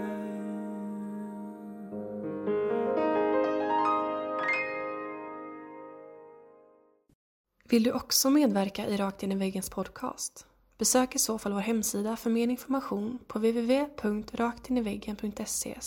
Vill 7.69 7.83
du 7.83 7.91
också 7.91 8.29
medverka 8.29 8.85
i 8.85 8.97
Rakt 8.97 9.23
in 9.23 9.31
i 9.31 9.35
väggens 9.35 9.69
podcast? 9.69 10.50
Besök 10.81 11.15
i 11.15 11.19
så 11.19 11.37
fall 11.37 11.53
vår 11.53 11.59
hemsida 11.59 12.15
för 12.15 12.29
mer 12.29 12.47
information 12.47 13.19
på 13.27 13.39
www.raktiniveggen.se 13.39 15.77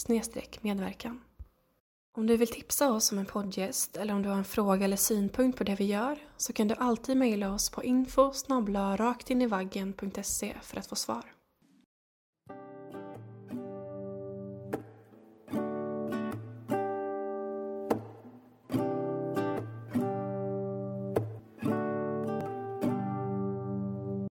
medverkan. 0.63 1.21
Om 2.17 2.27
du 2.27 2.37
vill 2.37 2.49
tipsa 2.49 2.93
oss 2.93 3.13
om 3.13 3.19
en 3.19 3.27
poddgäst 3.27 3.97
eller 3.97 4.15
om 4.15 4.23
du 4.23 4.29
har 4.29 4.37
en 4.37 4.45
fråga 4.45 4.85
eller 4.85 4.97
synpunkt 4.97 5.59
på 5.59 5.65
det 5.65 5.75
vi 5.75 5.85
gör 5.85 6.19
så 6.37 6.53
kan 6.53 6.69
du 6.69 6.75
alltid 6.75 7.17
mejla 7.17 7.55
oss 7.55 7.71
på 7.71 7.85
info 7.85 8.33
raktinivaggen.se 8.97 10.55
för 10.63 10.79
att 10.79 10.87
få 10.87 10.97
svar. 10.97 11.34